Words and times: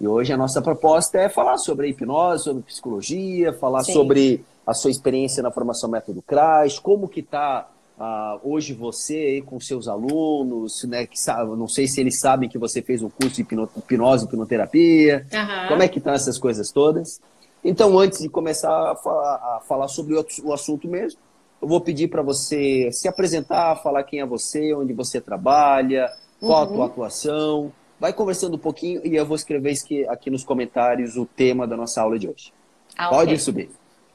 E 0.00 0.06
hoje 0.06 0.32
a 0.32 0.36
nossa 0.36 0.62
proposta 0.62 1.18
é 1.18 1.28
falar 1.28 1.58
sobre 1.58 1.86
a 1.86 1.90
hipnose, 1.90 2.44
sobre 2.44 2.62
psicologia, 2.62 3.52
falar 3.52 3.82
Sim. 3.82 3.92
sobre 3.92 4.44
a 4.66 4.72
sua 4.72 4.90
experiência 4.90 5.42
na 5.42 5.50
formação 5.50 5.90
método 5.90 6.22
CRAS, 6.22 6.78
como 6.78 7.08
que 7.08 7.20
está 7.20 7.68
ah, 7.98 8.38
hoje 8.44 8.74
você 8.74 9.42
com 9.44 9.58
seus 9.58 9.88
alunos, 9.88 10.84
né, 10.84 11.04
que 11.04 11.18
sabe, 11.18 11.50
não 11.56 11.66
sei 11.66 11.88
se 11.88 12.00
eles 12.00 12.20
sabem 12.20 12.48
que 12.48 12.56
você 12.56 12.80
fez 12.80 13.02
um 13.02 13.10
curso 13.10 13.34
de 13.34 13.42
hipnose 13.42 14.24
e 14.24 14.28
hipnoterapia, 14.28 15.26
uhum. 15.32 15.68
como 15.68 15.82
é 15.82 15.88
que 15.88 15.98
estão 15.98 16.12
essas 16.12 16.38
coisas 16.38 16.70
todas. 16.70 17.20
Então, 17.64 17.98
antes 17.98 18.20
de 18.20 18.28
começar 18.28 18.92
a 18.92 18.94
falar, 18.94 19.34
a 19.34 19.60
falar 19.66 19.88
sobre 19.88 20.14
o, 20.14 20.24
o 20.44 20.52
assunto 20.52 20.86
mesmo, 20.86 21.18
eu 21.60 21.66
vou 21.66 21.80
pedir 21.80 22.06
para 22.06 22.22
você 22.22 22.88
se 22.92 23.08
apresentar, 23.08 23.82
falar 23.82 24.04
quem 24.04 24.20
é 24.20 24.26
você, 24.26 24.72
onde 24.72 24.92
você 24.92 25.20
trabalha, 25.20 26.08
qual 26.38 26.58
uhum. 26.60 26.62
a 26.62 26.66
tua 26.68 26.86
atuação, 26.86 27.72
Vai 28.00 28.12
conversando 28.12 28.54
um 28.54 28.58
pouquinho 28.58 29.00
e 29.04 29.16
eu 29.16 29.26
vou 29.26 29.34
escrever 29.34 29.74
aqui 30.08 30.30
nos 30.30 30.44
comentários 30.44 31.16
o 31.16 31.26
tema 31.26 31.66
da 31.66 31.76
nossa 31.76 32.00
aula 32.00 32.18
de 32.18 32.28
hoje. 32.28 32.52
Ah, 32.96 33.08
Pode 33.08 33.30
okay. 33.30 33.38
subir. 33.38 33.70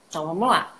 Então 0.08 0.26
vamos 0.26 0.48
lá. 0.48 0.76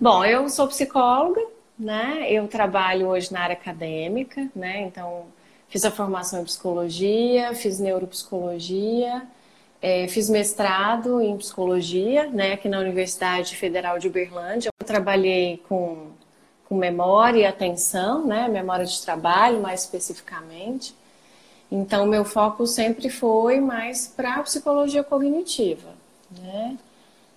Bom, 0.00 0.24
eu 0.24 0.48
sou 0.48 0.66
psicóloga, 0.68 1.40
né? 1.78 2.26
Eu 2.30 2.48
trabalho 2.48 3.08
hoje 3.08 3.32
na 3.32 3.40
área 3.40 3.54
acadêmica, 3.54 4.48
né? 4.54 4.82
Então 4.82 5.24
fiz 5.68 5.84
a 5.84 5.90
formação 5.90 6.40
em 6.40 6.44
psicologia, 6.44 7.54
fiz 7.54 7.78
neuropsicologia, 7.78 9.22
é, 9.82 10.08
fiz 10.08 10.30
mestrado 10.30 11.20
em 11.20 11.36
psicologia, 11.36 12.26
né? 12.28 12.54
Aqui 12.54 12.68
na 12.68 12.78
Universidade 12.78 13.54
Federal 13.56 13.98
de 13.98 14.08
Uberlândia. 14.08 14.70
Eu 14.80 14.86
trabalhei 14.86 15.62
com, 15.68 16.08
com 16.66 16.74
memória 16.74 17.40
e 17.40 17.44
atenção, 17.44 18.26
né? 18.26 18.48
Memória 18.48 18.86
de 18.86 19.02
trabalho, 19.02 19.60
mais 19.60 19.82
especificamente. 19.82 20.94
Então, 21.70 22.06
meu 22.06 22.24
foco 22.24 22.66
sempre 22.66 23.10
foi 23.10 23.60
mais 23.60 24.06
para 24.06 24.36
a 24.36 24.42
psicologia 24.42 25.02
cognitiva, 25.02 25.88
né? 26.40 26.76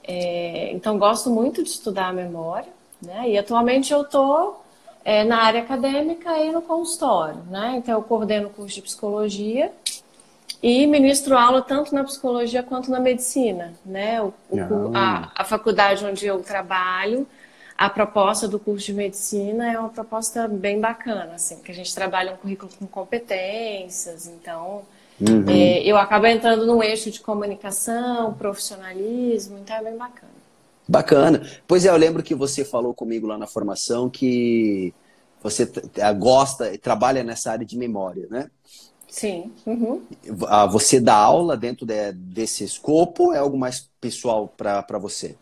É, 0.04 0.72
então, 0.72 0.98
gosto 0.98 1.30
muito 1.30 1.64
de 1.64 1.70
estudar 1.70 2.08
a 2.08 2.14
memória, 2.14 2.72
né? 3.02 3.30
E 3.30 3.38
atualmente 3.38 3.92
eu 3.92 4.02
estou 4.02 4.64
é, 5.04 5.24
na 5.24 5.44
área 5.44 5.62
acadêmica 5.62 6.38
e 6.38 6.52
no 6.52 6.62
consultório, 6.62 7.42
né? 7.50 7.76
Então, 7.78 7.96
eu 7.96 8.04
coordeno 8.04 8.48
o 8.48 8.52
curso 8.52 8.76
de 8.76 8.82
psicologia 8.82 9.72
e 10.62 10.86
ministro 10.86 11.38
aula 11.38 11.62
tanto 11.62 11.96
na 11.96 12.04
psicologia 12.04 12.62
quanto 12.62 12.92
na 12.92 13.00
medicina, 13.00 13.74
né? 13.86 14.22
O, 14.22 14.34
o, 14.50 14.92
a, 14.96 15.32
a 15.36 15.44
faculdade 15.44 16.06
onde 16.06 16.26
eu 16.26 16.42
trabalho 16.42 17.28
a 17.80 17.90
proposta 17.90 18.46
do 18.46 18.60
curso 18.60 18.88
de 18.88 18.94
medicina 18.94 19.72
é 19.72 19.80
uma 19.80 19.88
proposta 19.88 20.50
bem 20.50 20.82
bacana, 20.82 21.36
assim, 21.36 21.60
que 21.60 21.72
a 21.72 21.74
gente 21.74 21.96
trabalha 21.96 22.34
um 22.34 22.36
currículo 22.36 22.70
com 22.78 22.86
competências, 22.86 24.28
então 24.28 24.82
uhum. 25.22 25.46
é, 25.48 25.82
eu 25.86 25.96
acabo 25.96 26.28
entrando 26.28 26.66
no 26.66 26.84
eixo 26.84 27.10
de 27.10 27.22
comunicação, 27.22 28.34
profissionalismo, 28.34 29.60
então 29.60 29.78
é 29.78 29.84
bem 29.84 29.96
bacana. 29.96 30.32
Bacana. 30.86 31.50
Pois 31.66 31.86
é, 31.86 31.90
eu 31.90 31.96
lembro 31.96 32.22
que 32.22 32.36
você 32.36 32.66
falou 32.66 32.94
comigo 32.94 33.26
lá 33.26 33.38
na 33.38 33.48
formação 33.48 34.10
que 34.10 34.94
você 35.42 35.72
gosta, 36.18 36.78
trabalha 36.80 37.24
nessa 37.24 37.50
área 37.50 37.66
de 37.66 37.78
memória, 37.78 38.28
né? 38.30 38.52
Sim. 39.08 39.54
Uhum. 39.66 40.02
Você 40.70 41.00
dá 41.00 41.16
aula 41.16 41.56
dentro 41.56 41.86
de, 41.86 42.12
desse 42.12 42.66
escopo 42.66 43.28
ou 43.28 43.34
é 43.34 43.38
algo 43.38 43.58
mais 43.58 43.90
pessoal 44.02 44.54
para 44.58 45.00
você? 45.00 45.38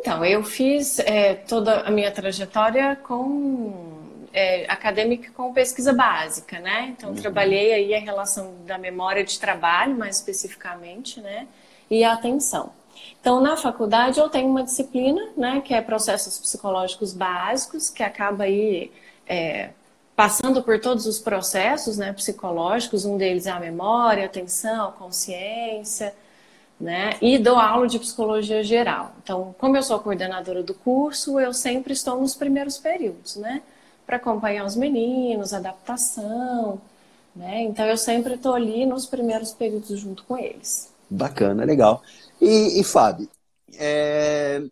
Então, 0.00 0.24
eu 0.24 0.42
fiz 0.42 0.98
é, 0.98 1.34
toda 1.34 1.80
a 1.80 1.90
minha 1.90 2.10
trajetória 2.10 2.96
com 2.96 3.94
é, 4.32 4.70
acadêmica 4.70 5.30
com 5.32 5.52
pesquisa 5.52 5.92
básica, 5.92 6.58
né? 6.58 6.94
Então, 6.96 7.10
uhum. 7.10 7.16
trabalhei 7.16 7.72
aí 7.72 7.94
a 7.94 8.00
relação 8.00 8.54
da 8.66 8.76
memória 8.76 9.24
de 9.24 9.38
trabalho, 9.38 9.96
mais 9.96 10.16
especificamente, 10.16 11.20
né? 11.20 11.46
E 11.90 12.02
a 12.02 12.12
atenção. 12.12 12.72
Então, 13.20 13.40
na 13.40 13.56
faculdade, 13.56 14.18
eu 14.18 14.28
tenho 14.28 14.48
uma 14.48 14.62
disciplina, 14.62 15.30
né? 15.36 15.62
Que 15.64 15.72
é 15.72 15.80
processos 15.80 16.38
psicológicos 16.38 17.14
básicos, 17.14 17.88
que 17.88 18.02
acaba 18.02 18.44
aí 18.44 18.90
é, 19.26 19.70
passando 20.16 20.62
por 20.62 20.80
todos 20.80 21.06
os 21.06 21.18
processos 21.18 21.96
né, 21.96 22.12
psicológicos. 22.12 23.04
Um 23.04 23.16
deles 23.16 23.46
é 23.46 23.50
a 23.50 23.60
memória, 23.60 24.24
a 24.24 24.26
atenção, 24.26 24.88
a 24.88 24.92
consciência, 24.92 26.14
né? 26.80 27.16
E 27.20 27.38
dou 27.38 27.56
aula 27.56 27.86
de 27.86 27.98
psicologia 27.98 28.62
geral. 28.62 29.14
Então, 29.22 29.54
como 29.58 29.76
eu 29.76 29.82
sou 29.82 29.98
coordenadora 29.98 30.62
do 30.62 30.74
curso, 30.74 31.38
eu 31.38 31.52
sempre 31.52 31.92
estou 31.92 32.20
nos 32.20 32.34
primeiros 32.34 32.78
períodos, 32.78 33.36
né? 33.36 33.62
Para 34.06 34.16
acompanhar 34.16 34.64
os 34.64 34.76
meninos, 34.76 35.54
adaptação, 35.54 36.80
né? 37.34 37.62
Então, 37.62 37.86
eu 37.86 37.96
sempre 37.96 38.34
estou 38.34 38.54
ali 38.54 38.84
nos 38.86 39.06
primeiros 39.06 39.52
períodos 39.52 39.98
junto 39.98 40.24
com 40.24 40.36
eles. 40.36 40.92
Bacana, 41.08 41.64
legal. 41.64 42.02
E, 42.40 42.80
e 42.80 42.84
Fábio, 42.84 43.28
é, 43.78 44.62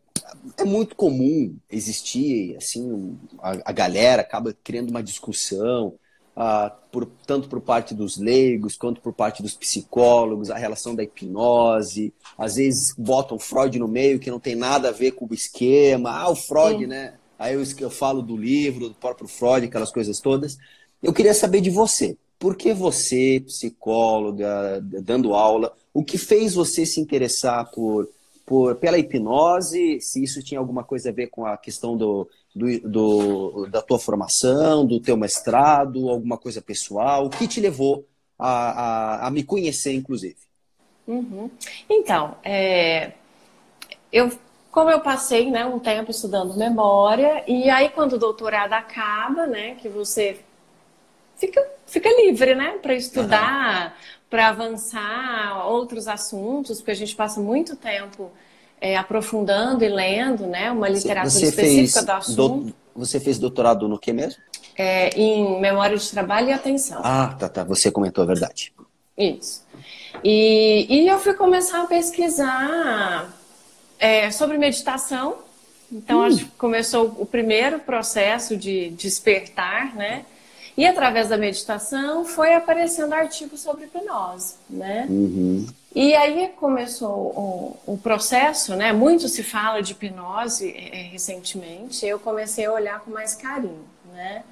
é 0.57 0.65
muito 0.65 0.97
comum 0.97 1.57
existir, 1.71 2.57
assim, 2.57 3.19
a, 3.41 3.71
a 3.71 3.73
galera 3.73 4.23
acaba 4.23 4.55
criando 4.65 4.91
uma 4.91 5.03
discussão 5.03 5.95
ah, 6.37 6.73
por, 6.93 7.07
tanto 7.27 7.49
por 7.49 7.61
parte 7.61 7.95
dos 7.95 8.19
leigos 8.19 8.77
quanto 8.77 9.01
por 9.01 9.15
parte 9.15 9.43
dos 9.43 9.55
psicólogos, 9.55 10.51
a 10.51 10.59
relação 10.59 10.95
da 10.95 11.03
hipnose. 11.03 12.13
Às 12.37 12.57
vezes 12.57 12.95
botam 12.97 13.39
Freud 13.39 13.79
no 13.79 13.89
meio 13.89 14.21
que 14.21 14.31
não 14.31 14.39
tem 14.39 14.55
nada 14.55 14.91
a 14.91 14.93
ver 14.93 15.13
com 15.13 15.27
o 15.27 15.35
esquema. 15.35 16.11
Ah, 16.11 16.31
o 16.31 16.37
Freud, 16.37 16.81
Sim. 16.81 16.87
né? 16.87 17.15
Aí 17.39 17.55
eu, 17.55 17.63
eu 17.81 17.91
falo 17.91 18.21
do 18.21 18.37
livro, 18.37 18.91
do 18.91 18.95
próprio 18.95 19.27
Freud, 19.27 19.67
aquelas 19.67 19.91
coisas 19.91 20.21
todas. 20.21 20.59
Eu 21.03 21.13
queria 21.13 21.35
saber 21.35 21.63
de 21.63 21.71
você. 21.71 22.17
Por 22.39 22.57
que 22.57 22.75
você, 22.75 23.43
psicóloga, 23.47 24.81
dando 25.03 25.35
aula, 25.35 25.73
o 25.95 26.05
que 26.05 26.19
fez 26.19 26.55
você 26.55 26.85
se 26.85 27.01
interessar 27.01 27.71
por, 27.71 28.09
por 28.45 28.77
pela 28.77 28.99
hipnose? 28.99 29.99
Se 30.01 30.23
isso 30.23 30.43
tinha 30.43 30.61
alguma 30.61 30.85
coisa 30.85 31.09
a 31.09 31.13
ver 31.13 31.29
com 31.29 31.47
a 31.47 31.57
questão 31.57 31.97
do, 31.97 32.29
do, 32.55 32.81
do, 32.81 33.67
da 33.67 33.81
tua 33.81 33.99
formação, 33.99 34.87
do 34.87 35.01
teu 35.01 35.17
mestrado, 35.17 36.09
alguma 36.09 36.37
coisa 36.37 36.61
pessoal? 36.61 37.27
O 37.27 37.31
que 37.31 37.49
te 37.49 37.61
levou 37.61 38.07
a, 38.39 38.49
a, 38.49 39.27
a 39.27 39.31
me 39.31 39.43
conhecer, 39.43 39.95
inclusive? 39.95 40.37
Uhum. 41.07 41.51
Então, 41.89 42.37
é, 42.45 43.13
eu, 44.13 44.31
como 44.71 44.91
eu 44.91 45.01
passei 45.01 45.51
né, 45.51 45.65
um 45.65 45.79
tempo 45.79 46.11
estudando 46.11 46.57
memória, 46.57 47.43
e 47.47 47.69
aí 47.71 47.89
quando 47.89 48.15
o 48.15 48.19
doutorado 48.19 48.73
acaba, 48.75 49.47
né, 49.47 49.75
que 49.77 49.89
você 49.89 50.41
fica, 51.37 51.67
fica 51.87 52.09
livre 52.23 52.55
né, 52.55 52.79
para 52.83 52.95
estudar, 52.95 53.87
uhum. 53.87 54.27
para 54.31 54.49
avançar 54.49 55.67
outros 55.67 56.07
assuntos, 56.07 56.79
porque 56.79 56.93
a 56.93 56.97
gente 56.97 57.17
passa 57.17 57.41
muito 57.41 57.75
tempo 57.75 58.31
é, 58.83 58.97
aprofundando 58.97 59.85
e 59.85 59.89
lendo, 59.89 60.45
né, 60.49 60.73
uma 60.73 60.89
literatura 60.89 61.31
você 61.31 61.47
específica 61.47 62.01
fez 62.01 62.05
do 62.05 62.13
assunto. 62.13 62.65
Do, 62.65 62.75
você 62.97 63.21
fez 63.21 63.39
doutorado 63.39 63.87
no 63.87 63.97
que 63.97 64.13
mesmo? 64.13 64.43
É, 64.77 65.11
em 65.11 65.61
memória 65.61 65.97
de 65.97 66.11
trabalho 66.11 66.49
e 66.49 66.53
atenção. 66.53 67.01
Ah, 67.05 67.37
tá, 67.39 67.49
tá. 67.49 67.63
Você 67.63 67.93
comentou 67.93 68.25
a 68.25 68.27
verdade. 68.27 68.73
Isso. 69.17 69.65
E, 70.25 70.87
e 70.89 71.09
eu 71.09 71.19
fui 71.21 71.33
começar 71.35 71.83
a 71.83 71.87
pesquisar 71.87 73.33
é, 74.01 74.33
sobre 74.33 74.59
meditação. 74.59 75.37
Então, 75.91 76.19
hum. 76.19 76.23
acho 76.25 76.39
que 76.39 76.51
começou 76.59 77.15
o 77.19 77.25
primeiro 77.25 77.79
processo 77.79 78.57
de 78.57 78.91
despertar, 78.91 79.95
né? 79.95 80.25
E 80.77 80.87
através 80.87 81.29
da 81.29 81.37
meditação 81.37 82.25
foi 82.25 82.55
aparecendo 82.55 83.13
artigos 83.13 83.61
sobre 83.61 83.85
hipnose, 83.85 84.55
né? 84.71 85.07
Uhum. 85.09 85.67
E 85.95 86.15
aí 86.15 86.49
começou 86.57 87.11
o, 87.11 87.77
o, 87.93 87.99
processo, 87.99 88.75
né? 88.75 88.93
Muito 88.93 89.29
se 89.29 89.43
fala 89.43 89.83
de 89.83 89.93
hipnose 89.93 90.75
é, 90.75 91.03
recentemente. 91.13 92.07
Eu 92.07 92.19
comecei 92.19 92.65
a 92.65 92.73
olhar 92.73 93.01
com 93.01 93.11
mais 93.11 93.35
carinho, 93.35 93.85
né? 94.15 94.43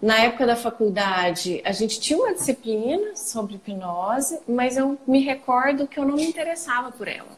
Na 0.00 0.20
época 0.20 0.46
da 0.46 0.54
faculdade, 0.54 1.60
a 1.64 1.72
gente 1.72 1.98
tinha 1.98 2.16
uma 2.20 2.32
disciplina 2.32 3.16
sobre 3.16 3.56
hipnose, 3.56 4.38
mas 4.46 4.76
eu 4.76 4.96
me 5.04 5.20
recordo 5.20 5.88
que 5.88 5.98
eu 5.98 6.04
não 6.04 6.14
me 6.14 6.24
interessava 6.24 6.92
por 6.92 7.08
ela, 7.08 7.36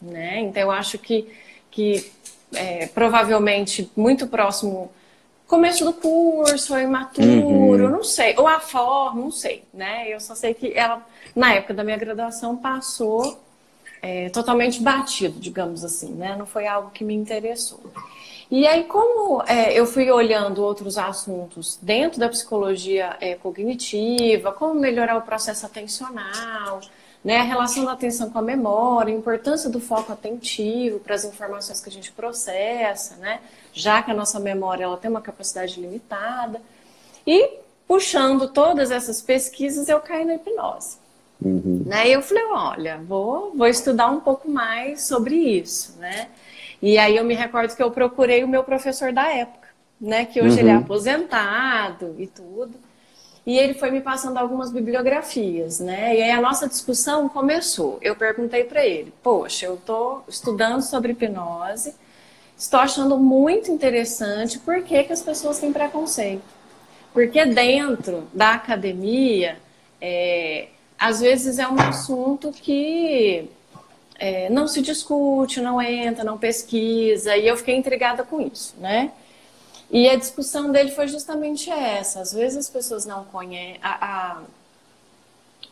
né? 0.00 0.40
Então 0.40 0.62
eu 0.62 0.70
acho 0.70 0.98
que, 0.98 1.26
que 1.70 2.12
é, 2.54 2.86
provavelmente 2.88 3.90
muito 3.96 4.26
próximo 4.26 4.90
começo 5.46 5.84
do 5.84 5.92
curso, 5.92 6.74
ou 6.74 6.80
imaturo, 6.80 7.84
uhum. 7.84 7.90
não 7.90 8.04
sei, 8.04 8.34
ou 8.36 8.46
a 8.46 8.60
forma, 8.60 9.20
não 9.20 9.30
sei, 9.30 9.62
né? 9.72 10.08
Eu 10.08 10.20
só 10.20 10.34
sei 10.34 10.54
que 10.54 10.72
ela, 10.72 11.04
na 11.34 11.54
época 11.54 11.74
da 11.74 11.84
minha 11.84 11.96
graduação, 11.96 12.56
passou 12.56 13.38
é, 14.02 14.28
totalmente 14.30 14.82
batido, 14.82 15.38
digamos 15.38 15.84
assim, 15.84 16.12
né? 16.12 16.34
Não 16.36 16.46
foi 16.46 16.66
algo 16.66 16.90
que 16.90 17.04
me 17.04 17.14
interessou. 17.14 17.80
E 18.50 18.66
aí, 18.66 18.84
como 18.84 19.42
é, 19.42 19.72
eu 19.74 19.86
fui 19.86 20.08
olhando 20.10 20.62
outros 20.62 20.96
assuntos 20.96 21.78
dentro 21.82 22.20
da 22.20 22.28
psicologia 22.28 23.16
é, 23.20 23.34
cognitiva, 23.34 24.52
como 24.52 24.78
melhorar 24.78 25.16
o 25.16 25.22
processo 25.22 25.66
atencional, 25.66 26.80
né, 27.26 27.38
a 27.38 27.42
relação 27.42 27.84
da 27.84 27.90
atenção 27.90 28.30
com 28.30 28.38
a 28.38 28.42
memória, 28.42 29.12
a 29.12 29.18
importância 29.18 29.68
do 29.68 29.80
foco 29.80 30.12
atentivo 30.12 31.00
para 31.00 31.16
as 31.16 31.24
informações 31.24 31.80
que 31.80 31.88
a 31.88 31.92
gente 31.92 32.12
processa, 32.12 33.16
né, 33.16 33.40
já 33.72 34.00
que 34.00 34.12
a 34.12 34.14
nossa 34.14 34.38
memória 34.38 34.84
ela 34.84 34.96
tem 34.96 35.10
uma 35.10 35.20
capacidade 35.20 35.80
limitada. 35.80 36.62
E 37.26 37.54
puxando 37.84 38.46
todas 38.46 38.92
essas 38.92 39.20
pesquisas, 39.20 39.88
eu 39.88 39.98
caí 39.98 40.24
na 40.24 40.36
hipnose. 40.36 40.98
Uhum. 41.42 41.82
Né? 41.84 42.10
E 42.10 42.12
eu 42.12 42.22
falei, 42.22 42.44
olha, 42.44 42.98
vou, 42.98 43.52
vou 43.56 43.66
estudar 43.66 44.06
um 44.06 44.20
pouco 44.20 44.48
mais 44.48 45.02
sobre 45.02 45.34
isso, 45.34 45.98
né? 45.98 46.28
E 46.80 46.96
aí 46.96 47.16
eu 47.16 47.24
me 47.24 47.34
recordo 47.34 47.74
que 47.74 47.82
eu 47.82 47.90
procurei 47.90 48.44
o 48.44 48.48
meu 48.48 48.62
professor 48.62 49.12
da 49.12 49.26
época, 49.34 49.66
né? 50.00 50.26
Que 50.26 50.40
hoje 50.40 50.54
uhum. 50.54 50.60
ele 50.60 50.70
é 50.70 50.74
uhum. 50.74 50.82
aposentado 50.82 52.14
e 52.20 52.28
tudo. 52.28 52.85
E 53.46 53.56
ele 53.56 53.74
foi 53.74 53.92
me 53.92 54.00
passando 54.00 54.38
algumas 54.38 54.72
bibliografias, 54.72 55.78
né? 55.78 56.16
E 56.16 56.22
aí 56.22 56.30
a 56.32 56.40
nossa 56.40 56.68
discussão 56.68 57.28
começou. 57.28 57.96
Eu 58.02 58.16
perguntei 58.16 58.64
para 58.64 58.84
ele: 58.84 59.14
"Poxa, 59.22 59.66
eu 59.66 59.74
estou 59.74 60.24
estudando 60.28 60.82
sobre 60.82 61.12
hipnose, 61.12 61.94
estou 62.58 62.80
achando 62.80 63.16
muito 63.18 63.70
interessante. 63.70 64.58
Por 64.58 64.82
que, 64.82 65.04
que 65.04 65.12
as 65.12 65.22
pessoas 65.22 65.60
têm 65.60 65.72
preconceito? 65.72 66.42
Porque 67.12 67.46
dentro 67.46 68.28
da 68.34 68.54
academia, 68.54 69.58
é, 70.00 70.68
às 70.98 71.20
vezes 71.20 71.58
é 71.58 71.68
um 71.68 71.78
assunto 71.80 72.50
que 72.52 73.48
é, 74.18 74.50
não 74.50 74.66
se 74.66 74.82
discute, 74.82 75.60
não 75.60 75.80
entra, 75.80 76.24
não 76.24 76.36
pesquisa, 76.38 77.36
e 77.36 77.46
eu 77.46 77.56
fiquei 77.56 77.76
intrigada 77.76 78.24
com 78.24 78.40
isso, 78.40 78.74
né? 78.78 79.12
E 79.90 80.08
a 80.08 80.16
discussão 80.16 80.72
dele 80.72 80.90
foi 80.90 81.06
justamente 81.08 81.70
essa. 81.70 82.20
Às 82.20 82.32
vezes 82.32 82.58
as 82.58 82.68
pessoas 82.68 83.06
não 83.06 83.24
conhecem, 83.24 83.78
a, 83.82 84.42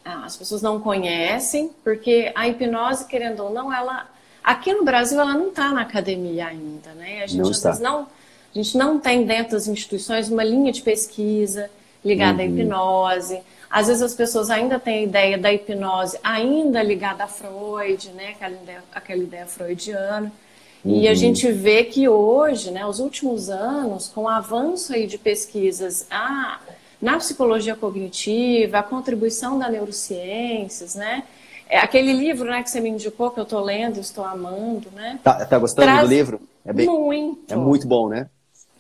a, 0.05 0.25
as 0.25 0.37
pessoas 0.37 0.63
não 0.63 0.81
conhecem, 0.81 1.71
porque 1.83 2.31
a 2.35 2.47
hipnose, 2.47 3.07
querendo 3.07 3.45
ou 3.45 3.53
não, 3.53 3.73
ela 3.73 4.09
aqui 4.43 4.73
no 4.75 4.85
Brasil 4.85 5.19
ela 5.21 5.33
não 5.33 5.49
está 5.49 5.71
na 5.73 5.81
academia 5.81 6.47
ainda, 6.47 6.93
né? 6.93 7.23
A 7.23 7.27
gente 7.27 7.41
não 7.41 7.51
às 7.51 7.63
vezes 7.63 7.81
não, 7.81 8.03
a 8.03 8.07
gente 8.55 8.77
não 8.77 9.01
tem 9.01 9.25
dentro 9.25 9.53
das 9.53 9.67
instituições 9.67 10.29
uma 10.29 10.45
linha 10.45 10.71
de 10.71 10.83
pesquisa 10.83 11.71
ligada 12.05 12.43
uhum. 12.43 12.49
à 12.49 12.51
hipnose. 12.51 13.41
Às 13.71 13.89
vezes 13.89 14.03
as 14.03 14.15
pessoas 14.15 14.51
ainda 14.51 14.79
têm 14.79 14.99
a 14.99 15.03
ideia 15.03 15.39
da 15.39 15.53
hipnose 15.53 16.19
ainda 16.23 16.83
ligada 16.83 17.25
a 17.25 17.27
Freud, 17.27 18.11
né? 18.11 18.31
Aquela 18.31 18.55
ideia, 18.55 18.85
aquela 18.95 19.23
ideia 19.23 19.47
freudiana. 19.47 20.31
Uhum. 20.85 21.01
E 21.01 21.07
a 21.07 21.11
uhum. 21.11 21.17
gente 21.17 21.51
vê 21.51 21.85
que 21.85 22.09
hoje, 22.09 22.71
né, 22.71 22.85
os 22.87 22.99
últimos 22.99 23.49
anos, 23.49 24.09
com 24.09 24.23
o 24.23 24.29
avanço 24.29 24.93
aí 24.93 25.07
de 25.07 25.17
pesquisas 25.17 26.07
a, 26.11 26.61
na 27.01 27.17
psicologia 27.19 27.75
cognitiva, 27.75 28.79
a 28.79 28.83
contribuição 28.83 29.59
da 29.59 29.69
neurociências, 29.69 30.95
né? 30.95 31.25
É 31.69 31.79
aquele 31.79 32.13
livro 32.13 32.51
né, 32.51 32.63
que 32.63 32.71
você 32.71 32.81
me 32.81 32.91
indicou, 32.91 33.31
que 33.31 33.41
eu 33.41 33.45
estou 33.45 33.63
lendo, 33.63 33.99
estou 33.99 34.25
amando, 34.25 34.91
né? 34.95 35.19
Tá, 35.25 35.45
tá 35.47 35.59
gostando 35.59 35.87
Traz... 35.87 36.09
do 36.09 36.15
livro? 36.15 36.41
É 36.65 36.73
bem... 36.73 36.87
Muito. 36.87 37.53
É 37.53 37.57
muito 37.57 37.89
bom, 37.89 38.09
né? 38.09 38.29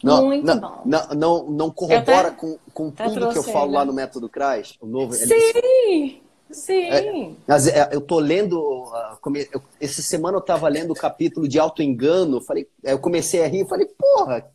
Não, 0.05 0.27
Muito 0.27 0.47
não, 0.47 0.61
bom. 0.61 0.83
Não, 0.85 1.09
não, 1.15 1.51
não 1.51 1.71
corrobora 1.71 2.29
até, 2.29 2.37
com, 2.37 2.59
com 2.75 2.91
tudo 2.91 3.31
que 3.31 3.39
eu 3.39 3.43
falo 3.43 3.73
lá 3.73 3.87
no 3.87 3.93
Método 3.95 4.29
CRAS? 4.29 4.75
O 4.79 4.87
novo, 4.87 5.15
sim, 5.15 6.21
sim. 6.51 6.85
É, 6.85 7.31
mas 7.47 7.67
é, 7.67 7.89
eu 7.93 8.01
tô 8.01 8.19
lendo, 8.19 8.87
come, 9.21 9.49
eu, 9.53 9.63
essa 9.81 10.03
semana 10.03 10.37
eu 10.37 10.43
tava 10.43 10.69
lendo 10.69 10.93
o 10.93 10.97
capítulo 10.97 11.49
de 11.49 11.59
auto-engano, 11.59 12.41
falei, 12.41 12.69
eu 12.83 12.99
comecei 12.99 13.45
a 13.45 13.47
rir 13.47 13.63
e 13.63 13.69
falei, 13.69 13.87
porra, 13.87 14.47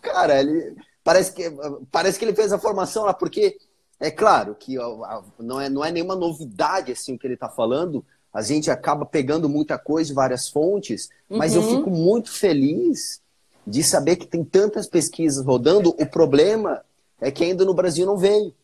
cara, 0.00 0.40
ele, 0.40 0.76
parece, 1.04 1.32
que, 1.32 1.44
parece 1.90 2.18
que 2.18 2.24
ele 2.24 2.34
fez 2.34 2.52
a 2.52 2.58
formação 2.58 3.04
lá, 3.04 3.14
porque 3.14 3.56
é 4.00 4.10
claro 4.10 4.54
que 4.54 4.76
não, 5.38 5.60
é, 5.60 5.68
não 5.68 5.84
é 5.84 5.92
nenhuma 5.92 6.16
novidade 6.16 6.92
assim 6.92 7.14
o 7.14 7.18
que 7.18 7.26
ele 7.26 7.34
está 7.34 7.48
falando, 7.48 8.04
a 8.32 8.40
gente 8.40 8.70
acaba 8.70 9.04
pegando 9.04 9.48
muita 9.48 9.76
coisa, 9.76 10.14
várias 10.14 10.48
fontes, 10.48 11.10
mas 11.28 11.54
uhum. 11.54 11.62
eu 11.62 11.76
fico 11.76 11.90
muito 11.90 12.32
feliz 12.32 13.20
de 13.66 13.82
saber 13.82 14.16
que 14.16 14.26
tem 14.26 14.42
tantas 14.42 14.86
pesquisas 14.86 15.44
rodando. 15.44 15.90
O 15.90 16.06
problema 16.06 16.82
é 17.20 17.30
que 17.30 17.44
ainda 17.44 17.64
no 17.64 17.74
Brasil 17.74 18.06
não 18.06 18.16
veio. 18.16 18.54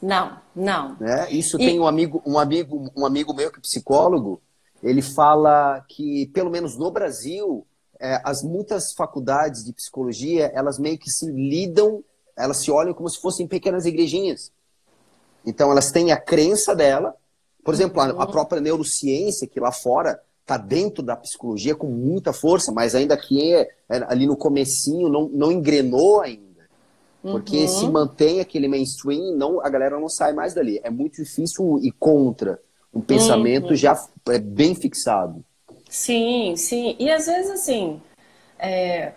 Não, 0.00 0.38
não. 0.54 0.96
Né? 0.98 1.30
Isso 1.30 1.56
e... 1.60 1.66
tem 1.66 1.80
um 1.80 1.86
amigo, 1.86 2.22
um 2.24 2.38
amigo, 2.38 2.90
um 2.96 3.04
amigo 3.04 3.34
meu 3.34 3.50
que 3.50 3.58
é 3.58 3.62
psicólogo. 3.62 4.40
Ele 4.82 5.02
fala 5.02 5.84
que 5.88 6.26
pelo 6.26 6.50
menos 6.50 6.76
no 6.76 6.90
Brasil 6.90 7.66
é, 8.00 8.20
as 8.24 8.42
muitas 8.42 8.92
faculdades 8.92 9.64
de 9.64 9.72
psicologia 9.72 10.52
elas 10.54 10.78
meio 10.78 10.98
que 10.98 11.10
se 11.10 11.26
lidam, 11.30 12.04
elas 12.36 12.58
se 12.58 12.70
olham 12.70 12.94
como 12.94 13.08
se 13.08 13.20
fossem 13.20 13.46
pequenas 13.46 13.86
igrejinhas. 13.86 14.52
Então 15.44 15.70
elas 15.70 15.90
têm 15.90 16.12
a 16.12 16.16
crença 16.16 16.74
dela. 16.76 17.14
Por 17.64 17.74
exemplo, 17.74 18.00
a, 18.00 18.06
a 18.06 18.24
uhum. 18.24 18.30
própria 18.30 18.60
neurociência 18.60 19.48
que 19.48 19.58
lá 19.58 19.72
fora 19.72 20.20
está 20.42 20.56
dentro 20.56 21.02
da 21.02 21.14
psicologia 21.16 21.74
com 21.74 21.88
muita 21.88 22.32
força, 22.32 22.72
mas 22.72 22.94
ainda 22.94 23.16
que 23.16 23.52
é, 23.52 23.68
é, 23.88 24.04
ali 24.08 24.26
no 24.26 24.36
comecinho 24.36 25.08
não, 25.08 25.28
não 25.28 25.52
engrenou 25.52 26.20
ainda. 26.22 26.47
Porque 27.22 27.62
uhum. 27.62 27.68
se 27.68 27.88
mantém 27.88 28.40
aquele 28.40 28.68
mainstream, 28.68 29.36
não, 29.36 29.60
a 29.60 29.68
galera 29.68 29.98
não 29.98 30.08
sai 30.08 30.32
mais 30.32 30.54
dali. 30.54 30.80
É 30.84 30.90
muito 30.90 31.22
difícil 31.22 31.78
ir 31.82 31.92
contra 31.98 32.60
um 32.94 33.00
pensamento 33.00 33.70
uhum. 33.70 33.76
já 33.76 34.00
é 34.28 34.38
bem 34.38 34.74
fixado. 34.74 35.44
Sim, 35.88 36.54
sim. 36.56 36.96
E 36.98 37.10
às 37.10 37.26
vezes, 37.26 37.50
assim, 37.50 38.00
é, 38.58 39.12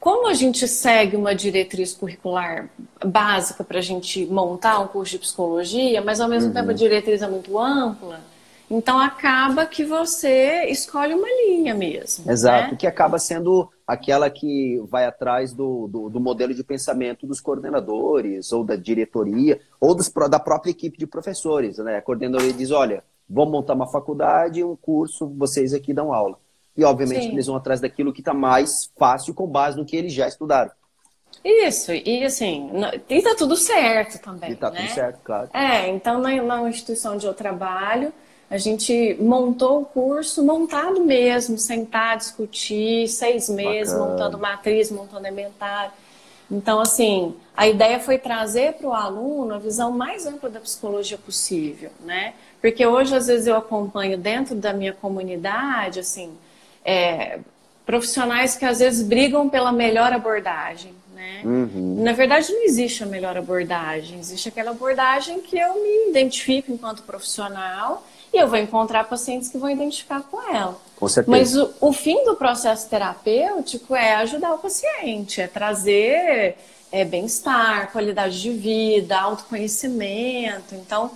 como 0.00 0.28
a 0.28 0.34
gente 0.34 0.66
segue 0.68 1.16
uma 1.16 1.34
diretriz 1.34 1.92
curricular 1.92 2.70
básica 3.04 3.64
para 3.64 3.78
a 3.78 3.82
gente 3.82 4.24
montar 4.26 4.78
um 4.78 4.86
curso 4.86 5.12
de 5.12 5.18
psicologia, 5.18 6.00
mas 6.00 6.20
ao 6.20 6.28
mesmo 6.28 6.48
uhum. 6.48 6.54
tempo 6.54 6.70
a 6.70 6.74
diretriz 6.74 7.20
é 7.20 7.28
muito 7.28 7.58
ampla, 7.58 8.20
então 8.70 8.98
acaba 8.98 9.66
que 9.66 9.84
você 9.84 10.66
escolhe 10.66 11.14
uma 11.14 11.28
linha 11.28 11.74
mesmo. 11.74 12.30
Exato, 12.30 12.72
né? 12.72 12.76
que 12.78 12.86
acaba 12.86 13.18
sendo 13.18 13.68
aquela 13.88 14.28
que 14.28 14.78
vai 14.86 15.06
atrás 15.06 15.54
do, 15.54 15.88
do, 15.88 16.10
do, 16.10 16.20
modelo 16.20 16.52
de 16.52 16.62
pensamento 16.62 17.26
dos 17.26 17.40
coordenadores, 17.40 18.52
ou 18.52 18.62
da 18.62 18.76
diretoria, 18.76 19.58
ou 19.80 19.94
dos, 19.94 20.12
da 20.28 20.38
própria 20.38 20.70
equipe 20.70 20.98
de 20.98 21.06
professores. 21.06 21.78
Né? 21.78 21.96
A 21.96 22.02
coordenadoria 22.02 22.52
diz: 22.52 22.70
olha, 22.70 23.02
vamos 23.26 23.50
montar 23.50 23.72
uma 23.72 23.86
faculdade, 23.86 24.62
um 24.62 24.76
curso, 24.76 25.26
vocês 25.26 25.72
aqui 25.72 25.94
dão 25.94 26.12
aula. 26.12 26.38
E 26.76 26.84
obviamente 26.84 27.24
Sim. 27.24 27.32
eles 27.32 27.46
vão 27.46 27.56
atrás 27.56 27.80
daquilo 27.80 28.12
que 28.12 28.20
está 28.20 28.34
mais 28.34 28.92
fácil 28.96 29.32
com 29.32 29.46
base 29.46 29.78
no 29.78 29.86
que 29.86 29.96
eles 29.96 30.12
já 30.12 30.28
estudaram. 30.28 30.70
Isso, 31.44 31.92
e 31.92 32.24
assim, 32.24 32.70
e 33.08 33.22
tá 33.22 33.34
tudo 33.36 33.56
certo 33.56 34.20
também. 34.20 34.52
E 34.52 34.56
tá 34.56 34.70
né? 34.70 34.82
tudo 34.82 34.94
certo, 34.94 35.20
claro. 35.22 35.50
É, 35.52 35.88
então 35.88 36.20
na, 36.20 36.30
na 36.42 36.68
instituição 36.68 37.14
onde 37.14 37.26
eu 37.26 37.34
trabalho, 37.34 38.12
a 38.50 38.56
gente 38.56 39.16
montou 39.20 39.82
o 39.82 39.84
curso 39.84 40.42
montado 40.42 41.04
mesmo, 41.04 41.58
sentar, 41.58 42.16
discutir, 42.16 43.06
seis 43.08 43.48
meses, 43.48 43.92
Bacana. 43.92 44.10
montando 44.10 44.38
matriz, 44.38 44.90
montando 44.90 45.26
elementar. 45.26 45.94
Então, 46.50 46.80
assim, 46.80 47.36
a 47.54 47.68
ideia 47.68 48.00
foi 48.00 48.16
trazer 48.16 48.74
para 48.74 48.88
o 48.88 48.94
aluno 48.94 49.54
a 49.54 49.58
visão 49.58 49.92
mais 49.92 50.24
ampla 50.24 50.48
da 50.48 50.60
psicologia 50.60 51.18
possível, 51.18 51.90
né? 52.00 52.32
Porque 52.58 52.86
hoje, 52.86 53.14
às 53.14 53.26
vezes, 53.26 53.46
eu 53.46 53.54
acompanho 53.54 54.16
dentro 54.16 54.54
da 54.54 54.72
minha 54.72 54.94
comunidade, 54.94 56.00
assim, 56.00 56.32
é, 56.82 57.40
profissionais 57.84 58.56
que 58.56 58.64
às 58.64 58.78
vezes 58.78 59.06
brigam 59.06 59.46
pela 59.48 59.70
melhor 59.70 60.10
abordagem, 60.10 60.94
né? 61.14 61.42
Uhum. 61.44 62.02
Na 62.02 62.12
verdade, 62.12 62.50
não 62.50 62.64
existe 62.64 63.02
a 63.02 63.06
melhor 63.06 63.36
abordagem, 63.36 64.18
existe 64.18 64.48
aquela 64.48 64.70
abordagem 64.70 65.42
que 65.42 65.58
eu 65.58 65.74
me 65.74 66.10
identifico 66.10 66.72
enquanto 66.72 67.02
profissional 67.02 68.06
e 68.38 68.40
eu 68.40 68.48
vou 68.48 68.58
encontrar 68.58 69.04
pacientes 69.04 69.48
que 69.48 69.58
vão 69.58 69.68
identificar 69.68 70.22
com 70.22 70.40
ela. 70.54 70.78
Com 70.96 71.08
certeza. 71.08 71.36
Mas 71.36 71.56
o, 71.56 71.70
o 71.80 71.92
fim 71.92 72.24
do 72.24 72.36
processo 72.36 72.88
terapêutico 72.88 73.94
é 73.94 74.14
ajudar 74.16 74.54
o 74.54 74.58
paciente, 74.58 75.40
é 75.40 75.48
trazer 75.48 76.56
é, 76.90 77.04
bem-estar, 77.04 77.90
qualidade 77.92 78.40
de 78.40 78.50
vida, 78.50 79.18
autoconhecimento. 79.18 80.74
Então, 80.74 81.10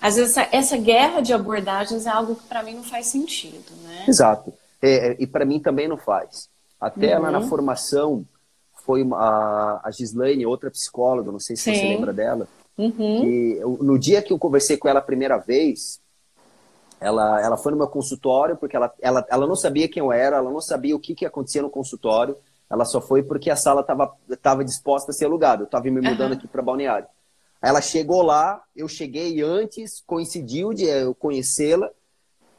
às 0.00 0.16
vezes, 0.16 0.36
essa, 0.36 0.48
essa 0.56 0.76
guerra 0.76 1.20
de 1.20 1.32
abordagens 1.32 2.06
é 2.06 2.10
algo 2.10 2.36
que 2.36 2.46
para 2.46 2.62
mim 2.62 2.74
não 2.74 2.84
faz 2.84 3.06
sentido. 3.06 3.72
Né? 3.82 4.04
Exato. 4.08 4.52
É, 4.80 5.16
e 5.18 5.26
para 5.26 5.44
mim 5.44 5.60
também 5.60 5.88
não 5.88 5.96
faz. 5.96 6.48
Até 6.80 7.16
uhum. 7.16 7.24
lá 7.24 7.30
na 7.30 7.42
formação, 7.42 8.24
foi 8.86 9.06
a, 9.12 9.80
a 9.84 9.90
Gislaine, 9.90 10.46
outra 10.46 10.70
psicóloga, 10.70 11.30
não 11.30 11.38
sei 11.38 11.56
se 11.56 11.64
Sim. 11.64 11.74
você 11.74 11.82
lembra 11.82 12.12
dela, 12.12 12.48
uhum. 12.78 13.20
que 13.20 13.60
no 13.80 13.98
dia 13.98 14.22
que 14.22 14.32
eu 14.32 14.38
conversei 14.38 14.76
com 14.76 14.88
ela 14.88 15.00
a 15.00 15.02
primeira 15.02 15.36
vez, 15.36 16.00
ela, 17.00 17.40
ela 17.40 17.56
foi 17.56 17.72
no 17.72 17.78
meu 17.78 17.88
consultório 17.88 18.56
porque 18.56 18.76
ela, 18.76 18.92
ela, 19.00 19.26
ela 19.28 19.46
não 19.46 19.56
sabia 19.56 19.88
quem 19.88 20.00
eu 20.00 20.12
era, 20.12 20.36
ela 20.36 20.50
não 20.50 20.60
sabia 20.60 20.94
o 20.94 21.00
que, 21.00 21.14
que 21.14 21.24
acontecia 21.24 21.62
no 21.62 21.70
consultório. 21.70 22.36
Ela 22.68 22.84
só 22.84 23.00
foi 23.00 23.22
porque 23.22 23.50
a 23.50 23.56
sala 23.56 23.80
estava 23.80 24.14
tava 24.40 24.64
disposta 24.64 25.10
a 25.10 25.14
ser 25.14 25.24
alugada. 25.24 25.62
Eu 25.62 25.64
estava 25.64 25.84
me 25.84 25.90
mudando 25.92 26.32
uhum. 26.32 26.36
aqui 26.36 26.46
para 26.46 26.62
Balneário. 26.62 27.08
Ela 27.62 27.80
chegou 27.80 28.22
lá, 28.22 28.62
eu 28.76 28.86
cheguei 28.86 29.42
antes, 29.42 30.02
coincidiu 30.06 30.72
de 30.72 30.84
eu 30.84 31.14
conhecê-la, 31.14 31.90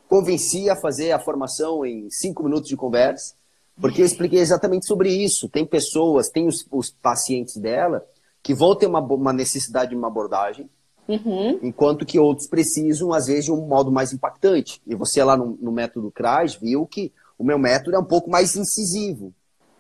convenci 0.08 0.70
a 0.70 0.76
fazer 0.76 1.12
a 1.12 1.20
formação 1.20 1.86
em 1.86 2.10
cinco 2.10 2.44
minutos 2.44 2.68
de 2.68 2.76
conversa, 2.76 3.36
porque 3.80 4.02
eu 4.02 4.06
expliquei 4.06 4.40
exatamente 4.40 4.86
sobre 4.86 5.10
isso. 5.10 5.50
Tem 5.50 5.66
pessoas, 5.66 6.30
tem 6.30 6.48
os, 6.48 6.68
os 6.70 6.92
pacientes 6.92 7.58
dela 7.58 8.06
que 8.44 8.54
vão 8.54 8.76
ter 8.76 8.88
uma, 8.88 9.00
uma 9.00 9.34
necessidade 9.34 9.92
de 9.92 9.96
uma 9.96 10.08
abordagem, 10.08 10.70
Uhum. 11.08 11.60
Enquanto 11.62 12.06
que 12.06 12.20
outros 12.20 12.48
precisam, 12.48 13.12
às 13.12 13.28
vezes, 13.28 13.46
de 13.46 13.52
um 13.52 13.68
modo 13.68 13.92
mais 13.92 14.14
impactante. 14.14 14.82
E 14.88 14.96
você 14.96 15.24
lá 15.24 15.36
no, 15.36 15.58
no 15.62 15.72
método 15.72 16.12
CRAS 16.12 16.56
viu 16.56 16.86
que 16.86 17.12
o 17.38 17.44
meu 17.44 17.58
método 17.58 17.96
é 17.96 18.00
um 18.00 18.06
pouco 18.06 18.30
mais 18.30 18.56
incisivo. 18.56 19.34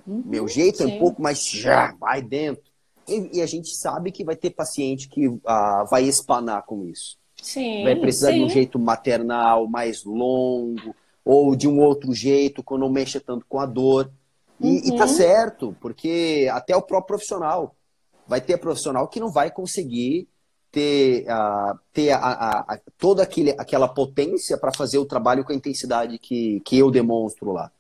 Uhum, 0.06 0.24
meu 0.26 0.48
jeito 0.48 0.80
sim. 0.80 0.84
é 0.84 0.88
um 0.88 1.00
pouco 1.00 1.22
mais 1.22 1.46
já, 1.46 1.94
vai 2.00 2.22
dentro. 2.22 2.72
E, 3.08 3.38
e, 3.38 3.42
a 3.42 3.46
gente 3.46 3.76
sabe 3.76 4.12
que 4.12 4.24
vai 4.24 4.36
ter 4.36 4.52
paciente 4.52 5.08
que 5.08 5.28
uh, 5.28 5.40
vai 5.90 6.04
espanar 6.04 6.64
com 6.64 6.86
isso. 6.86 7.18
Sim, 7.42 7.84
vai 7.84 7.96
precisar 7.96 8.32
sim. 8.32 8.40
de 8.40 8.44
um 8.44 8.50
jeito 8.50 8.80
maternal 8.80 9.68
mais 9.68 10.04
longo, 10.04 10.96
ou 11.26 11.56
de 11.56 11.68
um 11.68 11.80
outro 11.80 12.14
jeito, 12.14 12.64
que 12.64 12.78
não 12.78 12.90
mexa 12.90 13.20
tanto 13.20 13.46
com 13.48 13.60
a 13.60 13.66
dor. 13.66 14.12
E, 14.60 14.90
e 14.90 14.98
tá 14.98 15.06
Uhum. 15.06 15.08
certo, 15.08 15.76
porque 15.82 16.48
até 16.52 16.76
o 16.76 16.82
próprio 16.82 17.08
profissional. 17.08 17.76
Vai 18.28 18.40
ter 18.40 18.58
profissional 18.58 19.08
que 19.08 19.20
não 19.20 19.30
vai 19.30 19.52
conseguir 19.52 20.28
ter, 20.72 21.26
ah, 21.30 21.76
ter 21.92 22.12
a, 22.12 22.18
a- 22.18 22.60
a- 22.74 22.80
toda 22.98 23.22
aquele, 23.24 23.52
aquela 23.52 23.88
potência 23.88 24.58
para 24.58 24.72
fazer 24.74 24.98
o 24.98 25.06
trabalho 25.06 25.44
com 25.44 25.52
a 25.52 25.56
intensidade 25.56 26.18
que, 26.18 26.62
que 26.62 26.78
eu 26.78 26.90
demonstro 26.90 27.52
lá. 27.52 27.72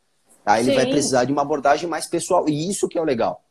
Aí 0.45 0.65
ele 0.65 0.75
vai 0.75 0.85
Sim. 0.85 0.91
precisar 0.91 1.23
de 1.25 1.31
uma 1.31 1.43
abordagem 1.43 1.87
mais 1.87 2.07
pessoal. 2.07 2.49
E 2.49 2.69
isso 2.69 2.87
que 2.87 2.97
é 2.97 3.01
o 3.01 3.05
legal. 3.05 3.43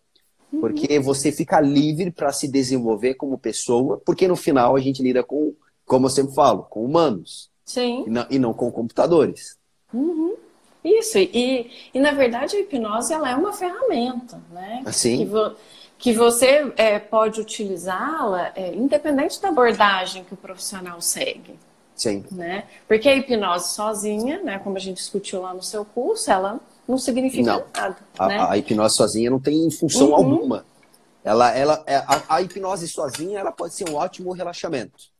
Uhum. 0.53 0.61
Porque 0.61 0.99
você 0.99 1.31
fica 1.33 1.61
livre 1.61 2.11
para 2.11 2.33
se 2.33 2.49
desenvolver 2.49 3.15
como 3.15 3.39
pessoa, 3.39 4.01
porque 4.05 4.27
no 4.29 4.37
final 4.37 4.77
a 4.77 4.81
gente 4.81 5.03
lida 5.03 5.23
com, 5.23 5.55
como 5.87 6.07
eu 6.07 6.11
sempre 6.11 6.35
falo, 6.35 6.65
com 6.65 6.85
humanos 6.85 7.49
Sim. 7.65 8.05
e 8.07 8.11
não, 8.11 8.27
e 8.29 8.39
não 8.39 8.53
com 8.53 8.71
computadores. 8.71 9.57
Uhum. 9.95 10.35
Isso, 10.83 11.19
e, 11.19 11.71
e 11.93 12.01
na 12.01 12.13
verdade 12.13 12.57
a 12.57 12.61
hipnose 12.61 13.13
ela 13.13 13.31
é 13.31 13.35
uma 13.35 13.53
ferramenta, 13.53 14.43
né? 14.51 14.83
Assim? 14.85 15.19
Que, 15.19 15.31
que 16.01 16.15
você 16.15 16.73
é, 16.79 16.99
pode 16.99 17.41
utilizá-la 17.43 18.53
é, 18.57 18.75
independente 18.75 19.41
da 19.41 19.49
abordagem 19.51 20.25
que 20.25 20.33
o 20.33 20.37
profissional 20.37 20.99
segue, 21.03 21.59
Sim. 21.95 22.25
né? 22.33 22.65
Porque 22.89 23.07
a 23.07 23.15
hipnose 23.15 23.75
sozinha, 23.75 24.43
né, 24.43 24.59
como 24.59 24.79
a 24.79 24.81
gente 24.81 24.97
discutiu 24.97 25.43
lá 25.43 25.53
no 25.53 25.63
seu 25.63 25.85
curso, 25.85 26.31
ela 26.31 26.59
não 26.89 26.97
significa 26.97 27.53
Não. 27.53 27.65
nada, 27.75 27.97
A, 28.19 28.27
né? 28.27 28.39
a 28.49 28.57
hipnose 28.57 28.97
sozinha 28.97 29.31
não 29.31 29.39
tem 29.39 29.71
função 29.71 30.09
Uhum. 30.09 30.15
alguma. 30.15 30.65
Ela, 31.23 31.55
ela, 31.55 31.85
é- 31.87 31.97
a, 31.97 32.23
a 32.37 32.43
hipnose 32.43 32.89
sozinha 32.89 33.39
ela 33.39 33.53
pode 33.53 33.75
ser 33.75 33.87
um 33.91 33.95
ótimo 33.95 34.33
relaxamento. 34.33 35.11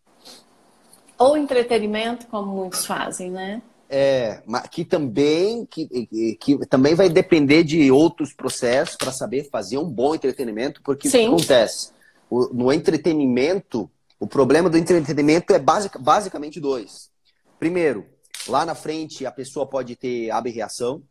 Ou 1.19 1.37
entretenimento, 1.37 2.27
como 2.29 2.51
muitos 2.57 2.87
fazem, 2.87 3.31
né? 3.31 3.61
É, 3.93 4.41
mas 4.47 4.69
que 4.69 4.85
também, 4.85 5.67
que, 5.67 6.37
que, 6.41 6.65
também 6.67 6.95
vai 6.95 7.09
depender 7.09 7.65
de 7.65 7.91
outros 7.91 8.33
processos 8.33 8.95
para 8.95 9.11
saber 9.11 9.49
fazer 9.51 9.79
um 9.79 9.85
bom 9.91 10.15
entretenimento, 10.15 10.81
porque 10.85 11.09
o 11.09 11.11
que 11.11 11.19
Sim. 11.19 11.27
acontece? 11.27 11.91
O- 12.31 12.55
no 12.55 12.73
entretenimento, 12.73 13.91
o 14.21 14.29
problema 14.29 14.71
do 14.71 14.79
entretenimento 14.79 15.53
é 15.53 15.59
basic, 15.59 15.99
basicamente 15.99 16.61
dois. 16.61 17.11
Primeiro, 17.59 18.07
lá 18.47 18.65
na 18.65 18.77
frente 18.77 19.27
a 19.27 19.33
pessoa 19.33 19.67
pode 19.67 19.97
ter 19.97 20.31
aberração, 20.31 21.03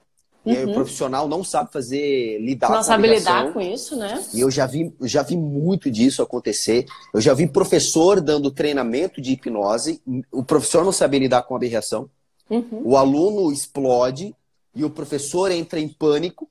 e 0.46 0.56
aí 0.56 0.64
o 0.64 0.68
Uhum. 0.68 0.74
profissional 0.74 1.28
não 1.28 1.44
sabe 1.44 1.74
fazer, 1.74 2.40
lidar 2.40 2.70
Não 2.70 2.78
com 2.78 2.84
sabe 2.84 3.08
lidar 3.10 3.52
com 3.52 3.60
isso, 3.60 3.98
né? 3.98 4.24
E 4.34 4.40
eu 4.40 4.50
já 4.50 4.66
vi, 4.66 4.96
já 5.02 5.22
vi 5.22 5.36
muito 5.36 5.92
disso 5.92 6.22
acontecer. 6.22 6.86
Eu 7.14 7.20
já 7.20 7.34
vi 7.34 7.46
professor 7.46 8.22
dando 8.22 8.50
treinamento 8.50 9.22
de 9.22 9.34
hipnose, 9.34 10.02
o 10.32 10.46
professor 10.46 10.86
não 10.86 10.94
sabe 10.94 11.20
lidar 11.20 11.44
com 11.44 11.56
a 11.56 11.58
aberração, 11.58 12.10
Uhum. 12.50 12.82
o 12.84 12.98
aluno 12.98 13.52
explode 13.52 14.36
e 14.74 14.84
o 14.84 14.90
professor 14.90 15.52
entra 15.52 15.80
em 15.80 15.88
pânico 15.88 16.50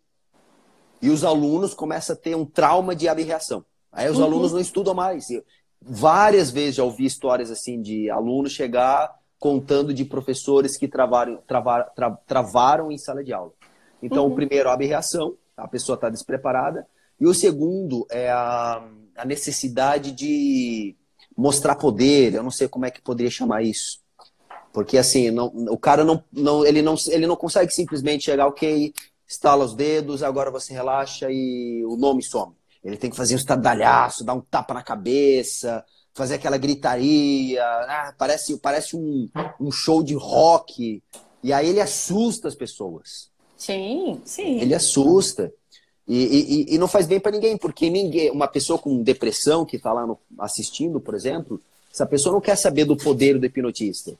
e 1.00 1.10
os 1.10 1.24
alunos 1.24 1.74
começam 1.74 2.14
a 2.14 2.18
ter 2.18 2.36
um 2.36 2.44
trauma 2.44 2.94
de 2.94 3.08
aberração. 3.08 3.64
Aí 3.92 4.08
os 4.10 4.18
Uhum. 4.18 4.24
alunos 4.24 4.52
não 4.52 4.60
estudam 4.60 4.94
mais. 4.94 5.30
Eu, 5.30 5.44
várias 5.80 6.50
vezes 6.50 6.76
já 6.76 6.84
ouvi 6.84 7.04
histórias 7.04 7.50
assim 7.50 7.80
de 7.80 8.10
alunos 8.10 8.52
chegar 8.52 9.16
contando 9.38 9.94
de 9.94 10.04
professores 10.04 10.76
que 10.76 10.88
travaram, 10.88 11.38
travar- 11.46 11.92
tra- 11.94 12.18
travaram 12.26 12.90
em 12.90 12.98
sala 12.98 13.22
de 13.22 13.32
aula. 13.32 13.52
Então, 14.02 14.26
Uhum. 14.26 14.32
o 14.32 14.34
primeiro, 14.34 14.68
a 14.68 14.72
aberração, 14.74 15.36
a 15.56 15.66
pessoa 15.68 15.94
está 15.94 16.08
despreparada. 16.08 16.86
E 17.20 17.26
o 17.26 17.34
segundo 17.34 18.06
é 18.10 18.30
a, 18.30 18.82
a 19.16 19.24
necessidade 19.24 20.12
de 20.12 20.96
mostrar 21.36 21.76
poder. 21.76 22.34
Eu 22.34 22.42
não 22.42 22.50
sei 22.50 22.68
como 22.68 22.84
é 22.86 22.90
que 22.90 23.00
poderia 23.00 23.30
chamar 23.30 23.62
isso. 23.62 24.00
Porque 24.72 24.98
assim, 24.98 25.30
não, 25.30 25.46
o 25.46 25.78
cara 25.78 26.04
não, 26.04 26.22
não, 26.32 26.64
ele 26.64 26.82
não, 26.82 26.94
ele 27.08 27.26
não 27.26 27.36
consegue 27.36 27.72
simplesmente 27.72 28.24
chegar, 28.24 28.46
ok, 28.46 28.92
estala 29.26 29.64
os 29.64 29.74
dedos, 29.74 30.22
agora 30.22 30.50
você 30.50 30.72
relaxa 30.72 31.28
e 31.30 31.84
o 31.86 31.96
nome 31.96 32.22
some. 32.22 32.52
Ele 32.84 32.96
tem 32.96 33.10
que 33.10 33.16
fazer 33.16 33.34
um 33.34 33.38
estardalhaço, 33.38 34.24
dar 34.24 34.34
um 34.34 34.40
tapa 34.40 34.72
na 34.72 34.82
cabeça, 34.82 35.84
fazer 36.14 36.34
aquela 36.34 36.56
gritaria, 36.56 37.62
ah, 37.64 38.14
parece, 38.16 38.56
parece 38.58 38.96
um, 38.96 39.28
um 39.60 39.70
show 39.70 40.02
de 40.02 40.14
rock. 40.14 41.02
E 41.42 41.52
aí 41.52 41.68
ele 41.68 41.80
assusta 41.80 42.48
as 42.48 42.54
pessoas. 42.54 43.28
Sim, 43.56 44.20
sim. 44.24 44.60
Ele 44.60 44.74
assusta. 44.74 45.52
E, 46.06 46.64
e, 46.70 46.74
e 46.74 46.78
não 46.78 46.88
faz 46.88 47.06
bem 47.06 47.20
para 47.20 47.32
ninguém, 47.32 47.56
porque 47.56 47.90
ninguém, 47.90 48.30
uma 48.30 48.48
pessoa 48.48 48.78
com 48.78 49.02
depressão 49.02 49.66
que 49.66 49.76
está 49.76 49.92
lá 49.92 50.06
no- 50.06 50.18
assistindo, 50.38 50.98
por 51.00 51.14
exemplo, 51.14 51.60
essa 51.92 52.06
pessoa 52.06 52.32
não 52.32 52.40
quer 52.40 52.56
saber 52.56 52.84
do 52.86 52.96
poder 52.96 53.38
do 53.38 53.44
hipnotista. 53.44 54.16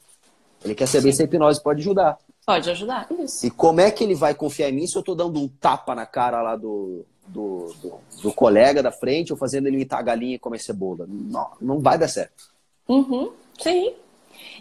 Ele 0.63 0.75
quer 0.75 0.87
saber 0.87 1.13
se 1.13 1.21
a 1.21 1.25
hipnose 1.25 1.61
pode 1.61 1.81
ajudar. 1.81 2.17
Pode 2.45 2.69
ajudar, 2.69 3.07
isso. 3.19 3.45
E 3.45 3.51
como 3.51 3.79
é 3.79 3.91
que 3.91 4.03
ele 4.03 4.15
vai 4.15 4.33
confiar 4.33 4.69
em 4.69 4.73
mim 4.73 4.87
se 4.87 4.95
eu 4.95 5.01
estou 5.01 5.15
dando 5.15 5.39
um 5.39 5.47
tapa 5.47 5.93
na 5.93 6.05
cara 6.05 6.41
lá 6.41 6.55
do, 6.55 7.05
do, 7.27 7.73
do, 7.81 7.93
do 8.23 8.33
colega 8.33 8.81
da 8.81 8.91
frente 8.91 9.31
ou 9.31 9.37
fazendo 9.37 9.67
ele 9.67 9.75
imitar 9.75 9.99
a 9.99 10.03
galinha 10.03 10.35
e 10.35 10.39
comer 10.39 10.59
cebola? 10.59 11.05
Não, 11.07 11.51
não 11.61 11.79
vai 11.79 11.97
dar 11.97 12.07
certo. 12.07 12.49
Uhum, 12.87 13.31
sim. 13.59 13.93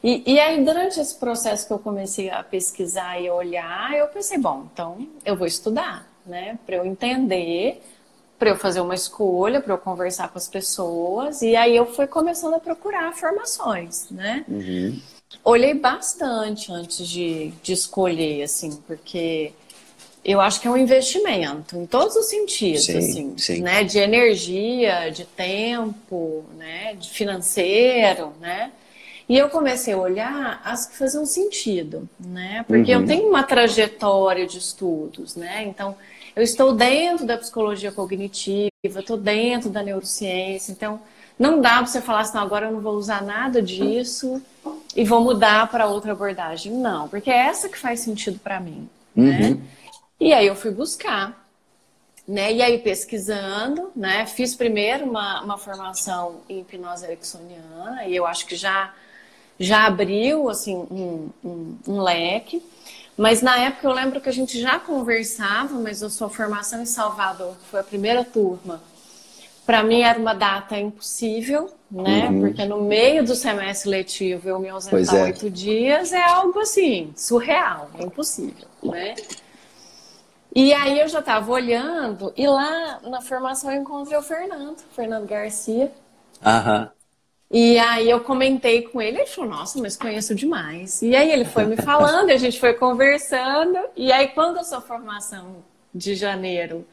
E, 0.03 0.35
e 0.35 0.39
aí, 0.39 0.63
durante 0.65 1.01
esse 1.01 1.15
processo 1.15 1.67
que 1.67 1.73
eu 1.73 1.79
comecei 1.79 2.31
a 2.31 2.43
pesquisar 2.43 3.21
e 3.21 3.31
olhar, 3.31 3.97
eu 3.97 4.07
pensei, 4.09 4.39
bom, 4.39 4.67
então 4.73 5.09
eu 5.25 5.37
vou 5.37 5.47
estudar, 5.47 6.07
né? 6.27 6.59
Para 6.67 6.77
eu 6.77 6.85
entender, 6.85 7.83
para 8.39 8.51
eu 8.51 8.57
fazer 8.57 8.81
uma 8.81 8.95
escolha, 8.95 9.61
para 9.61 9.75
eu 9.75 9.79
conversar 9.79 10.29
com 10.29 10.39
as 10.39 10.49
pessoas. 10.49 11.43
E 11.43 11.57
aí 11.57 11.75
eu 11.75 11.87
fui 11.87 12.07
começando 12.07 12.55
a 12.55 12.61
procurar 12.61 13.13
formações, 13.15 14.11
né? 14.11 14.45
Uhum. 14.49 15.01
Olhei 15.45 15.75
bastante 15.75 16.73
antes 16.73 17.07
de, 17.07 17.53
de 17.63 17.73
escolher, 17.73 18.43
assim, 18.43 18.77
porque 18.87 19.53
eu 20.25 20.41
acho 20.41 20.61
que 20.61 20.69
é 20.69 20.71
um 20.71 20.77
investimento 20.77 21.77
em 21.77 21.87
todos 21.87 22.17
os 22.17 22.27
sentidos, 22.27 22.85
Sim, 22.85 22.99
assim, 22.99 23.39
sim. 23.39 23.63
né? 23.63 23.85
De 23.85 23.99
energia, 23.99 25.11
de 25.11 25.25
tempo, 25.25 26.45
né? 26.57 26.95
De 26.95 27.11
financeiro, 27.11 28.33
né? 28.41 28.73
E 29.29 29.37
eu 29.37 29.51
comecei 29.51 29.93
a 29.93 29.99
olhar 29.99 30.61
as 30.65 30.87
que 30.87 30.97
faziam 30.97 31.25
sentido, 31.27 32.09
né? 32.19 32.65
Porque 32.67 32.95
Uhum. 32.95 33.03
eu 33.03 33.07
tenho 33.07 33.29
uma 33.29 33.43
trajetória 33.43 34.47
de 34.47 34.59
estudos, 34.59 35.37
né? 35.37 35.65
Então, 35.65 35.95
eu 36.35 36.43
estou 36.43 36.73
dentro 36.73 37.27
da 37.27 37.37
psicologia 37.37 37.93
cognitiva, 37.93 38.71
estou 38.85 39.19
dentro 39.19 39.69
da 39.69 39.83
neurociência, 39.83 40.73
então 40.73 41.01
não 41.39 41.61
dá 41.61 41.77
para 41.77 41.87
você 41.87 42.01
falar 42.01 42.21
assim, 42.21 42.35
não, 42.37 42.43
agora 42.43 42.67
eu 42.67 42.73
não 42.73 42.81
vou 42.81 42.95
usar 42.95 43.23
nada 43.23 43.61
disso 43.63 44.43
e 44.95 45.05
vou 45.05 45.23
mudar 45.23 45.71
para 45.71 45.87
outra 45.87 46.13
abordagem. 46.13 46.73
Não, 46.73 47.09
porque 47.09 47.31
é 47.31 47.47
essa 47.47 47.69
que 47.69 47.79
faz 47.79 48.01
sentido 48.01 48.39
para 48.39 48.61
mim, 48.61 48.89
né? 49.15 49.51
Uhum. 49.51 49.63
E 50.21 50.33
aí 50.33 50.47
eu 50.47 50.57
fui 50.57 50.71
buscar, 50.71 51.47
né? 52.27 52.53
E 52.53 52.63
aí 52.63 52.79
pesquisando, 52.79 53.91
né? 53.95 54.27
Fiz 54.27 54.55
primeiro 54.55 55.05
uma, 55.05 55.43
uma 55.43 55.59
formação 55.59 56.41
em 56.49 56.61
hipnose 56.61 57.05
ericksoniana 57.05 58.05
e 58.07 58.17
eu 58.17 58.27
acho 58.27 58.47
que 58.47 58.57
já 58.57 58.93
já 59.61 59.87
abriu 59.87 60.49
assim 60.49 60.77
um, 60.77 61.31
um, 61.45 61.79
um 61.87 62.01
leque. 62.01 62.63
Mas 63.17 63.43
na 63.43 63.59
época 63.59 63.87
eu 63.89 63.93
lembro 63.93 64.21
que 64.21 64.29
a 64.29 64.33
gente 64.33 64.61
já 64.61 64.79
conversava, 64.79 65.75
mas 65.81 66.03
a 66.05 66.09
sua 66.09 66.31
formação 66.31 66.81
em 66.81 66.87
Salvador, 66.87 67.57
que 67.57 67.69
foi 67.69 67.81
a 67.81 67.85
primeira 67.85 68.25
turma, 68.25 68.81
para 69.69 69.83
mim 69.83 70.01
era 70.01 70.19
uma 70.19 70.33
data 70.33 70.79
impossível, 70.79 71.71
né? 71.91 72.31
Uhum. 72.31 72.41
Porque 72.41 72.65
no 72.65 72.81
meio 72.81 73.23
do 73.23 73.35
semestre 73.35 73.91
letivo 73.91 74.49
eu 74.49 74.59
me 74.59 74.71
ausentar 74.71 75.15
é. 75.15 75.25
oito 75.25 75.51
dias 75.51 76.11
é 76.11 76.25
algo 76.25 76.59
assim, 76.61 77.13
surreal, 77.15 77.91
é 77.99 78.05
impossível, 78.05 78.67
né? 78.83 79.15
E 80.57 80.73
aí 80.73 80.99
eu 80.99 81.07
já 81.07 81.19
estava 81.19 81.53
olhando 81.53 82.33
e 82.35 82.47
lá 82.47 82.99
na 83.03 83.21
formação 83.21 83.71
eu 83.71 83.83
encontrei 83.83 84.17
o 84.17 84.23
Fernando, 84.23 84.79
Fernando 84.97 85.27
Garcia. 85.27 85.93
Aham. 86.43 86.91
E 87.51 87.79
aí 87.79 88.09
eu 88.09 88.21
comentei 88.21 88.81
com 88.81 89.03
ele, 89.03 89.19
ele 89.19 89.27
falou, 89.27 89.51
nossa, 89.51 89.79
mas 89.83 89.99
conheço 89.99 90.35
demais. 90.35 91.03
E 91.03 91.15
aí 91.15 91.31
ele 91.31 91.45
foi 91.45 91.67
me 91.67 91.77
falando, 91.77 92.31
e 92.31 92.33
a 92.33 92.39
gente 92.39 92.59
foi 92.59 92.73
conversando. 92.73 93.79
E 93.95 94.11
aí 94.13 94.29
quando 94.29 94.57
a 94.57 94.65
sua 94.65 94.81
formação 94.81 95.57
de 95.95 96.15
janeiro 96.15 96.87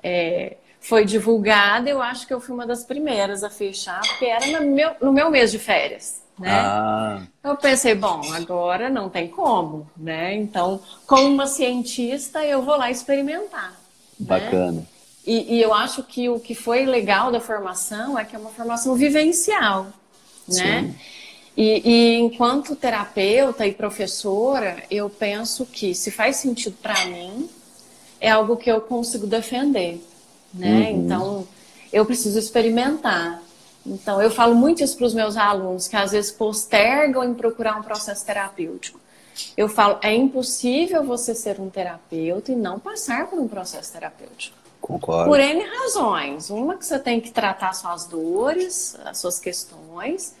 é, 0.00 0.58
foi 0.80 1.04
divulgada, 1.04 1.88
eu 1.90 2.00
acho 2.00 2.26
que 2.26 2.32
eu 2.34 2.40
fui 2.40 2.54
uma 2.54 2.66
das 2.66 2.84
primeiras 2.84 3.44
a 3.44 3.50
fechar, 3.50 4.00
porque 4.00 4.24
era 4.24 4.46
no 4.60 4.66
meu, 4.70 4.90
no 5.00 5.12
meu 5.12 5.30
mês 5.30 5.50
de 5.52 5.58
férias, 5.58 6.22
né? 6.38 6.50
Ah, 6.50 7.22
Eu 7.44 7.56
pensei, 7.56 7.94
bom, 7.94 8.20
agora 8.32 8.88
não 8.88 9.08
tem 9.10 9.28
como, 9.28 9.86
né? 9.96 10.34
Então, 10.34 10.80
como 11.06 11.26
uma 11.28 11.46
cientista, 11.46 12.42
eu 12.44 12.62
vou 12.62 12.76
lá 12.76 12.90
experimentar. 12.90 13.70
né? 13.72 13.76
bacana. 14.18 14.86
E, 15.26 15.56
e 15.56 15.62
eu 15.62 15.74
acho 15.74 16.02
que 16.02 16.28
o 16.30 16.40
que 16.40 16.54
foi 16.54 16.86
legal 16.86 17.30
da 17.30 17.40
formação 17.40 18.18
é 18.18 18.24
que 18.24 18.34
é 18.34 18.38
uma 18.38 18.50
formação 18.50 18.94
vivencial, 18.94 19.86
né? 20.48 20.94
E, 21.56 21.82
e 21.84 22.14
enquanto 22.18 22.74
terapeuta 22.74 23.66
e 23.66 23.72
professora, 23.72 24.82
eu 24.90 25.10
penso 25.10 25.66
que 25.66 25.94
se 25.94 26.10
faz 26.10 26.36
sentido 26.36 26.76
para 26.80 27.04
mim, 27.04 27.50
é 28.18 28.30
algo 28.30 28.56
que 28.56 28.70
eu 28.70 28.80
consigo 28.80 29.26
defender, 29.26 30.02
né? 30.52 30.90
Uhum. 30.90 31.04
Então, 31.04 31.48
eu 31.92 32.04
preciso 32.06 32.38
experimentar. 32.38 33.42
Então, 33.84 34.20
eu 34.20 34.30
falo 34.30 34.54
muito 34.54 34.82
isso 34.82 34.96
para 34.96 35.06
os 35.06 35.14
meus 35.14 35.36
alunos, 35.36 35.88
que 35.88 35.96
às 35.96 36.12
vezes 36.12 36.30
postergam 36.30 37.24
em 37.24 37.34
procurar 37.34 37.78
um 37.78 37.82
processo 37.82 38.24
terapêutico. 38.24 39.00
Eu 39.56 39.68
falo, 39.68 39.98
é 40.02 40.14
impossível 40.14 41.02
você 41.02 41.34
ser 41.34 41.60
um 41.60 41.70
terapeuta 41.70 42.52
e 42.52 42.56
não 42.56 42.78
passar 42.78 43.26
por 43.28 43.38
um 43.38 43.48
processo 43.48 43.92
terapêutico. 43.92 44.56
Concordo. 44.80 45.30
Por 45.30 45.38
N 45.38 45.62
razões. 45.62 46.50
Uma 46.50 46.76
que 46.76 46.84
você 46.84 46.98
tem 46.98 47.20
que 47.20 47.30
tratar 47.30 47.72
suas 47.74 48.06
dores, 48.06 48.96
as 49.04 49.18
suas 49.18 49.38
questões. 49.38 50.34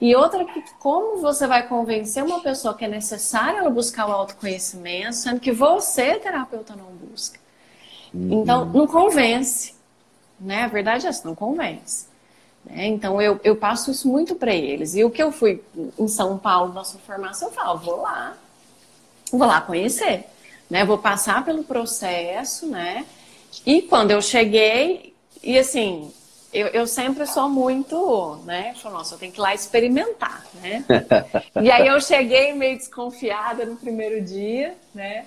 E 0.00 0.14
outra 0.14 0.44
que 0.44 0.62
como 0.78 1.20
você 1.20 1.46
vai 1.46 1.66
convencer 1.66 2.22
uma 2.22 2.40
pessoa 2.40 2.74
que 2.74 2.84
é 2.84 2.88
necessário 2.88 3.60
ela 3.60 3.70
buscar 3.70 4.06
o 4.06 4.12
autoconhecimento, 4.12 5.14
sendo 5.14 5.40
que 5.40 5.52
você, 5.52 6.18
terapeuta, 6.18 6.76
não 6.76 6.92
busca. 7.08 7.38
Uhum. 8.16 8.42
Então, 8.42 8.64
não 8.64 8.86
convence. 8.86 9.74
Né? 10.40 10.64
A 10.64 10.68
verdade 10.68 11.06
é 11.06 11.08
essa, 11.10 11.26
não 11.26 11.34
convence. 11.34 12.06
Né? 12.64 12.86
Então, 12.86 13.20
eu, 13.20 13.38
eu 13.44 13.56
passo 13.56 13.90
isso 13.90 14.08
muito 14.08 14.34
para 14.34 14.54
eles. 14.54 14.94
E 14.94 15.04
o 15.04 15.10
que 15.10 15.22
eu 15.22 15.30
fui 15.30 15.62
em 15.98 16.08
São 16.08 16.38
Paulo, 16.38 16.72
nossa 16.72 16.98
formação, 16.98 17.48
eu 17.48 17.54
falo, 17.54 17.78
vou 17.78 18.00
lá, 18.00 18.36
vou 19.30 19.46
lá 19.46 19.60
conhecer. 19.60 20.24
Né? 20.68 20.84
Vou 20.84 20.98
passar 20.98 21.44
pelo 21.44 21.62
processo, 21.62 22.66
né? 22.66 23.06
E 23.64 23.82
quando 23.82 24.10
eu 24.10 24.20
cheguei, 24.20 25.14
e 25.42 25.56
assim, 25.58 26.12
eu, 26.52 26.68
eu 26.68 26.86
sempre 26.86 27.26
sou 27.26 27.48
muito, 27.48 28.40
né? 28.44 28.74
Falei, 28.74 28.98
nossa, 28.98 29.14
eu 29.14 29.18
tenho 29.18 29.30
que 29.30 29.38
ir 29.38 29.42
lá 29.42 29.54
experimentar, 29.54 30.44
né? 30.60 30.84
e 31.62 31.70
aí 31.70 31.86
eu 31.86 32.00
cheguei 32.00 32.52
meio 32.52 32.76
desconfiada 32.76 33.64
no 33.64 33.76
primeiro 33.76 34.20
dia, 34.20 34.74
né? 34.94 35.26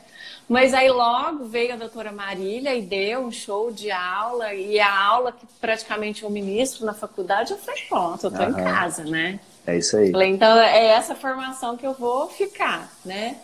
Mas 0.50 0.74
aí 0.74 0.89
logo 0.89 1.46
veio 1.46 1.74
a 1.74 1.77
doutora 1.77 2.12
Marília 2.12 2.75
e 2.75 2.82
deu 2.82 3.22
um 3.22 3.32
show 3.32 3.72
de 3.72 3.91
aula, 3.91 4.53
e 4.53 4.79
a 4.79 4.91
aula 4.91 5.32
que 5.32 5.46
praticamente 5.62 6.24
eu 6.24 6.29
ministro 6.29 6.86
na 6.86 6.94
faculdade, 6.94 7.51
eu 7.51 7.58
falei, 7.58 7.84
pronto, 7.88 8.25
eu 8.25 8.32
tô 8.32 8.41
uhum. 8.41 8.50
em 8.50 8.53
casa, 8.53 9.03
né? 9.03 9.39
É 9.68 9.77
isso 9.77 9.96
aí. 9.96 10.12
Falei, 10.12 10.29
então 10.29 10.60
é 10.60 10.88
essa 10.88 11.13
formação 11.13 11.77
que 11.77 11.86
eu 11.86 11.94
vou 11.94 12.27
ficar, 12.29 12.91
né? 13.06 13.38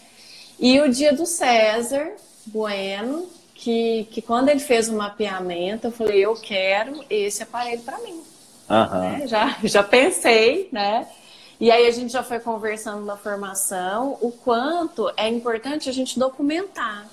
E 0.59 0.81
o 0.81 0.89
dia 0.89 1.13
do 1.13 1.25
César 1.25 2.11
Bueno, 2.47 3.27
que, 3.55 4.07
que 4.11 4.21
quando 4.21 4.49
ele 4.49 4.59
fez 4.59 4.87
o 4.87 4.95
mapeamento, 4.95 5.87
eu 5.87 5.91
falei, 5.91 6.23
eu 6.23 6.35
quero 6.35 7.03
esse 7.09 7.41
aparelho 7.41 7.81
para 7.81 7.97
mim. 7.99 8.21
Uhum. 8.69 8.99
Né? 8.99 9.27
Já, 9.27 9.57
já 9.63 9.83
pensei, 9.83 10.69
né? 10.71 11.07
E 11.59 11.71
aí 11.71 11.87
a 11.87 11.91
gente 11.91 12.11
já 12.11 12.23
foi 12.23 12.39
conversando 12.39 13.05
na 13.05 13.15
formação 13.15 14.17
o 14.21 14.31
quanto 14.31 15.11
é 15.15 15.29
importante 15.29 15.89
a 15.89 15.93
gente 15.93 16.19
documentar. 16.19 17.07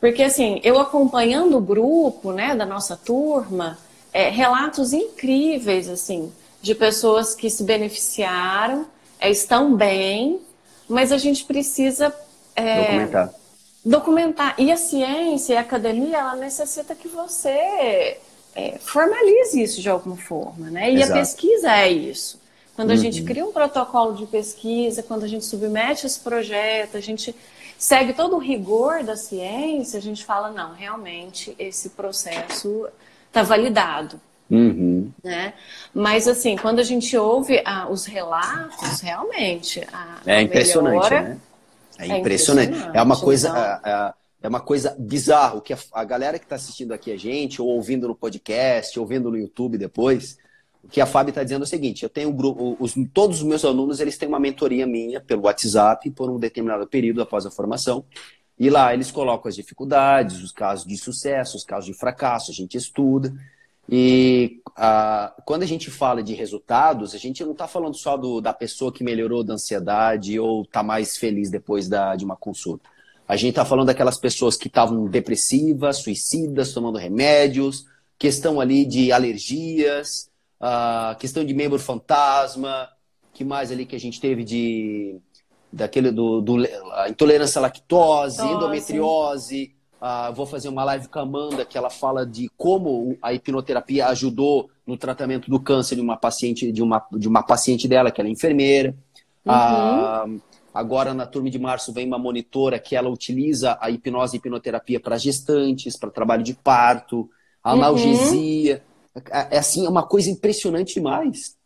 Porque 0.00 0.22
assim, 0.22 0.60
eu 0.62 0.78
acompanhando 0.78 1.56
o 1.56 1.60
grupo, 1.60 2.32
né, 2.32 2.54
da 2.54 2.66
nossa 2.66 2.96
turma, 2.96 3.78
é, 4.12 4.28
relatos 4.28 4.92
incríveis, 4.92 5.88
assim, 5.88 6.32
de 6.60 6.74
pessoas 6.74 7.34
que 7.34 7.50
se 7.50 7.64
beneficiaram, 7.64 8.86
é, 9.18 9.30
estão 9.30 9.74
bem, 9.74 10.40
mas 10.88 11.12
a 11.12 11.18
gente 11.18 11.44
precisa 11.44 12.14
é, 12.56 12.82
documentar 12.82 13.34
documentar. 13.84 14.54
E 14.58 14.72
a 14.72 14.76
ciência 14.76 15.54
e 15.54 15.56
a 15.56 15.60
academia, 15.60 16.16
ela 16.18 16.36
necessita 16.36 16.94
que 16.94 17.06
você 17.06 18.18
é, 18.54 18.78
formalize 18.80 19.60
isso 19.60 19.80
de 19.80 19.90
alguma 19.90 20.16
forma, 20.16 20.70
né? 20.70 20.90
E 20.90 20.96
Exato. 20.96 21.12
a 21.12 21.16
pesquisa 21.16 21.76
é 21.76 21.90
isso. 21.90 22.40
Quando 22.74 22.90
a 22.90 22.94
uhum. 22.94 23.00
gente 23.00 23.22
cria 23.22 23.44
um 23.44 23.52
protocolo 23.52 24.14
de 24.14 24.26
pesquisa, 24.26 25.02
quando 25.02 25.24
a 25.24 25.28
gente 25.28 25.44
submete 25.44 26.06
esse 26.06 26.18
projeto, 26.18 26.96
a 26.96 27.00
gente 27.00 27.34
segue 27.78 28.12
todo 28.12 28.36
o 28.36 28.38
rigor 28.38 29.02
da 29.02 29.16
ciência, 29.16 29.98
a 29.98 30.02
gente 30.02 30.24
fala, 30.24 30.50
não, 30.50 30.72
realmente 30.72 31.54
esse 31.58 31.90
processo 31.90 32.88
está 33.28 33.42
validado. 33.42 34.20
Uhum. 34.50 35.10
Né? 35.22 35.54
Mas 35.92 36.28
assim, 36.28 36.56
quando 36.56 36.78
a 36.78 36.82
gente 36.82 37.16
ouve 37.16 37.62
ah, 37.64 37.88
os 37.88 38.04
relatos, 38.04 39.00
realmente 39.00 39.80
a, 39.92 40.18
é 40.26 40.42
impressionante, 40.42 40.94
melhora, 40.94 41.20
né? 41.20 41.38
É, 41.98 42.08
é 42.08 42.18
impressionante. 42.18 42.72
É 42.92 43.02
uma 43.02 43.18
coisa. 43.18 43.80
É, 43.84 43.90
é, 43.90 44.14
é 44.42 44.48
uma 44.48 44.60
coisa 44.60 44.94
bizarra. 44.98 45.58
que 45.62 45.72
a, 45.72 45.78
a 45.92 46.04
galera 46.04 46.38
que 46.38 46.44
está 46.44 46.56
assistindo 46.56 46.92
aqui 46.92 47.10
a 47.10 47.16
gente, 47.16 47.62
ou 47.62 47.68
ouvindo 47.68 48.06
no 48.06 48.14
podcast, 48.14 48.98
ou 48.98 49.04
ouvindo 49.04 49.30
no 49.30 49.38
YouTube 49.38 49.78
depois, 49.78 50.36
o 50.84 50.88
que 50.88 51.00
a 51.00 51.06
Fábio 51.06 51.30
está 51.30 51.42
dizendo 51.42 51.62
é 51.62 51.64
o 51.64 51.68
seguinte: 51.68 52.02
eu 52.02 52.10
tenho 52.10 52.34
os, 52.78 52.94
todos 53.12 53.38
os 53.38 53.42
meus 53.42 53.64
alunos 53.64 54.00
eles 54.00 54.18
têm 54.18 54.28
uma 54.28 54.38
mentoria 54.38 54.86
minha 54.86 55.20
pelo 55.20 55.44
WhatsApp 55.44 56.10
por 56.10 56.30
um 56.30 56.38
determinado 56.38 56.86
período 56.86 57.22
após 57.22 57.46
a 57.46 57.50
formação. 57.50 58.04
E 58.58 58.70
lá 58.70 58.94
eles 58.94 59.10
colocam 59.10 59.48
as 59.48 59.56
dificuldades, 59.56 60.40
os 60.42 60.52
casos 60.52 60.86
de 60.86 60.96
sucesso, 60.96 61.56
os 61.56 61.64
casos 61.64 61.86
de 61.86 61.94
fracasso, 61.94 62.52
a 62.52 62.54
gente 62.54 62.76
estuda. 62.76 63.34
E 63.88 64.60
quando 65.44 65.62
a 65.62 65.66
gente 65.66 65.90
fala 65.90 66.22
de 66.22 66.34
resultados, 66.34 67.14
a 67.14 67.18
gente 67.18 67.42
não 67.44 67.52
está 67.52 67.66
falando 67.66 67.96
só 67.96 68.16
do, 68.16 68.40
da 68.40 68.52
pessoa 68.52 68.92
que 68.92 69.02
melhorou 69.02 69.42
da 69.42 69.54
ansiedade 69.54 70.38
ou 70.38 70.62
está 70.62 70.82
mais 70.82 71.16
feliz 71.16 71.50
depois 71.50 71.88
da, 71.88 72.14
de 72.14 72.24
uma 72.24 72.36
consulta. 72.36 72.88
A 73.26 73.36
gente 73.36 73.50
está 73.50 73.64
falando 73.64 73.86
daquelas 73.86 74.18
pessoas 74.18 74.56
que 74.56 74.68
estavam 74.68 75.06
depressivas, 75.06 75.98
suicidas, 75.98 76.72
tomando 76.72 76.98
remédios, 76.98 77.86
questão 78.18 78.60
ali 78.60 78.84
de 78.84 79.10
alergias, 79.10 80.30
a 80.66 81.14
questão 81.16 81.44
de 81.44 81.52
membro 81.52 81.78
fantasma, 81.78 82.88
que 83.34 83.44
mais 83.44 83.70
ali 83.70 83.84
que 83.84 83.94
a 83.94 84.00
gente 84.00 84.18
teve 84.18 84.42
de 84.42 85.20
daquele 85.70 86.10
do, 86.10 86.40
do 86.40 86.56
intolerância 87.06 87.58
à 87.58 87.62
lactose, 87.62 88.38
Nossa. 88.38 88.52
endometriose, 88.54 89.74
ah, 90.00 90.30
vou 90.30 90.46
fazer 90.46 90.70
uma 90.70 90.82
live 90.84 91.08
com 91.08 91.18
a 91.18 91.22
Amanda 91.22 91.66
que 91.66 91.76
ela 91.76 91.90
fala 91.90 92.24
de 92.24 92.48
como 92.56 93.14
a 93.20 93.34
hipnoterapia 93.34 94.06
ajudou 94.06 94.70
no 94.86 94.96
tratamento 94.96 95.50
do 95.50 95.60
câncer 95.60 95.96
de 95.96 96.00
uma 96.00 96.16
paciente 96.16 96.72
de 96.72 96.82
uma, 96.82 97.04
de 97.12 97.28
uma 97.28 97.42
paciente 97.42 97.86
dela 97.86 98.10
que 98.10 98.20
ela 98.20 98.30
é 98.30 98.32
enfermeira. 98.32 98.90
Uhum. 99.44 99.52
Ah, 99.52 100.26
agora 100.72 101.12
na 101.12 101.26
turma 101.26 101.50
de 101.50 101.58
março 101.58 101.92
vem 101.92 102.06
uma 102.06 102.18
monitora 102.18 102.78
que 102.78 102.96
ela 102.96 103.10
utiliza 103.10 103.76
a 103.82 103.90
hipnose 103.90 104.36
e 104.36 104.38
hipnoterapia 104.38 104.98
para 104.98 105.18
gestantes, 105.18 105.94
para 105.94 106.10
trabalho 106.10 106.42
de 106.42 106.54
parto, 106.54 107.28
analgesia. 107.62 108.76
Uhum. 108.76 108.93
É, 109.30 109.56
é 109.56 109.58
assim, 109.58 109.86
é 109.86 109.88
uma 109.88 110.06
coisa 110.06 110.30
impressionante 110.30 110.94
demais. 110.94 111.56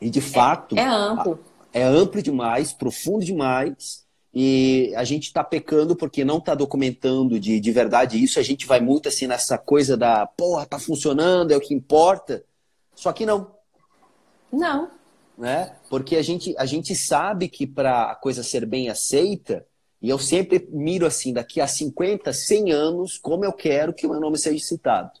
E 0.00 0.10
de 0.10 0.20
fato. 0.20 0.76
É, 0.76 0.82
é 0.82 0.86
amplo. 0.86 1.38
É 1.72 1.82
amplo 1.82 2.22
demais, 2.22 2.72
profundo 2.72 3.24
demais. 3.24 4.04
E 4.32 4.92
a 4.96 5.04
gente 5.04 5.24
está 5.24 5.44
pecando 5.44 5.94
porque 5.94 6.24
não 6.24 6.38
está 6.38 6.54
documentando 6.54 7.38
de, 7.38 7.60
de 7.60 7.72
verdade 7.72 8.22
isso. 8.22 8.40
A 8.40 8.42
gente 8.42 8.66
vai 8.66 8.80
muito 8.80 9.08
assim 9.08 9.26
nessa 9.26 9.56
coisa 9.56 9.96
da 9.96 10.26
porra, 10.26 10.66
tá 10.66 10.78
funcionando, 10.78 11.52
é 11.52 11.56
o 11.56 11.60
que 11.60 11.72
importa. 11.72 12.44
Só 12.96 13.12
que 13.12 13.24
não. 13.24 13.52
Não. 14.52 14.90
Né? 15.38 15.76
Porque 15.88 16.16
a 16.16 16.22
gente, 16.22 16.54
a 16.58 16.66
gente 16.66 16.94
sabe 16.94 17.48
que 17.48 17.66
para 17.66 18.10
a 18.10 18.14
coisa 18.16 18.42
ser 18.42 18.66
bem 18.66 18.88
aceita, 18.88 19.64
e 20.02 20.08
eu 20.08 20.18
sempre 20.18 20.68
miro 20.70 21.06
assim, 21.06 21.32
daqui 21.32 21.60
a 21.60 21.66
50, 21.66 22.32
100 22.32 22.72
anos, 22.72 23.18
como 23.18 23.44
eu 23.44 23.52
quero 23.52 23.94
que 23.94 24.06
o 24.06 24.10
meu 24.10 24.20
nome 24.20 24.36
seja 24.36 24.64
citado. 24.64 25.12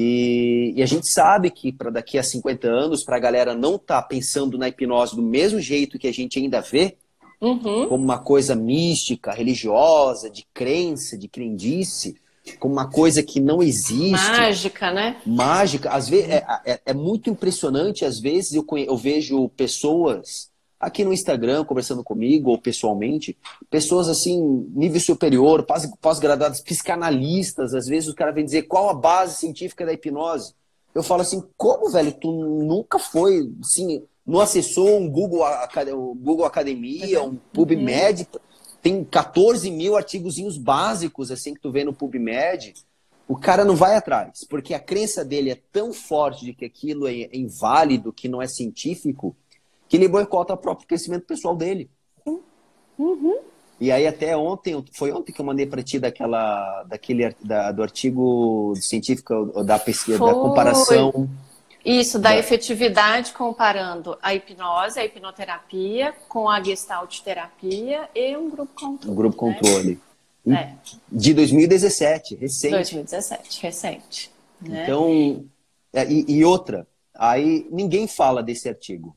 E, 0.00 0.74
e 0.76 0.82
a 0.82 0.86
gente 0.86 1.08
sabe 1.08 1.50
que 1.50 1.72
para 1.72 1.90
daqui 1.90 2.18
a 2.18 2.22
50 2.22 2.68
anos, 2.68 3.02
para 3.02 3.16
a 3.16 3.18
galera 3.18 3.52
não 3.52 3.74
estar 3.74 4.00
tá 4.00 4.06
pensando 4.06 4.56
na 4.56 4.68
hipnose 4.68 5.16
do 5.16 5.22
mesmo 5.22 5.58
jeito 5.60 5.98
que 5.98 6.06
a 6.06 6.12
gente 6.12 6.38
ainda 6.38 6.60
vê, 6.60 6.96
uhum. 7.40 7.88
como 7.88 8.04
uma 8.04 8.20
coisa 8.20 8.54
mística, 8.54 9.32
religiosa, 9.32 10.30
de 10.30 10.46
crença, 10.54 11.18
de 11.18 11.26
crendice, 11.26 12.14
como 12.60 12.74
uma 12.74 12.88
coisa 12.88 13.24
que 13.24 13.40
não 13.40 13.60
existe. 13.60 14.12
Mágica, 14.12 14.92
né? 14.92 15.20
Mágica. 15.26 15.90
Às 15.90 16.08
vezes, 16.08 16.30
é, 16.30 16.46
é, 16.64 16.80
é 16.86 16.94
muito 16.94 17.28
impressionante, 17.28 18.04
às 18.04 18.20
vezes 18.20 18.54
eu, 18.54 18.64
eu 18.76 18.96
vejo 18.96 19.48
pessoas 19.56 20.48
aqui 20.78 21.04
no 21.04 21.12
Instagram 21.12 21.64
conversando 21.64 22.04
comigo 22.04 22.50
ou 22.50 22.58
pessoalmente, 22.58 23.36
pessoas 23.68 24.08
assim, 24.08 24.66
nível 24.74 25.00
superior, 25.00 25.66
pós-graduadas, 26.00 26.60
psicanalistas, 26.60 27.74
às 27.74 27.86
vezes 27.86 28.08
o 28.08 28.14
cara 28.14 28.32
vem 28.32 28.44
dizer 28.44 28.62
qual 28.62 28.88
a 28.88 28.94
base 28.94 29.38
científica 29.38 29.84
da 29.84 29.92
hipnose. 29.92 30.54
Eu 30.94 31.02
falo 31.02 31.22
assim, 31.22 31.42
como, 31.56 31.90
velho, 31.90 32.12
tu 32.12 32.30
nunca 32.32 32.98
foi, 32.98 33.52
assim, 33.60 34.02
não 34.26 34.40
acessou 34.40 34.98
um 34.98 35.08
Google, 35.08 35.44
Google 36.16 36.46
Academia, 36.46 37.22
um 37.22 37.36
PubMed, 37.52 38.28
uhum. 38.32 38.40
tem 38.82 39.04
14 39.04 39.70
mil 39.70 39.96
artigozinhos 39.96 40.56
básicos 40.56 41.30
assim 41.30 41.54
que 41.54 41.60
tu 41.60 41.72
vê 41.72 41.82
no 41.82 41.94
PubMed, 41.94 42.74
o 43.26 43.36
cara 43.36 43.64
não 43.64 43.76
vai 43.76 43.94
atrás, 43.94 44.46
porque 44.48 44.72
a 44.72 44.80
crença 44.80 45.24
dele 45.24 45.50
é 45.50 45.58
tão 45.70 45.92
forte 45.92 46.46
de 46.46 46.54
que 46.54 46.64
aquilo 46.64 47.06
é 47.06 47.28
inválido, 47.32 48.12
que 48.12 48.28
não 48.28 48.40
é 48.40 48.48
científico, 48.48 49.36
que 49.88 49.96
ele 49.96 50.08
boicota 50.08 50.54
o 50.54 50.56
próprio 50.56 50.86
crescimento 50.86 51.26
pessoal 51.26 51.56
dele. 51.56 51.90
Uhum. 52.98 53.38
E 53.80 53.92
aí 53.92 54.06
até 54.06 54.36
ontem, 54.36 54.84
foi 54.92 55.12
ontem 55.12 55.32
que 55.32 55.40
eu 55.40 55.44
mandei 55.44 55.64
para 55.64 55.82
ti 55.82 55.98
daquela, 55.98 56.82
daquele, 56.84 57.34
da, 57.40 57.70
do 57.70 57.82
artigo 57.82 58.74
científico 58.76 59.62
da 59.62 59.78
pesquisa, 59.78 60.18
foi. 60.18 60.28
da 60.28 60.34
comparação 60.34 61.28
isso, 61.84 62.18
da 62.18 62.36
efetividade 62.36 63.32
comparando 63.32 64.18
a 64.20 64.34
hipnose, 64.34 64.98
a 64.98 65.04
hipnoterapia, 65.04 66.12
com 66.28 66.50
a 66.50 66.62
gestalt 66.62 67.20
terapia 67.20 68.10
e 68.14 68.36
um 68.36 68.50
grupo 68.50 68.72
controle. 68.74 69.10
Um 69.10 69.14
grupo 69.14 69.46
né? 69.46 69.54
controle. 69.54 70.00
É. 70.48 70.72
De 71.10 71.32
2017, 71.32 72.34
recente. 72.34 72.72
2017, 72.72 73.62
recente. 73.62 74.30
Né? 74.60 74.82
Então, 74.82 75.44
é, 75.92 76.04
e, 76.10 76.24
e, 76.28 76.44
outra, 76.44 76.86
Aí 77.18 77.66
ninguém 77.72 78.06
fala 78.06 78.42
desse 78.44 78.68
artigo. 78.68 79.16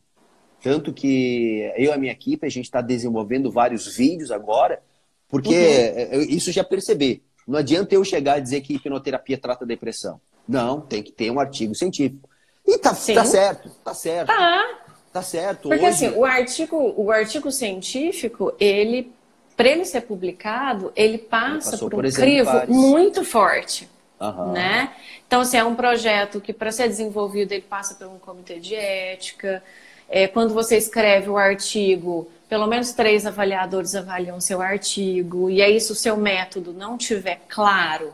Tanto 0.61 0.93
que 0.93 1.71
eu 1.75 1.85
e 1.85 1.91
a 1.91 1.97
minha 1.97 2.11
equipe, 2.11 2.45
a 2.45 2.49
gente 2.49 2.65
está 2.65 2.81
desenvolvendo 2.81 3.51
vários 3.51 3.95
vídeos 3.95 4.31
agora, 4.31 4.81
porque 5.27 5.49
uhum. 5.49 5.55
É, 5.55 6.09
é, 6.11 6.17
isso 6.17 6.51
já 6.51 6.63
percebi. 6.63 7.23
Não 7.47 7.57
adianta 7.59 7.95
eu 7.95 8.03
chegar 8.03 8.37
e 8.37 8.41
dizer 8.41 8.61
que 8.61 8.75
hipnoterapia 8.75 9.37
trata 9.37 9.65
depressão. 9.65 10.21
Não, 10.47 10.81
tem 10.81 11.01
que 11.01 11.11
ter 11.11 11.31
um 11.31 11.39
artigo 11.39 11.73
científico. 11.73 12.29
E 12.65 12.77
tá, 12.77 12.89
tá 12.89 13.25
certo, 13.25 13.69
tá 13.83 13.93
certo. 13.93 14.27
Tá. 14.27 14.81
Tá 15.11 15.21
certo. 15.21 15.67
Porque 15.67 15.85
Hoje... 15.85 16.05
assim, 16.05 16.09
o 16.17 16.23
artigo, 16.23 16.93
o 16.95 17.11
artigo 17.11 17.51
científico, 17.51 18.53
ele, 18.59 19.11
para 19.57 19.67
ele 19.67 19.83
ser 19.83 20.01
publicado, 20.01 20.91
ele 20.95 21.17
passa 21.17 21.75
ele 21.75 21.79
por 21.79 21.93
um 22.05 22.09
por 22.09 22.13
crivo 22.13 22.51
muito 22.67 23.25
forte. 23.25 23.89
Uhum. 24.19 24.51
Né? 24.53 24.93
Então, 25.27 25.41
assim, 25.41 25.57
é 25.57 25.63
um 25.63 25.75
projeto 25.75 26.39
que, 26.39 26.53
para 26.53 26.71
ser 26.71 26.87
desenvolvido, 26.87 27.51
ele 27.51 27.63
passa 27.63 27.95
por 27.95 28.07
um 28.07 28.19
comitê 28.19 28.59
de 28.59 28.75
ética. 28.75 29.61
É, 30.11 30.27
quando 30.27 30.53
você 30.53 30.77
escreve 30.77 31.29
o 31.29 31.37
artigo, 31.37 32.29
pelo 32.49 32.67
menos 32.67 32.91
três 32.91 33.25
avaliadores 33.25 33.95
avaliam 33.95 34.41
seu 34.41 34.61
artigo. 34.61 35.49
E 35.49 35.61
aí, 35.61 35.79
se 35.79 35.89
o 35.91 35.95
seu 35.95 36.17
método 36.17 36.73
não 36.73 36.97
estiver 36.97 37.39
claro, 37.47 38.11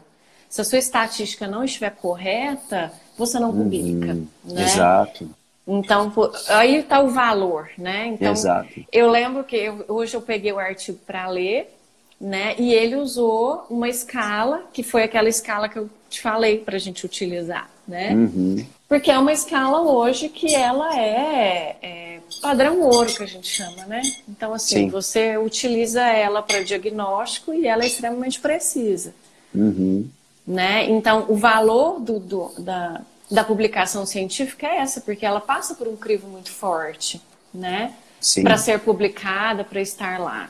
se 0.47 0.62
a 0.62 0.63
sua 0.63 0.77
estatística 0.77 1.47
não 1.47 1.63
estiver 1.63 1.89
correta, 1.89 2.93
você 3.17 3.39
não 3.39 3.51
publica. 3.51 4.13
Uhum. 4.13 4.27
Né? 4.45 4.63
Exato. 4.63 5.27
Então, 5.67 6.13
aí 6.49 6.77
está 6.77 7.01
o 7.01 7.10
valor, 7.10 7.69
né? 7.77 8.07
Então, 8.07 8.31
Exato. 8.31 8.69
eu 8.91 9.10
lembro 9.10 9.43
que 9.43 9.57
eu, 9.57 9.83
hoje 9.89 10.15
eu 10.15 10.21
peguei 10.21 10.53
o 10.53 10.60
artigo 10.60 10.99
para 11.05 11.27
ler, 11.27 11.75
né? 12.21 12.55
E 12.57 12.73
ele 12.73 12.95
usou 12.95 13.65
uma 13.69 13.89
escala, 13.89 14.63
que 14.71 14.83
foi 14.83 15.03
aquela 15.03 15.27
escala 15.27 15.67
que 15.67 15.77
eu 15.77 15.89
te 16.10 16.21
falei 16.21 16.60
para 16.60 16.75
a 16.75 16.79
gente 16.79 17.05
utilizar, 17.05 17.69
né? 17.88 18.13
Uhum. 18.13 18.65
Porque 18.88 19.10
é 19.10 19.17
uma 19.17 19.34
escala 19.34 19.82
hoje 19.82 20.30
que 20.30 20.54
ela 20.54 20.97
é, 21.00 21.76
é, 21.82 22.19
padrão 22.41 22.82
ouro, 22.82 23.13
que 23.13 23.23
a 23.23 23.28
gente 23.28 23.47
chama, 23.47 23.86
né? 23.86 24.02
Então, 24.28 24.54
assim, 24.54 24.76
Sim. 24.76 24.89
você 24.89 25.38
utiliza 25.38 26.02
ela 26.02 26.41
para 26.41 26.63
diagnóstico 26.63 27.54
e 27.54 27.67
ela 27.67 27.84
é 27.84 27.88
extremamente 27.88 28.39
precisa. 28.39 29.13
Uhum. 29.54 30.08
Né? 30.45 30.89
Então, 30.89 31.26
o 31.28 31.36
valor 31.36 32.00
do, 32.00 32.19
do 32.19 32.52
da, 32.60 33.02
da 33.30 33.43
publicação 33.43 34.06
científica 34.06 34.67
é 34.67 34.78
essa, 34.78 35.02
porque 35.02 35.26
ela 35.26 35.41
passa 35.41 35.76
por 35.76 35.88
um 35.88 35.95
crivo 35.95 36.28
muito 36.28 36.52
forte, 36.52 37.21
né? 37.54 37.93
Para 38.41 38.58
ser 38.58 38.80
publicada, 38.80 39.63
para 39.63 39.82
estar 39.82 40.19
lá. 40.19 40.50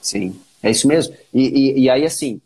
Sim, 0.00 0.38
é 0.62 0.70
isso 0.70 0.86
mesmo. 0.86 1.14
E, 1.32 1.42
e, 1.42 1.80
e 1.80 1.90
aí, 1.90 2.04
assim, 2.04 2.40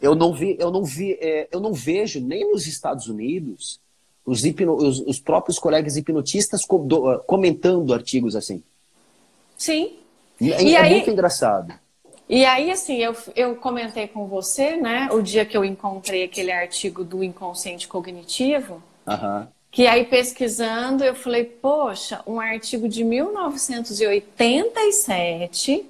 eu 0.00 0.14
não 0.14 0.32
vi, 0.32 0.56
eu 0.58 0.70
não 0.70 0.84
vi, 0.84 1.12
é, 1.20 1.48
eu 1.50 1.60
não 1.60 1.72
vejo 1.72 2.20
nem 2.20 2.50
nos 2.50 2.66
Estados 2.66 3.06
Unidos 3.06 3.80
os, 4.24 4.44
hipno, 4.44 4.74
os, 4.74 5.00
os 5.00 5.18
próprios 5.18 5.58
colegas 5.58 5.96
hipnotistas 5.96 6.62
comentando 7.26 7.92
artigos 7.92 8.36
assim. 8.36 8.62
Sim. 9.56 9.96
É, 10.40 10.62
e 10.62 10.74
é 10.74 10.80
aí, 10.80 10.94
muito 10.94 11.10
engraçado. 11.10 11.74
E 12.28 12.44
aí, 12.44 12.70
assim, 12.70 12.96
eu, 12.96 13.14
eu 13.34 13.56
comentei 13.56 14.06
com 14.06 14.26
você, 14.26 14.76
né, 14.76 15.08
o 15.12 15.20
dia 15.20 15.44
que 15.44 15.56
eu 15.56 15.64
encontrei 15.64 16.22
aquele 16.22 16.52
artigo 16.52 17.02
do 17.02 17.24
inconsciente 17.24 17.88
cognitivo, 17.88 18.82
Uhum. 19.06 19.46
Que 19.70 19.86
aí 19.86 20.04
pesquisando, 20.04 21.04
eu 21.04 21.14
falei, 21.14 21.44
poxa, 21.44 22.20
um 22.26 22.40
artigo 22.40 22.88
de 22.88 23.04
1987. 23.04 25.86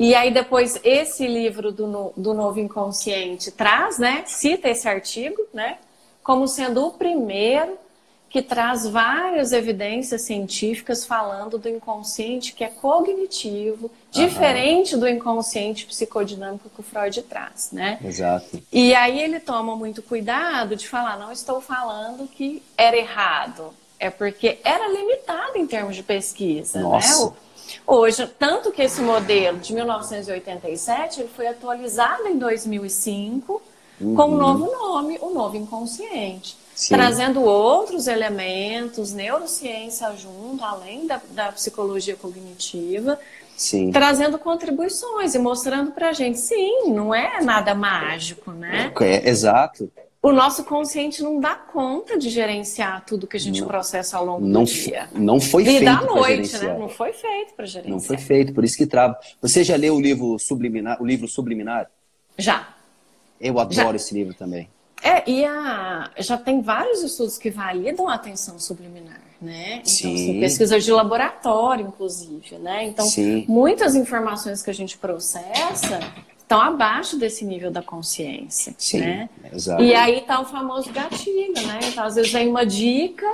E 0.00 0.14
aí 0.14 0.30
depois 0.30 0.80
esse 0.82 1.26
livro 1.26 1.70
do, 1.70 2.10
do 2.16 2.32
Novo 2.32 2.58
Inconsciente 2.58 3.50
traz, 3.50 3.98
né? 3.98 4.24
Cita 4.26 4.66
esse 4.66 4.88
artigo, 4.88 5.36
né? 5.52 5.76
Como 6.22 6.48
sendo 6.48 6.86
o 6.86 6.92
primeiro 6.92 7.76
que 8.30 8.40
traz 8.40 8.88
várias 8.88 9.52
evidências 9.52 10.22
científicas 10.22 11.04
falando 11.04 11.58
do 11.58 11.68
inconsciente 11.68 12.54
que 12.54 12.64
é 12.64 12.68
cognitivo, 12.68 13.90
diferente 14.10 14.96
do 14.96 15.06
inconsciente 15.06 15.84
psicodinâmico 15.84 16.70
que 16.70 16.80
o 16.80 16.82
Freud 16.82 17.20
traz, 17.24 17.70
né? 17.70 17.98
Exato. 18.02 18.62
E 18.72 18.94
aí 18.94 19.20
ele 19.20 19.38
toma 19.38 19.76
muito 19.76 20.00
cuidado 20.00 20.76
de 20.76 20.88
falar, 20.88 21.18
não 21.18 21.30
estou 21.30 21.60
falando 21.60 22.26
que 22.26 22.62
era 22.74 22.96
errado, 22.96 23.74
é 23.98 24.08
porque 24.08 24.60
era 24.64 24.88
limitado 24.88 25.58
em 25.58 25.66
termos 25.66 25.94
de 25.94 26.02
pesquisa, 26.02 26.78
né? 26.78 26.84
Nossa. 26.84 27.26
né? 27.26 27.32
Hoje, 27.86 28.26
tanto 28.38 28.70
que 28.70 28.82
esse 28.82 29.00
modelo 29.00 29.58
de 29.58 29.72
1987 29.72 31.20
ele 31.20 31.28
foi 31.28 31.46
atualizado 31.46 32.26
em 32.26 32.38
2005 32.38 33.62
uhum. 34.00 34.14
com 34.14 34.24
um 34.24 34.36
novo 34.36 34.66
nome, 34.70 35.18
o 35.20 35.30
novo 35.30 35.56
inconsciente. 35.56 36.60
Sim. 36.80 36.94
trazendo 36.94 37.42
outros 37.42 38.06
elementos, 38.06 39.12
neurociência 39.12 40.16
junto, 40.16 40.64
além 40.64 41.06
da, 41.06 41.20
da 41.32 41.52
psicologia 41.52 42.16
cognitiva, 42.16 43.20
Sim. 43.54 43.90
trazendo 43.90 44.38
contribuições 44.38 45.34
e 45.34 45.38
mostrando 45.38 45.90
para 45.90 46.08
a 46.08 46.12
gente, 46.14 46.38
sim, 46.38 46.90
não 46.90 47.14
é 47.14 47.42
nada 47.42 47.74
mágico, 47.74 48.52
né? 48.52 48.90
É, 48.98 49.28
exato. 49.28 49.92
O 50.22 50.32
nosso 50.32 50.64
consciente 50.64 51.22
não 51.22 51.40
dá 51.40 51.54
conta 51.54 52.18
de 52.18 52.28
gerenciar 52.28 53.04
tudo 53.06 53.26
que 53.26 53.38
a 53.38 53.40
gente 53.40 53.62
não, 53.62 53.66
processa 53.66 54.18
ao 54.18 54.24
longo 54.26 54.46
não, 54.46 54.64
do 54.64 54.70
dia. 54.70 55.08
Não 55.14 55.40
foi 55.40 55.64
feito 55.64 55.88
à 55.88 56.02
noite, 56.02 56.58
né? 56.58 56.78
Não 56.78 56.90
foi 56.90 57.12
feito 57.14 57.54
para 57.54 57.64
gerenciar. 57.64 57.92
Não 57.92 58.00
foi 58.00 58.18
feito, 58.18 58.52
por 58.52 58.62
isso 58.62 58.76
que 58.76 58.86
trava. 58.86 59.18
Você 59.40 59.64
já 59.64 59.76
leu 59.76 59.96
o 59.96 60.00
livro 60.00 60.38
Subliminar? 60.38 61.00
O 61.00 61.06
livro 61.06 61.26
Subliminar? 61.26 61.90
Já. 62.36 62.68
Eu 63.40 63.58
adoro 63.58 63.90
já. 63.92 63.96
esse 63.96 64.12
livro 64.12 64.34
também. 64.34 64.68
É, 65.02 65.28
e 65.30 65.42
a, 65.46 66.10
já 66.18 66.36
tem 66.36 66.60
vários 66.60 67.02
estudos 67.02 67.38
que 67.38 67.48
validam 67.48 68.06
a 68.06 68.14
atenção 68.14 68.58
subliminar, 68.58 69.22
né? 69.40 69.76
Então, 69.76 69.86
Sim. 69.86 70.14
Assim, 70.14 70.40
pesquisas 70.40 70.84
de 70.84 70.92
laboratório, 70.92 71.86
inclusive, 71.86 72.58
né? 72.58 72.84
Então, 72.84 73.06
Sim. 73.06 73.46
muitas 73.48 73.94
informações 73.94 74.62
que 74.62 74.68
a 74.68 74.74
gente 74.74 74.98
processa 74.98 76.00
estão 76.50 76.60
abaixo 76.60 77.16
desse 77.16 77.44
nível 77.44 77.70
da 77.70 77.80
consciência, 77.80 78.74
Sim, 78.76 78.98
né? 78.98 79.30
Exato. 79.52 79.80
E 79.84 79.94
aí 79.94 80.22
tá 80.22 80.40
o 80.40 80.44
famoso 80.44 80.90
gatilho, 80.92 81.54
né? 81.64 81.78
Então, 81.84 82.02
às 82.02 82.16
vezes 82.16 82.32
vem 82.32 82.48
uma 82.48 82.66
dica, 82.66 83.24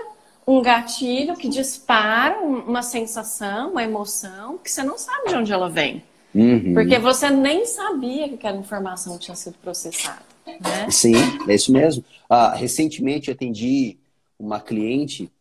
um 0.46 0.60
gatilho 0.60 1.34
que 1.34 1.48
dispara 1.48 2.38
uma 2.40 2.82
sensação, 2.82 3.70
uma 3.70 3.82
emoção, 3.82 4.58
que 4.58 4.70
você 4.70 4.82
não 4.82 4.98
sabe 4.98 5.30
de 5.30 5.34
onde 5.34 5.50
ela 5.50 5.70
vem. 5.70 6.02
Uhum. 6.34 6.74
Porque 6.74 6.98
você 6.98 7.30
nem 7.30 7.64
sabia 7.64 8.28
que 8.28 8.34
aquela 8.34 8.58
informação 8.58 9.18
tinha 9.18 9.34
sido 9.34 9.56
processada. 9.62 10.20
Né? 10.46 10.90
Sim, 10.90 11.14
é 11.48 11.54
isso 11.54 11.72
mesmo. 11.72 12.04
Ah, 12.28 12.54
recentemente 12.54 13.28
eu 13.28 13.34
atendi 13.34 13.96
uma 14.38 14.60
cliente 14.60 15.32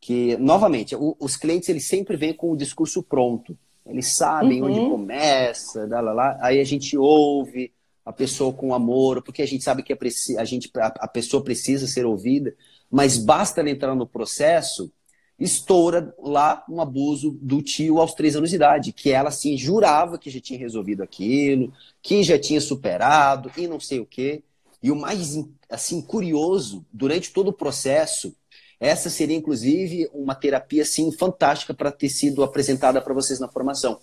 que, 0.00 0.36
novamente, 0.36 0.94
os 1.18 1.36
clientes 1.36 1.68
eles 1.68 1.84
sempre 1.88 2.16
vêm 2.16 2.32
com 2.32 2.52
o 2.52 2.56
discurso 2.56 3.02
pronto. 3.02 3.58
Eles 3.86 4.16
sabem 4.16 4.62
uhum. 4.62 4.68
onde 4.68 4.90
começa, 4.90 5.86
lá, 5.86 6.00
lá, 6.00 6.12
lá. 6.12 6.38
aí 6.40 6.58
a 6.58 6.64
gente 6.64 6.96
ouve 6.96 7.72
a 8.04 8.12
pessoa 8.12 8.52
com 8.52 8.74
amor, 8.74 9.22
porque 9.22 9.42
a 9.42 9.46
gente 9.46 9.64
sabe 9.64 9.82
que 9.82 9.92
a, 9.92 9.98
a, 10.38 10.44
gente, 10.44 10.70
a, 10.76 10.86
a 10.86 11.08
pessoa 11.08 11.42
precisa 11.42 11.86
ser 11.86 12.04
ouvida, 12.04 12.54
mas 12.90 13.16
basta 13.16 13.60
ela 13.60 13.70
entrar 13.70 13.94
no 13.94 14.06
processo, 14.06 14.92
estoura 15.38 16.14
lá 16.18 16.64
um 16.68 16.80
abuso 16.80 17.38
do 17.40 17.62
tio 17.62 17.98
aos 17.98 18.14
três 18.14 18.36
anos 18.36 18.50
de 18.50 18.56
idade, 18.56 18.92
que 18.92 19.10
ela 19.10 19.28
assim 19.28 19.56
jurava 19.56 20.18
que 20.18 20.30
já 20.30 20.40
tinha 20.40 20.58
resolvido 20.58 21.02
aquilo, 21.02 21.72
que 22.02 22.22
já 22.22 22.38
tinha 22.38 22.60
superado 22.60 23.50
e 23.56 23.66
não 23.66 23.80
sei 23.80 24.00
o 24.00 24.06
quê. 24.06 24.42
E 24.82 24.90
o 24.90 24.96
mais 24.96 25.38
assim 25.68 26.02
curioso, 26.02 26.84
durante 26.92 27.32
todo 27.32 27.48
o 27.48 27.52
processo, 27.52 28.36
essa 28.84 29.08
seria 29.08 29.36
inclusive 29.36 30.10
uma 30.12 30.34
terapia 30.34 30.82
assim 30.82 31.10
fantástica 31.10 31.72
para 31.72 31.90
ter 31.90 32.10
sido 32.10 32.44
apresentada 32.44 33.00
para 33.00 33.14
vocês 33.14 33.40
na 33.40 33.48
formação. 33.48 33.98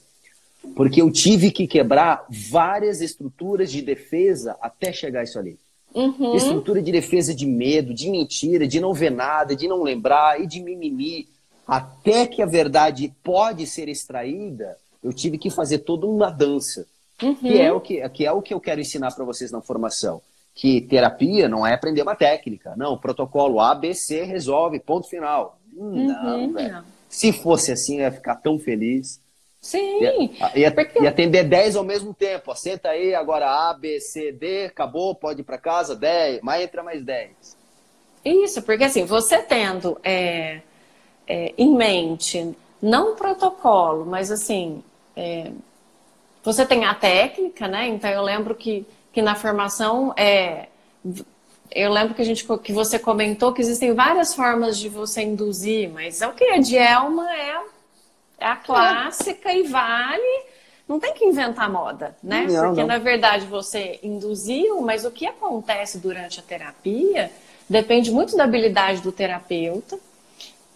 Porque 0.76 1.02
eu 1.02 1.12
tive 1.12 1.52
que 1.52 1.68
quebrar 1.68 2.26
várias 2.30 3.00
estruturas 3.00 3.72
de 3.72 3.82
defesa 3.82 4.58
até 4.60 4.92
chegar 4.92 5.24
isso 5.24 5.38
ali. 5.38 5.60
Uhum. 5.94 6.36
Estrutura 6.36 6.82
de 6.82 6.92
defesa 6.92 7.34
de 7.34 7.46
medo, 7.46 7.94
de 7.94 8.10
mentira, 8.10 8.68
de 8.68 8.80
não 8.80 8.92
ver 8.92 9.12
nada, 9.12 9.56
de 9.56 9.68
não 9.68 9.84
lembrar 9.84 10.42
e 10.42 10.48
de 10.48 10.60
mimimi. 10.60 11.28
Até 11.68 12.26
que 12.26 12.42
a 12.42 12.46
verdade 12.48 13.14
pode 13.24 13.68
ser 13.68 13.88
extraída, 13.88 14.78
eu 15.04 15.14
tive 15.14 15.38
que 15.38 15.52
fazer 15.52 15.80
toda 15.80 16.08
uma 16.08 16.32
dança. 16.32 16.88
Uhum. 17.22 17.36
Que, 17.36 17.58
é 17.60 17.72
o 17.72 17.80
que, 17.80 18.10
que 18.10 18.26
é 18.26 18.32
o 18.32 18.42
que 18.42 18.54
eu 18.54 18.60
quero 18.60 18.82
ensinar 18.82 19.12
para 19.12 19.26
vocês 19.26 19.52
na 19.52 19.62
formação 19.62 20.22
que 20.54 20.82
terapia 20.82 21.48
não 21.48 21.66
é 21.66 21.74
aprender 21.74 22.02
uma 22.02 22.16
técnica. 22.16 22.74
Não, 22.76 22.98
protocolo 22.98 23.60
A, 23.60 23.74
B, 23.74 23.94
C 23.94 24.24
resolve, 24.24 24.80
ponto 24.80 25.08
final. 25.08 25.60
Hum, 25.76 26.08
não, 26.08 26.40
uhum, 26.40 26.54
velho. 26.54 26.74
Não. 26.74 26.84
Se 27.10 27.34
fosse 27.34 27.72
assim, 27.72 27.98
eu 27.98 28.04
ia 28.04 28.12
ficar 28.12 28.36
tão 28.36 28.60
feliz. 28.60 29.22
Sim. 29.60 30.02
Ia, 30.02 30.52
ia, 30.56 30.72
porque... 30.72 31.02
ia 31.02 31.10
atender 31.10 31.44
10 31.44 31.76
ao 31.76 31.84
mesmo 31.84 32.14
tempo. 32.14 32.52
Ó, 32.52 32.56
senta 32.56 32.90
aí, 32.90 33.14
agora 33.14 33.70
A, 33.70 33.74
B, 33.74 34.00
C, 34.00 34.32
D, 34.32 34.66
acabou, 34.66 35.14
pode 35.14 35.42
ir 35.42 35.44
para 35.44 35.58
casa, 35.58 35.96
10, 35.96 36.42
mas 36.42 36.64
entra 36.64 36.84
mais 36.84 37.04
10. 37.04 37.58
Isso, 38.26 38.62
porque 38.64 38.84
assim, 38.84 39.06
você 39.06 39.40
tendo 39.40 40.00
é, 40.04 40.62
é, 41.28 41.54
em 41.58 41.76
mente, 41.76 42.56
não 42.82 43.14
um 43.14 43.16
protocolo, 43.16 44.06
mas 44.06 44.32
assim, 44.32 44.84
é, 45.16 45.52
você 46.44 46.66
tem 46.66 46.86
a 46.86 46.94
técnica, 46.94 47.68
né? 47.68 47.88
Então 47.88 48.10
eu 48.10 48.22
lembro 48.22 48.56
que 48.56 48.86
que 49.12 49.22
na 49.22 49.36
formação 49.36 50.14
é 50.18 50.68
eu 51.74 51.90
lembro 51.90 52.14
que 52.14 52.22
a 52.22 52.26
gente 52.26 52.46
que 52.62 52.74
você 52.74 53.00
comentou 53.00 53.54
que 53.54 53.62
existem 53.62 53.94
várias 53.94 54.36
formas 54.36 54.78
de 54.78 54.90
você 54.90 55.22
induzir, 55.22 55.90
mas 55.90 56.22
é 56.22 56.28
o 56.28 56.34
que 56.34 56.44
a 56.44 56.58
Dielma 56.58 57.32
é, 57.34 57.62
é 58.40 58.46
a 58.46 58.56
clássica 58.58 59.50
é. 59.50 59.60
e 59.60 59.64
vale. 59.64 60.46
Não 60.88 61.00
tem 61.00 61.14
que 61.14 61.24
inventar 61.24 61.72
moda, 61.72 62.14
né? 62.22 62.46
Não, 62.50 62.66
Porque 62.66 62.82
não. 62.82 62.88
na 62.88 62.98
verdade 62.98 63.46
você 63.46 63.98
induziu, 64.04 64.82
mas 64.82 65.06
o 65.06 65.12
que 65.12 65.26
acontece 65.26 65.98
durante 65.98 66.42
a 66.42 66.44
terapia 66.44 67.32
depende 67.70 68.12
muito 68.12 68.36
da 68.36 68.44
habilidade 68.44 69.02
do 69.02 69.12
terapeuta, 69.12 69.98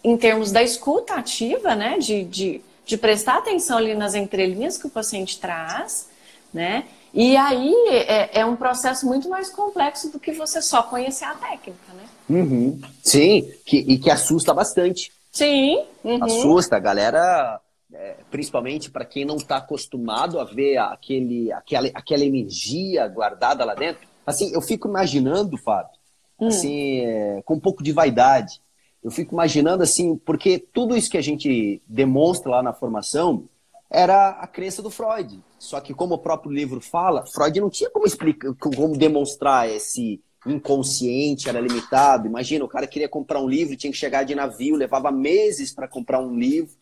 em 0.02 0.16
termos 0.16 0.50
da 0.50 0.62
escuta 0.62 1.14
ativa, 1.16 1.74
né? 1.74 1.98
De, 1.98 2.24
de, 2.24 2.62
de 2.86 2.96
prestar 2.96 3.36
atenção 3.36 3.76
ali 3.76 3.94
nas 3.94 4.14
entrelinhas 4.14 4.78
que 4.78 4.86
o 4.86 4.90
paciente 4.90 5.38
traz, 5.38 6.08
né? 6.52 6.84
E 7.12 7.36
aí 7.36 7.72
é, 7.88 8.40
é, 8.40 8.46
um 8.46 8.56
processo 8.56 9.06
muito 9.06 9.28
mais 9.28 9.48
complexo 9.50 10.10
do 10.10 10.20
que 10.20 10.32
você 10.32 10.60
só 10.60 10.82
conhecer 10.82 11.24
a 11.24 11.34
técnica, 11.34 11.92
né? 11.94 12.04
Uhum. 12.28 12.80
Sim, 13.02 13.50
que, 13.64 13.78
e 13.78 13.98
que 13.98 14.10
assusta 14.10 14.52
bastante. 14.52 15.12
Sim. 15.32 15.82
Uhum. 16.04 16.22
Assusta, 16.22 16.76
a 16.76 16.80
galera, 16.80 17.60
é, 17.92 18.16
principalmente 18.30 18.90
para 18.90 19.04
quem 19.04 19.24
não 19.24 19.36
está 19.36 19.56
acostumado 19.56 20.38
a 20.38 20.44
ver 20.44 20.76
aquele, 20.78 21.52
aquela, 21.52 21.88
aquela 21.94 22.24
energia 22.24 23.06
guardada 23.08 23.64
lá 23.64 23.74
dentro. 23.74 24.06
Assim, 24.26 24.52
eu 24.52 24.60
fico 24.60 24.88
imaginando, 24.88 25.56
Fábio, 25.56 25.96
hum. 26.38 26.48
assim, 26.48 27.00
é, 27.00 27.42
com 27.44 27.54
um 27.54 27.60
pouco 27.60 27.82
de 27.82 27.92
vaidade, 27.92 28.60
eu 29.02 29.10
fico 29.10 29.34
imaginando 29.34 29.82
assim, 29.82 30.16
porque 30.16 30.58
tudo 30.58 30.96
isso 30.96 31.08
que 31.08 31.16
a 31.16 31.22
gente 31.22 31.80
demonstra 31.86 32.50
lá 32.50 32.62
na 32.62 32.72
formação 32.72 33.48
era 33.90 34.30
a 34.30 34.46
crença 34.46 34.82
do 34.82 34.90
Freud. 34.90 35.42
Só 35.58 35.80
que, 35.80 35.94
como 35.94 36.14
o 36.14 36.18
próprio 36.18 36.52
livro 36.52 36.80
fala, 36.80 37.24
Freud 37.26 37.60
não 37.60 37.70
tinha 37.70 37.90
como 37.90 38.06
explicar, 38.06 38.54
como 38.54 38.96
demonstrar 38.96 39.68
esse 39.68 40.20
inconsciente, 40.46 41.48
era 41.48 41.60
limitado. 41.60 42.26
Imagina, 42.26 42.64
o 42.64 42.68
cara 42.68 42.86
queria 42.86 43.08
comprar 43.08 43.40
um 43.40 43.48
livro, 43.48 43.76
tinha 43.76 43.90
que 43.90 43.98
chegar 43.98 44.24
de 44.24 44.34
navio, 44.34 44.76
levava 44.76 45.10
meses 45.10 45.72
para 45.72 45.88
comprar 45.88 46.20
um 46.20 46.36
livro. 46.36 46.74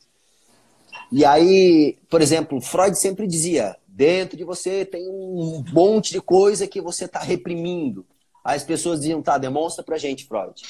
E 1.11 1.25
aí, 1.25 1.97
por 2.09 2.21
exemplo, 2.21 2.61
Freud 2.61 2.97
sempre 2.99 3.27
dizia: 3.27 3.77
dentro 3.87 4.37
de 4.37 4.45
você 4.45 4.85
tem 4.85 5.09
um 5.09 5.65
monte 5.73 6.13
de 6.13 6.21
coisa 6.21 6.67
que 6.67 6.81
você 6.81 7.05
está 7.05 7.21
reprimindo. 7.21 8.07
Aí 8.45 8.57
as 8.57 8.65
pessoas 8.65 9.01
diziam: 9.01 9.23
tá, 9.23 9.39
demonstra 9.39 9.85
pra 9.85 9.99
gente, 9.99 10.27
Freud. 10.27 10.63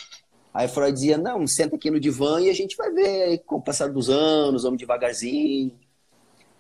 Aí 0.53 0.69
Freud 0.69 0.93
dizia: 0.93 1.19
não, 1.19 1.47
senta 1.47 1.77
aqui 1.77 1.91
no 1.91 2.01
divã 2.01 2.41
e 2.41 2.51
a 2.51 2.55
gente 2.55 2.77
vai 2.77 2.91
ver 2.91 3.23
aí, 3.23 3.39
com 3.39 3.57
o 3.57 3.63
passar 3.63 3.89
dos 3.91 4.09
anos, 4.09 4.63
vamos 4.63 4.79
devagarzinho. 4.79 5.73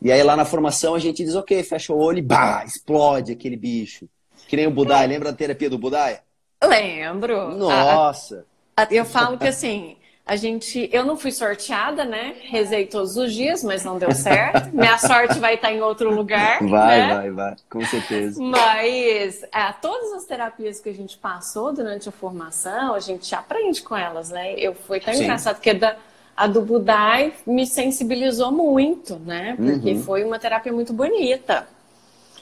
E 0.01 0.13
aí 0.13 0.23
lá 0.23 0.37
na 0.37 0.45
formação 0.45 0.95
a 0.95 0.99
gente 0.99 1.25
diz, 1.25 1.35
ok, 1.35 1.63
fecha 1.63 1.93
o 1.93 1.99
olho 1.99 2.19
e 2.19 2.23
bah, 2.23 2.65
explode 2.65 3.33
aquele 3.33 3.57
bicho. 3.57 4.09
Que 4.47 4.57
nem 4.57 4.67
o 4.67 4.71
Budai, 4.71 5.07
lembra 5.07 5.31
da 5.31 5.37
terapia 5.37 5.71
do 5.71 5.79
Budai? 5.79 6.21
Lembro. 6.63 7.51
Nossa. 7.57 8.45
A, 8.77 8.83
a, 8.83 8.89
eu 8.91 9.05
falo 9.05 9.39
que 9.39 9.47
assim, 9.47 9.97
a 10.27 10.37
gente, 10.37 10.89
eu 10.91 11.05
não 11.05 11.17
fui 11.17 11.31
sorteada, 11.31 12.05
né? 12.05 12.35
Rezei 12.45 12.87
todos 12.87 13.17
os 13.17 13.33
dias, 13.33 13.63
mas 13.63 13.85
não 13.85 13.99
deu 13.99 14.11
certo. 14.13 14.71
Minha 14.75 14.97
sorte 14.97 15.39
vai 15.39 15.55
estar 15.55 15.71
em 15.71 15.83
outro 15.83 16.15
lugar. 16.15 16.61
Vai, 16.67 17.01
né? 17.01 17.15
vai, 17.15 17.31
vai, 17.31 17.57
com 17.71 17.85
certeza. 17.85 18.43
Mas 18.43 19.43
é, 19.43 19.73
todas 19.83 20.13
as 20.13 20.25
terapias 20.25 20.81
que 20.81 20.89
a 20.89 20.95
gente 20.95 21.19
passou 21.19 21.75
durante 21.75 22.09
a 22.09 22.13
formação, 22.13 22.95
a 22.95 23.01
gente 23.01 23.35
aprende 23.35 23.83
com 23.83 23.95
elas, 23.95 24.31
né? 24.31 24.55
Eu 24.55 24.75
foi 24.75 24.99
tão 24.99 25.13
Sim. 25.13 25.25
engraçado 25.25 25.61
que 25.61 25.75
da 25.75 25.95
a 26.37 26.47
do 26.47 26.63
Budai 26.63 27.33
me 27.47 27.67
sensibilizou 27.67 28.51
muito, 28.51 29.17
né? 29.17 29.55
Porque 29.57 29.93
uhum. 29.93 30.03
foi 30.03 30.25
uma 30.25 30.39
terapia 30.39 30.73
muito 30.73 30.93
bonita, 30.93 31.69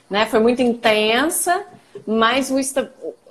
né? 0.09 0.27
Foi 0.27 0.41
muito 0.41 0.63
intensa, 0.63 1.65
mas 2.07 2.51
o, 2.51 2.57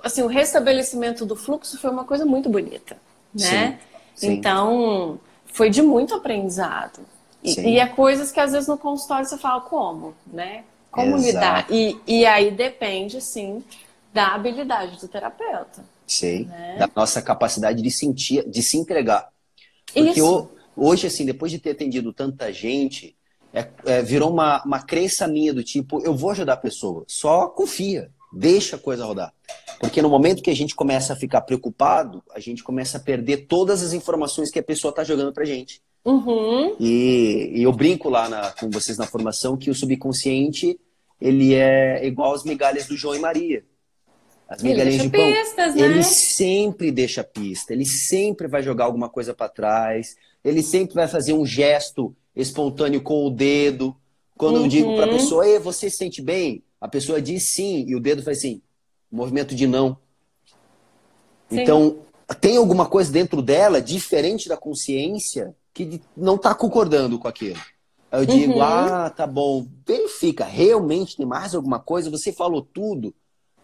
assim, 0.02 0.22
o 0.22 0.26
restabelecimento 0.26 1.26
do 1.26 1.34
fluxo 1.34 1.78
foi 1.78 1.90
uma 1.90 2.04
coisa 2.04 2.24
muito 2.24 2.48
bonita, 2.48 2.96
né? 3.34 3.78
Sim, 4.14 4.28
sim. 4.28 4.32
Então, 4.32 5.18
foi 5.46 5.68
de 5.68 5.82
muito 5.82 6.14
aprendizado. 6.14 7.00
E, 7.42 7.60
e, 7.60 7.78
é 7.80 7.86
coisas 7.86 8.30
que 8.30 8.38
às 8.38 8.52
vezes 8.52 8.68
no 8.68 8.78
consultório 8.78 9.26
você 9.26 9.36
fala 9.36 9.60
como, 9.62 10.14
né? 10.32 10.62
Como 10.92 11.16
Exato. 11.16 11.26
lidar? 11.26 11.66
E, 11.70 12.00
e 12.06 12.24
aí 12.24 12.52
depende, 12.52 13.20
sim, 13.20 13.64
da 14.12 14.28
habilidade 14.28 15.00
do 15.00 15.08
terapeuta. 15.08 15.84
Sim, 16.06 16.44
né? 16.44 16.76
da 16.78 16.88
nossa 16.94 17.20
capacidade 17.20 17.82
de 17.82 17.90
sentir, 17.90 18.48
de 18.48 18.62
se 18.62 18.76
entregar. 18.76 19.28
Porque 19.92 20.20
Isso. 20.20 20.50
hoje, 20.76 21.06
assim, 21.06 21.24
depois 21.24 21.50
de 21.52 21.58
ter 21.58 21.70
atendido 21.70 22.12
tanta 22.12 22.52
gente, 22.52 23.16
é, 23.52 23.68
é, 23.84 24.02
virou 24.02 24.30
uma, 24.30 24.62
uma 24.64 24.80
crença 24.80 25.28
minha 25.28 25.52
do 25.52 25.62
tipo, 25.62 26.00
eu 26.02 26.14
vou 26.14 26.30
ajudar 26.30 26.54
a 26.54 26.56
pessoa, 26.56 27.04
só 27.06 27.48
confia, 27.48 28.10
deixa 28.32 28.76
a 28.76 28.78
coisa 28.78 29.04
rodar. 29.04 29.32
Porque 29.78 30.00
no 30.00 30.08
momento 30.08 30.42
que 30.42 30.50
a 30.50 30.56
gente 30.56 30.74
começa 30.74 31.12
a 31.12 31.16
ficar 31.16 31.42
preocupado, 31.42 32.22
a 32.34 32.40
gente 32.40 32.62
começa 32.62 32.96
a 32.96 33.00
perder 33.00 33.46
todas 33.46 33.82
as 33.82 33.92
informações 33.92 34.50
que 34.50 34.58
a 34.58 34.62
pessoa 34.62 34.90
está 34.90 35.04
jogando 35.04 35.32
pra 35.32 35.44
gente. 35.44 35.82
Uhum. 36.04 36.76
E, 36.80 37.52
e, 37.54 37.62
eu 37.62 37.72
brinco 37.72 38.08
lá 38.08 38.28
na, 38.28 38.50
com 38.52 38.70
vocês 38.70 38.98
na 38.98 39.06
formação 39.06 39.56
que 39.56 39.70
o 39.70 39.74
subconsciente 39.74 40.78
ele 41.20 41.54
é 41.54 42.04
igual 42.04 42.34
às 42.34 42.42
migalhas 42.42 42.86
do 42.86 42.96
João 42.96 43.14
e 43.14 43.20
Maria. 43.20 43.64
As 44.52 44.62
migalhinhas 44.62 45.02
de 45.02 45.08
pão. 45.08 45.32
Pistas, 45.32 45.74
né? 45.74 45.82
Ele 45.82 46.02
sempre 46.02 46.92
deixa 46.92 47.24
pista, 47.24 47.72
ele 47.72 47.86
sempre 47.86 48.46
vai 48.46 48.62
jogar 48.62 48.84
alguma 48.84 49.08
coisa 49.08 49.32
para 49.32 49.48
trás, 49.48 50.14
ele 50.44 50.62
sempre 50.62 50.94
vai 50.94 51.08
fazer 51.08 51.32
um 51.32 51.46
gesto 51.46 52.14
espontâneo 52.36 53.00
com 53.00 53.26
o 53.26 53.30
dedo. 53.30 53.96
Quando 54.36 54.56
uhum. 54.56 54.64
eu 54.64 54.68
digo 54.68 54.94
para 54.94 55.06
a 55.06 55.08
pessoa, 55.08 55.46
Ei, 55.46 55.58
você 55.58 55.88
se 55.88 55.96
sente 55.96 56.20
bem? 56.20 56.62
A 56.78 56.86
pessoa 56.86 57.22
diz 57.22 57.44
sim, 57.44 57.86
e 57.88 57.96
o 57.96 58.00
dedo 58.00 58.22
faz 58.22 58.38
assim, 58.38 58.60
movimento 59.10 59.54
de 59.54 59.66
não. 59.66 59.96
Sim. 61.48 61.60
Então, 61.60 62.00
tem 62.38 62.58
alguma 62.58 62.84
coisa 62.84 63.10
dentro 63.10 63.40
dela 63.40 63.80
diferente 63.80 64.50
da 64.50 64.56
consciência 64.56 65.54
que 65.72 65.98
não 66.14 66.34
está 66.34 66.54
concordando 66.54 67.18
com 67.18 67.26
aquilo. 67.28 67.60
Aí 68.10 68.20
eu 68.20 68.26
digo, 68.26 68.52
uhum. 68.54 68.62
ah, 68.62 69.08
tá 69.08 69.26
bom, 69.26 69.66
verifica, 69.86 70.44
realmente 70.44 71.16
tem 71.16 71.24
mais 71.24 71.54
alguma 71.54 71.78
coisa? 71.78 72.10
Você 72.10 72.30
falou 72.32 72.60
tudo, 72.60 73.14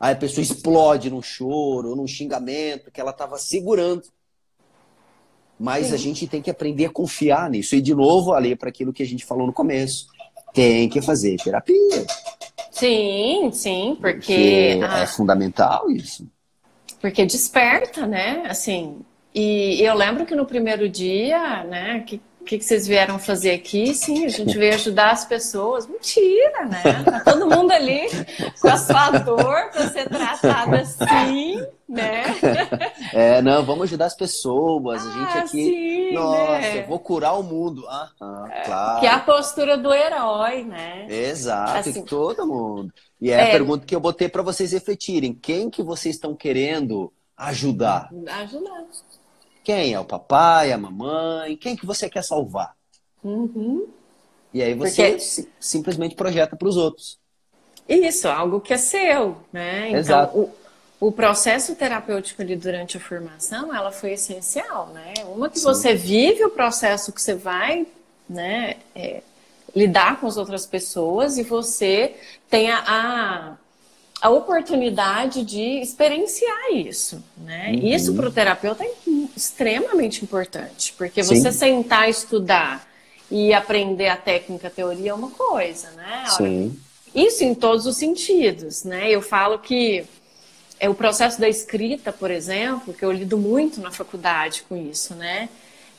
Aí 0.00 0.12
a 0.12 0.16
pessoa 0.16 0.42
explode 0.42 1.10
num 1.10 1.22
choro 1.22 1.96
num 1.96 2.06
xingamento 2.06 2.90
que 2.90 3.00
ela 3.00 3.10
estava 3.10 3.36
segurando. 3.38 4.02
Mas 5.58 5.88
Sim. 5.88 5.94
a 5.94 5.96
gente 5.96 6.26
tem 6.28 6.40
que 6.40 6.50
aprender 6.50 6.86
a 6.86 6.90
confiar 6.90 7.50
nisso. 7.50 7.74
E, 7.74 7.80
de 7.80 7.94
novo, 7.94 8.32
ali 8.32 8.54
para 8.54 8.68
aquilo 8.68 8.92
que 8.92 9.02
a 9.02 9.06
gente 9.06 9.24
falou 9.24 9.46
no 9.46 9.52
começo. 9.52 10.06
Tem 10.54 10.88
que 10.88 11.02
fazer 11.02 11.36
terapia. 11.36 12.06
Sim, 12.70 13.50
sim, 13.52 13.96
porque. 14.00 14.78
porque 14.78 15.02
É 15.02 15.06
fundamental 15.06 15.90
isso. 15.90 16.26
Porque 17.00 17.26
desperta, 17.26 18.06
né? 18.06 18.44
Assim. 18.48 19.00
E 19.34 19.80
eu 19.82 19.94
lembro 19.94 20.24
que 20.24 20.34
no 20.34 20.46
primeiro 20.46 20.88
dia, 20.88 21.64
né, 21.64 22.00
que 22.00 22.20
que, 22.48 22.58
que 22.58 22.64
vocês 22.64 22.86
vieram 22.86 23.18
fazer 23.18 23.50
aqui? 23.50 23.94
Sim, 23.94 24.24
a 24.24 24.28
gente 24.28 24.56
veio 24.56 24.74
ajudar 24.74 25.10
as 25.10 25.26
pessoas. 25.26 25.86
Mentira, 25.86 26.64
né? 26.64 27.04
Tá 27.04 27.20
todo 27.20 27.46
mundo 27.46 27.70
ali 27.70 28.08
com 28.58 28.68
a 28.68 28.76
sua 28.78 29.10
dor 29.10 29.70
para 29.70 29.88
ser 29.90 30.08
tratada 30.08 30.80
assim, 30.80 31.62
né? 31.86 32.24
É, 33.12 33.42
não, 33.42 33.62
vamos 33.64 33.84
ajudar 33.84 34.06
as 34.06 34.16
pessoas. 34.16 35.06
A 35.06 35.10
gente 35.10 35.38
ah, 35.38 35.40
aqui. 35.40 35.64
Sim, 35.64 36.14
nossa, 36.14 36.58
né? 36.58 36.82
vou 36.84 36.98
curar 36.98 37.38
o 37.38 37.42
mundo. 37.42 37.86
Ah, 37.86 38.10
ah, 38.18 38.62
claro. 38.64 39.00
Que 39.00 39.06
é 39.06 39.10
a 39.10 39.20
postura 39.20 39.76
do 39.76 39.92
herói, 39.92 40.64
né? 40.64 41.06
Exato, 41.06 41.90
assim, 41.90 42.02
todo 42.02 42.46
mundo. 42.46 42.90
E 43.20 43.30
é, 43.30 43.34
é 43.34 43.48
a 43.48 43.50
pergunta 43.50 43.84
que 43.84 43.94
eu 43.94 44.00
botei 44.00 44.28
para 44.28 44.42
vocês 44.42 44.72
refletirem. 44.72 45.34
Quem 45.34 45.68
que 45.68 45.82
vocês 45.82 46.14
estão 46.14 46.34
querendo 46.34 47.12
ajudar? 47.36 48.08
Ajudar. 48.40 48.86
Quem? 49.68 49.92
É 49.92 50.00
o 50.00 50.04
papai, 50.04 50.72
a 50.72 50.78
mamãe? 50.78 51.54
Quem 51.54 51.76
que 51.76 51.84
você 51.84 52.08
quer 52.08 52.24
salvar? 52.24 52.74
Uhum. 53.22 53.86
E 54.54 54.62
aí 54.62 54.72
você 54.72 55.10
Porque... 55.10 55.46
simplesmente 55.60 56.14
projeta 56.14 56.56
para 56.56 56.68
os 56.68 56.78
outros. 56.78 57.18
Isso, 57.86 58.28
algo 58.28 58.62
que 58.62 58.72
é 58.72 58.78
seu, 58.78 59.36
né? 59.52 59.88
Então, 59.88 60.00
Exato. 60.00 60.38
O, 60.38 61.08
o 61.08 61.12
processo 61.12 61.76
terapêutico 61.76 62.40
ali 62.40 62.56
durante 62.56 62.96
a 62.96 63.00
formação, 63.00 63.74
ela 63.74 63.92
foi 63.92 64.12
essencial, 64.12 64.86
né? 64.94 65.12
Uma 65.26 65.50
que 65.50 65.58
Sim. 65.58 65.66
você 65.66 65.94
vive 65.94 66.42
o 66.46 66.50
processo 66.50 67.12
que 67.12 67.20
você 67.20 67.34
vai, 67.34 67.86
né? 68.26 68.76
É, 68.94 69.22
lidar 69.76 70.18
com 70.18 70.26
as 70.26 70.38
outras 70.38 70.64
pessoas 70.64 71.36
e 71.36 71.42
você 71.42 72.16
tem 72.48 72.70
a, 72.70 72.84
a 72.86 73.56
a 74.20 74.30
oportunidade 74.30 75.44
de 75.44 75.80
experienciar 75.80 76.72
isso, 76.72 77.22
né? 77.36 77.70
Uhum. 77.70 77.88
Isso 77.88 78.14
para 78.14 78.28
o 78.28 78.32
terapeuta 78.32 78.84
é 78.84 78.90
extremamente 79.36 80.24
importante, 80.24 80.92
porque 80.98 81.22
Sim. 81.22 81.36
você 81.36 81.52
sentar, 81.52 82.08
estudar 82.08 82.88
e 83.30 83.52
aprender 83.52 84.08
a 84.08 84.16
técnica, 84.16 84.68
a 84.68 84.70
teoria 84.70 85.10
é 85.10 85.14
uma 85.14 85.30
coisa, 85.30 85.90
né? 85.92 86.24
Sim. 86.28 86.78
Isso 87.14 87.44
em 87.44 87.54
todos 87.54 87.86
os 87.86 87.96
sentidos, 87.96 88.84
né? 88.84 89.10
Eu 89.10 89.22
falo 89.22 89.58
que 89.58 90.04
é 90.80 90.88
o 90.88 90.94
processo 90.94 91.40
da 91.40 91.48
escrita, 91.48 92.12
por 92.12 92.30
exemplo, 92.30 92.92
que 92.94 93.04
eu 93.04 93.12
lido 93.12 93.36
muito 93.36 93.80
na 93.80 93.90
faculdade 93.90 94.64
com 94.68 94.76
isso, 94.76 95.14
né? 95.14 95.48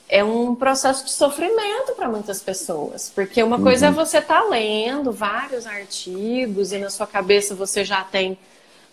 É 0.10 0.24
um 0.24 0.56
processo 0.56 1.06
de 1.06 1.12
sofrimento 1.12 1.94
para 1.96 2.10
muitas 2.10 2.42
pessoas, 2.42 3.12
porque 3.14 3.44
uma 3.44 3.62
coisa 3.62 3.86
é 3.86 3.90
uhum. 3.90 3.96
é 3.96 4.06
você 4.06 4.18
estar 4.18 4.42
tá 4.42 4.50
lendo 4.50 5.12
vários 5.12 5.68
artigos 5.68 6.74
e 6.74 6.80
na 6.80 6.90
sua 6.90 7.06
cabeça 7.06 7.54
você 7.54 7.86
já 7.86 8.04
tem 8.04 8.36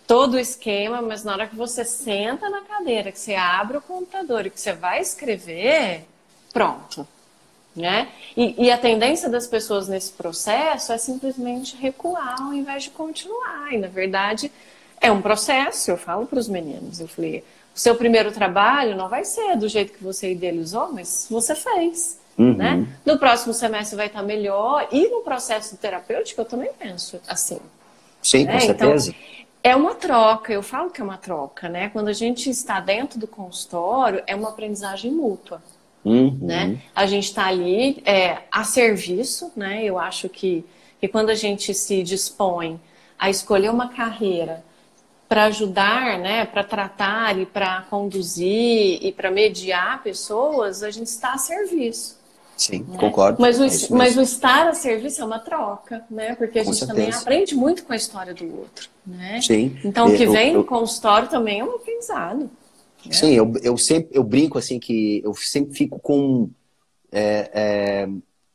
todo 0.07 0.35
o 0.35 0.39
esquema, 0.39 1.01
mas 1.01 1.25
na 1.25 1.33
hora 1.33 1.47
que 1.47 1.57
você 1.57 1.87
senta 1.87 2.51
na 2.51 2.61
cadeira, 2.61 3.11
que 3.11 3.19
você 3.19 3.35
abre 3.35 3.79
o 3.79 3.81
computador 3.81 4.47
e 4.47 4.51
que 4.51 4.61
você 4.61 4.75
vai 4.75 5.01
escrever, 5.01 6.05
pronto. 6.53 7.09
Né? 7.75 8.09
E, 8.35 8.65
e, 8.65 8.71
a 8.71 8.79
tendência 8.79 9.29
das 9.29 9.47
pessoas 9.47 9.87
nesse 9.87 10.11
processo 10.11 10.95
é 10.95 10.99
simplesmente 10.99 11.77
recuar 11.77 12.41
ao 12.41 12.55
invés 12.55 12.85
de 12.85 12.91
continuar. 12.91 13.71
E 13.71 13.77
na 13.77 13.89
verdade 13.89 14.51
é 14.99 15.13
um 15.13 15.21
processo. 15.21 15.91
Eu 15.91 15.99
falo 15.99 16.27
para 16.27 16.39
os 16.39 16.49
meninos, 16.49 17.01
eu 17.01 17.09
falei, 17.09 17.45
o 17.77 17.79
seu 17.79 17.95
primeiro 17.95 18.33
trabalho 18.33 18.97
não 18.97 19.07
vai 19.07 19.23
ser 19.23 19.55
do 19.59 19.69
jeito 19.69 19.93
que 19.93 20.03
você 20.03 20.33
idealizou, 20.33 20.91
mas 20.91 21.27
você 21.31 21.55
fez. 21.55 22.19
Uhum. 22.39 22.55
Né? 22.55 22.87
No 23.05 23.19
próximo 23.19 23.53
semestre 23.53 23.97
vai 23.97 24.07
estar 24.07 24.23
melhor 24.23 24.89
e 24.91 25.09
no 25.09 25.21
processo 25.21 25.77
terapêutico 25.77 26.41
eu 26.41 26.47
também 26.47 26.71
penso 26.79 27.21
assim. 27.29 27.59
Sim, 28.23 28.45
né? 28.45 28.55
com 28.55 28.61
certeza. 28.61 29.11
Então, 29.11 29.47
é 29.63 29.77
uma 29.77 29.95
troca, 29.95 30.53
eu 30.53 30.63
falo 30.63 30.91
que 30.91 31.03
é 31.03 31.05
uma 31.05 31.19
troca, 31.19 31.69
né? 31.69 31.91
Quando 31.91 32.09
a 32.09 32.13
gente 32.13 32.49
está 32.49 32.81
dentro 32.81 33.19
do 33.19 33.27
consultório, 33.27 34.23
é 34.27 34.35
uma 34.35 34.51
aprendizagem 34.51 35.11
mútua. 35.11 35.63
Uhum. 36.05 36.39
Né? 36.41 36.81
A 36.95 37.05
gente 37.05 37.25
está 37.25 37.47
ali 37.47 38.01
é, 38.07 38.39
a 38.51 38.65
serviço, 38.65 39.53
né? 39.55 39.85
Eu 39.85 39.99
acho 39.99 40.29
que, 40.29 40.65
que 41.01 41.09
quando 41.09 41.31
a 41.31 41.35
gente 41.35 41.75
se 41.75 42.03
dispõe 42.03 42.81
a 43.19 43.29
escolher 43.29 43.71
uma 43.71 43.89
carreira 43.89 44.65
para 45.29 45.45
ajudar, 45.45 46.19
né, 46.19 46.45
para 46.45 46.63
tratar 46.63 47.39
e 47.39 47.47
para 47.47 47.83
conduzir 47.91 49.05
e 49.05 49.13
para 49.13 49.31
mediar 49.31 50.03
pessoas, 50.03 50.83
a 50.83 50.91
gente 50.91 51.09
está 51.09 51.33
a 51.33 51.39
serviço. 51.39 52.17
Sim, 52.57 52.87
né? 52.89 52.97
concordo. 52.99 53.41
Mas 53.41 53.61
o, 53.61 53.65
é 53.65 53.97
mas 53.97 54.17
o 54.17 54.23
estar 54.23 54.67
a 54.69 54.75
serviço 54.75 55.21
é 55.21 55.25
uma 55.25 55.39
troca, 55.39 56.05
né? 56.11 56.35
Porque 56.37 56.59
a 56.59 56.65
com 56.65 56.73
gente 56.73 56.87
certeza. 56.87 57.01
também 57.01 57.21
aprende 57.21 57.55
muito 57.55 57.85
com 57.85 57.93
a 57.93 57.97
história 57.97 58.33
do 58.33 58.47
outro, 58.61 58.89
né? 59.07 59.41
Sim. 59.43 59.77
Então, 59.85 60.09
o 60.09 60.17
que 60.17 60.27
vem 60.27 60.53
eu, 60.53 60.59
no 60.59 60.65
consultório 60.65 61.29
também 61.29 61.61
é 61.61 61.65
um 61.65 61.75
aprendizado. 61.75 62.51
Né? 63.05 63.13
Sim, 63.13 63.33
eu, 63.35 63.53
eu 63.63 63.77
sempre 63.77 64.17
eu 64.17 64.25
brinco 64.25 64.57
assim 64.57 64.79
que 64.79 65.21
eu 65.23 65.35
sempre 65.35 65.77
fico 65.77 65.99
com 65.99 66.49
é, 67.13 67.51
é, 67.53 68.09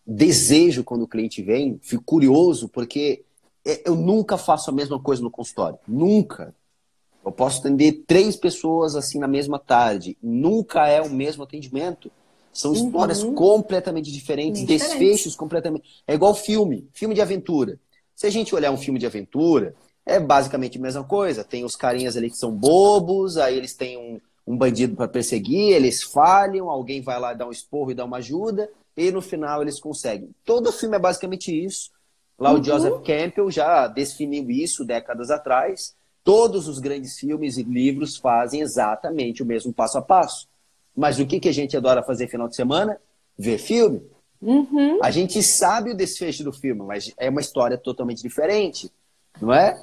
desejo 0.05 0.83
quando 0.83 1.03
o 1.03 1.07
cliente 1.07 1.43
vem, 1.43 1.79
fico 1.83 2.03
curioso 2.03 2.67
porque 2.69 3.23
é, 3.63 3.87
eu 3.87 3.95
nunca 3.95 4.35
faço 4.35 4.71
a 4.71 4.73
mesma 4.73 4.99
coisa 4.99 5.21
no 5.21 5.29
consultório, 5.29 5.77
nunca. 5.87 6.55
Eu 7.23 7.31
posso 7.31 7.59
atender 7.59 8.03
três 8.07 8.35
pessoas 8.35 8.95
assim 8.95 9.19
na 9.19 9.27
mesma 9.27 9.59
tarde, 9.59 10.17
nunca 10.21 10.87
é 10.87 11.01
o 11.01 11.09
mesmo 11.09 11.43
atendimento. 11.43 12.11
São 12.51 12.71
uhum. 12.71 12.87
histórias 12.87 13.23
completamente 13.23 14.11
diferentes, 14.11 14.63
Bem 14.63 14.77
desfechos 14.77 14.99
diferente. 14.99 15.37
completamente. 15.37 16.03
É 16.07 16.13
igual 16.13 16.33
filme, 16.35 16.87
filme 16.93 17.15
de 17.15 17.21
aventura. 17.21 17.79
Se 18.15 18.27
a 18.27 18.29
gente 18.29 18.53
olhar 18.53 18.71
um 18.71 18.77
filme 18.77 18.99
de 18.99 19.05
aventura, 19.05 19.73
é 20.05 20.19
basicamente 20.19 20.77
a 20.77 20.81
mesma 20.81 21.03
coisa. 21.03 21.43
Tem 21.43 21.63
os 21.63 21.75
carinhas 21.75 22.17
ali 22.17 22.29
que 22.29 22.37
são 22.37 22.51
bobos, 22.51 23.37
aí 23.37 23.57
eles 23.57 23.73
têm 23.73 23.97
um, 23.97 24.19
um 24.45 24.57
bandido 24.57 24.95
para 24.95 25.07
perseguir, 25.07 25.73
eles 25.73 26.03
falham, 26.03 26.69
alguém 26.69 27.01
vai 27.01 27.19
lá 27.19 27.33
dar 27.33 27.47
um 27.47 27.51
esporro 27.51 27.91
e 27.91 27.95
dar 27.95 28.05
uma 28.05 28.17
ajuda, 28.17 28.69
e 28.97 29.11
no 29.11 29.21
final 29.21 29.61
eles 29.61 29.79
conseguem. 29.79 30.29
Todo 30.43 30.71
filme 30.71 30.95
é 30.95 30.99
basicamente 30.99 31.51
isso. 31.51 31.91
Lá 32.37 32.51
uhum. 32.51 32.59
o 32.59 32.63
Joseph 32.63 33.01
Campbell 33.05 33.51
já 33.51 33.87
definiu 33.87 34.49
isso 34.49 34.83
décadas 34.83 35.29
atrás. 35.29 35.95
Todos 36.23 36.67
os 36.67 36.79
grandes 36.79 37.17
filmes 37.17 37.57
e 37.57 37.63
livros 37.63 38.17
fazem 38.17 38.61
exatamente 38.61 39.41
o 39.41 39.45
mesmo 39.45 39.73
passo 39.73 39.97
a 39.97 40.01
passo. 40.01 40.47
Mas 40.95 41.19
o 41.19 41.25
que, 41.25 41.39
que 41.39 41.49
a 41.49 41.53
gente 41.53 41.75
adora 41.75 42.03
fazer 42.03 42.27
final 42.27 42.47
de 42.47 42.55
semana? 42.55 42.99
Ver 43.37 43.57
filme. 43.57 44.01
Uhum. 44.41 44.99
A 45.01 45.11
gente 45.11 45.41
sabe 45.43 45.91
o 45.91 45.95
desfecho 45.95 46.43
do 46.43 46.51
filme, 46.51 46.81
mas 46.83 47.13
é 47.17 47.29
uma 47.29 47.41
história 47.41 47.77
totalmente 47.77 48.21
diferente, 48.21 48.91
não 49.39 49.53
é? 49.53 49.79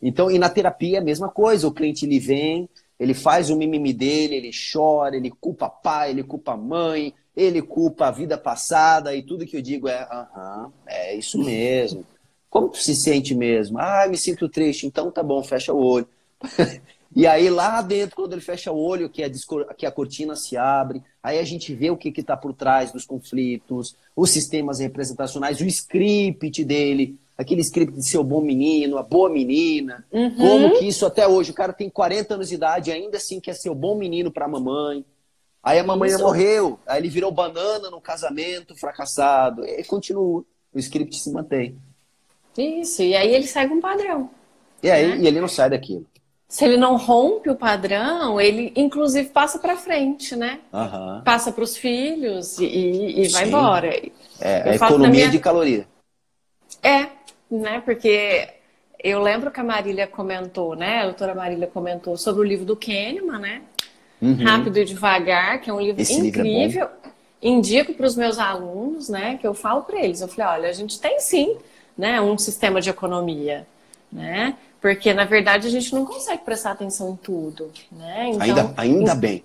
Então, 0.00 0.30
e 0.30 0.38
na 0.38 0.50
terapia 0.50 0.98
é 0.98 1.00
a 1.00 1.04
mesma 1.04 1.28
coisa. 1.28 1.66
O 1.66 1.72
cliente 1.72 2.04
ele 2.04 2.18
vem, 2.18 2.68
ele 2.98 3.14
faz 3.14 3.50
o 3.50 3.56
mimimi 3.56 3.92
dele, 3.92 4.36
ele 4.36 4.50
chora, 4.72 5.16
ele 5.16 5.30
culpa 5.30 5.68
pai, 5.68 6.10
ele 6.10 6.22
culpa 6.22 6.56
mãe, 6.56 7.14
ele 7.36 7.62
culpa 7.62 8.06
a 8.06 8.10
vida 8.10 8.36
passada 8.36 9.14
e 9.14 9.22
tudo 9.22 9.46
que 9.46 9.56
eu 9.56 9.62
digo 9.62 9.88
é, 9.88 10.02
aham, 10.10 10.72
é 10.86 11.14
isso 11.16 11.38
mesmo. 11.38 12.04
Como 12.52 12.68
tu 12.68 12.76
se 12.76 12.94
sente 12.94 13.34
mesmo? 13.34 13.78
Ah, 13.78 14.06
me 14.06 14.18
sinto 14.18 14.46
triste. 14.46 14.86
Então 14.86 15.10
tá 15.10 15.22
bom, 15.22 15.42
fecha 15.42 15.72
o 15.72 15.82
olho. 15.82 16.06
e 17.16 17.26
aí 17.26 17.48
lá 17.48 17.80
dentro, 17.80 18.14
quando 18.14 18.34
ele 18.34 18.42
fecha 18.42 18.70
o 18.70 18.78
olho, 18.78 19.08
que 19.08 19.22
a, 19.22 19.30
que 19.74 19.86
a 19.86 19.90
cortina 19.90 20.36
se 20.36 20.54
abre, 20.54 21.02
aí 21.22 21.38
a 21.38 21.44
gente 21.44 21.74
vê 21.74 21.90
o 21.90 21.96
que 21.96 22.12
está 22.14 22.36
por 22.36 22.52
trás 22.52 22.92
dos 22.92 23.06
conflitos, 23.06 23.96
os 24.14 24.28
sistemas 24.28 24.80
representacionais, 24.80 25.62
o 25.62 25.64
script 25.64 26.62
dele, 26.62 27.18
aquele 27.38 27.62
script 27.62 27.96
de 27.96 28.06
ser 28.06 28.18
o 28.18 28.24
bom 28.24 28.42
menino, 28.42 28.98
a 28.98 29.02
boa 29.02 29.30
menina, 29.30 30.04
uhum. 30.12 30.36
como 30.36 30.78
que 30.78 30.86
isso 30.86 31.06
até 31.06 31.26
hoje, 31.26 31.52
o 31.52 31.54
cara 31.54 31.72
tem 31.72 31.88
40 31.88 32.34
anos 32.34 32.50
de 32.50 32.56
idade 32.56 32.92
ainda 32.92 33.16
assim 33.16 33.40
quer 33.40 33.54
ser 33.54 33.70
o 33.70 33.74
bom 33.74 33.96
menino 33.96 34.30
para 34.30 34.44
a 34.44 34.48
mamãe. 34.48 35.06
Aí 35.62 35.78
a 35.78 35.84
mamãe 35.84 36.10
isso. 36.10 36.22
morreu, 36.22 36.78
aí 36.86 37.00
ele 37.00 37.08
virou 37.08 37.32
banana 37.32 37.88
no 37.88 37.98
casamento, 37.98 38.76
fracassado, 38.76 39.64
e 39.64 39.82
continua, 39.84 40.44
o 40.70 40.78
script 40.78 41.18
se 41.18 41.32
mantém. 41.32 41.80
Isso, 42.56 43.02
e 43.02 43.14
aí 43.14 43.34
ele 43.34 43.46
segue 43.46 43.72
um 43.72 43.80
padrão. 43.80 44.30
E 44.82 44.90
aí 44.90 45.08
né? 45.08 45.18
e 45.20 45.26
ele 45.26 45.40
não 45.40 45.48
sai 45.48 45.70
daquilo. 45.70 46.06
Se 46.48 46.66
ele 46.66 46.76
não 46.76 46.96
rompe 46.96 47.48
o 47.48 47.56
padrão, 47.56 48.38
ele 48.38 48.72
inclusive 48.76 49.30
passa 49.30 49.58
para 49.58 49.74
frente, 49.74 50.36
né? 50.36 50.60
Uhum. 50.70 51.22
Passa 51.24 51.50
para 51.50 51.64
os 51.64 51.76
filhos 51.76 52.58
e, 52.58 52.66
e 52.66 53.28
vai 53.28 53.48
embora. 53.48 53.88
É, 53.88 54.12
é 54.70 54.74
economia 54.74 55.10
minha... 55.10 55.30
de 55.30 55.38
caloria. 55.38 55.86
É, 56.82 57.06
né? 57.50 57.80
Porque 57.82 58.48
eu 59.02 59.22
lembro 59.22 59.50
que 59.50 59.60
a 59.60 59.64
Marília 59.64 60.06
comentou, 60.06 60.76
né? 60.76 60.98
A 60.98 61.04
doutora 61.04 61.34
Marília 61.34 61.66
comentou 61.66 62.18
sobre 62.18 62.42
o 62.42 62.44
livro 62.44 62.66
do 62.66 62.76
Kahneman, 62.76 63.38
né? 63.38 63.62
Uhum. 64.20 64.44
Rápido 64.44 64.78
e 64.78 64.84
Devagar, 64.84 65.60
que 65.60 65.70
é 65.70 65.72
um 65.72 65.80
livro 65.80 66.02
Esse 66.02 66.14
incrível. 66.14 66.44
Livro 66.44 66.80
é 66.82 67.48
Indico 67.48 67.92
para 67.94 68.06
os 68.06 68.14
meus 68.14 68.38
alunos, 68.38 69.08
né? 69.08 69.36
Que 69.40 69.46
eu 69.46 69.54
falo 69.54 69.82
para 69.82 69.98
eles. 70.00 70.20
Eu 70.20 70.28
falei, 70.28 70.60
olha, 70.60 70.68
a 70.68 70.72
gente 70.72 71.00
tem 71.00 71.18
sim, 71.18 71.56
né? 71.96 72.20
Um 72.20 72.36
sistema 72.38 72.80
de 72.80 72.90
economia, 72.90 73.66
né? 74.10 74.56
Porque, 74.80 75.14
na 75.14 75.24
verdade, 75.24 75.66
a 75.66 75.70
gente 75.70 75.94
não 75.94 76.04
consegue 76.04 76.44
prestar 76.44 76.72
atenção 76.72 77.10
em 77.10 77.16
tudo, 77.16 77.70
né? 77.90 78.30
Então, 78.30 78.42
ainda, 78.42 78.74
ainda 78.76 79.14
bem. 79.14 79.44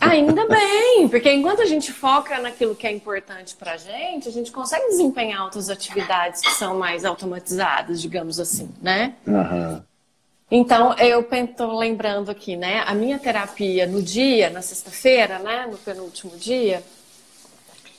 Ainda 0.00 0.46
bem, 0.46 1.08
porque 1.08 1.32
enquanto 1.32 1.62
a 1.62 1.64
gente 1.64 1.90
foca 1.90 2.38
naquilo 2.38 2.74
que 2.74 2.86
é 2.86 2.92
importante 2.92 3.56
para 3.56 3.72
a 3.72 3.76
gente, 3.76 4.28
a 4.28 4.32
gente 4.32 4.52
consegue 4.52 4.88
desempenhar 4.88 5.44
outras 5.44 5.70
atividades 5.70 6.42
que 6.42 6.50
são 6.50 6.78
mais 6.78 7.04
automatizadas, 7.04 8.02
digamos 8.02 8.38
assim, 8.38 8.68
né? 8.82 9.14
Uhum. 9.26 9.82
Então, 10.50 10.94
eu 10.98 11.22
estou 11.22 11.76
lembrando 11.76 12.30
aqui, 12.30 12.54
né? 12.54 12.84
A 12.86 12.94
minha 12.94 13.18
terapia 13.18 13.86
no 13.86 14.00
dia, 14.00 14.50
na 14.50 14.62
sexta-feira, 14.62 15.38
né? 15.38 15.66
No 15.70 15.78
penúltimo 15.78 16.36
dia, 16.36 16.82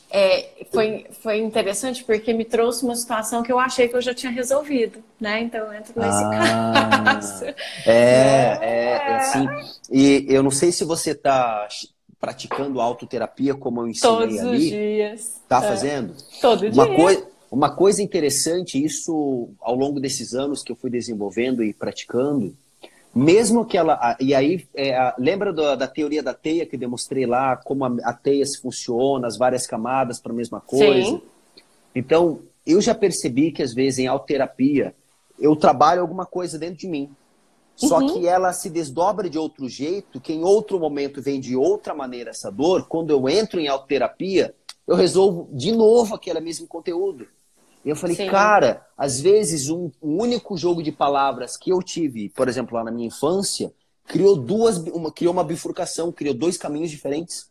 é, 0.09 0.65
foi, 0.71 1.05
foi 1.21 1.39
interessante 1.39 2.03
porque 2.03 2.33
me 2.33 2.45
trouxe 2.45 2.83
uma 2.83 2.95
situação 2.95 3.43
que 3.43 3.51
eu 3.51 3.59
achei 3.59 3.87
que 3.87 3.95
eu 3.95 4.01
já 4.01 4.13
tinha 4.13 4.31
resolvido, 4.31 5.03
né? 5.19 5.41
Então 5.41 5.65
eu 5.65 5.73
entro 5.73 5.93
nesse 5.99 6.23
ah, 6.23 7.01
caso. 7.03 7.45
É, 7.45 7.51
é, 7.85 8.91
é, 8.91 9.15
assim. 9.15 9.47
E 9.91 10.25
eu 10.29 10.41
não 10.41 10.51
sei 10.51 10.71
se 10.71 10.85
você 10.85 11.11
está 11.11 11.67
praticando 12.19 12.79
autoterapia 12.79 13.53
como 13.53 13.81
eu 13.81 13.87
ensinei 13.87 14.17
Todos 14.17 14.39
ali. 14.39 14.57
os 14.57 14.63
dias. 14.63 15.41
Tá 15.47 15.63
é. 15.63 15.67
fazendo? 15.67 16.15
Todo 16.41 16.67
uma 16.67 16.85
dia. 16.85 16.95
Coisa, 16.95 17.27
uma 17.51 17.75
coisa 17.75 18.01
interessante, 18.01 18.83
isso 18.83 19.49
ao 19.59 19.75
longo 19.75 19.99
desses 19.99 20.33
anos 20.33 20.63
que 20.63 20.71
eu 20.71 20.75
fui 20.75 20.89
desenvolvendo 20.89 21.63
e 21.63 21.73
praticando, 21.73 22.55
mesmo 23.13 23.65
que 23.65 23.77
ela. 23.77 24.15
E 24.19 24.33
aí, 24.35 24.67
é, 24.75 25.13
lembra 25.17 25.51
do, 25.51 25.75
da 25.75 25.87
teoria 25.87 26.21
da 26.21 26.33
teia 26.33 26.65
que 26.65 26.77
demonstrei 26.77 27.25
lá, 27.25 27.55
como 27.57 27.85
a, 27.85 27.95
a 28.03 28.13
teia 28.13 28.45
se 28.45 28.61
funciona, 28.61 29.27
as 29.27 29.37
várias 29.37 29.65
camadas 29.65 30.19
para 30.19 30.31
a 30.31 30.35
mesma 30.35 30.61
coisa? 30.61 31.11
Sim. 31.11 31.21
Então, 31.95 32.41
eu 32.65 32.81
já 32.81 32.93
percebi 32.93 33.51
que 33.51 33.63
às 33.63 33.73
vezes 33.73 33.99
em 33.99 34.07
autoterapia 34.07 34.93
eu 35.39 35.55
trabalho 35.55 36.01
alguma 36.01 36.25
coisa 36.25 36.57
dentro 36.59 36.77
de 36.77 36.87
mim. 36.87 37.09
Só 37.75 37.99
uhum. 37.99 38.13
que 38.13 38.27
ela 38.27 38.51
se 38.53 38.71
desdobra 38.71 39.29
de 39.29 39.37
outro 39.37 39.69
jeito, 39.69 40.19
que 40.19 40.33
em 40.33 40.43
outro 40.43 40.79
momento 40.79 41.21
vem 41.21 41.39
de 41.39 41.55
outra 41.55 41.93
maneira 41.93 42.31
essa 42.31 42.51
dor. 42.51 42.87
Quando 42.87 43.11
eu 43.11 43.29
entro 43.29 43.59
em 43.59 43.67
autoterapia, 43.67 44.53
eu 44.87 44.95
resolvo 44.95 45.47
de 45.51 45.71
novo 45.71 46.15
aquele 46.15 46.39
mesmo 46.39 46.65
conteúdo. 46.65 47.27
E 47.87 47.89
eu 47.89 47.95
falei, 47.95 48.17
Sim. 48.17 48.27
cara, 48.27 48.85
às 48.97 49.17
vezes 49.17 49.69
um, 49.69 49.89
um, 50.03 50.21
único 50.21 50.57
jogo 50.57 50.83
de 50.83 50.91
palavras 50.91 51.55
que 51.55 51.71
eu 51.71 51.81
tive, 51.81 52.27
por 52.27 52.49
exemplo, 52.49 52.75
lá 52.75 52.83
na 52.83 52.91
minha 52.91 53.07
infância, 53.07 53.71
criou 54.05 54.35
duas, 54.35 54.75
uma, 54.77 55.09
criou 55.09 55.31
uma 55.31 55.43
bifurcação, 55.43 56.11
criou 56.11 56.33
dois 56.33 56.57
caminhos 56.57 56.91
diferentes. 56.91 57.49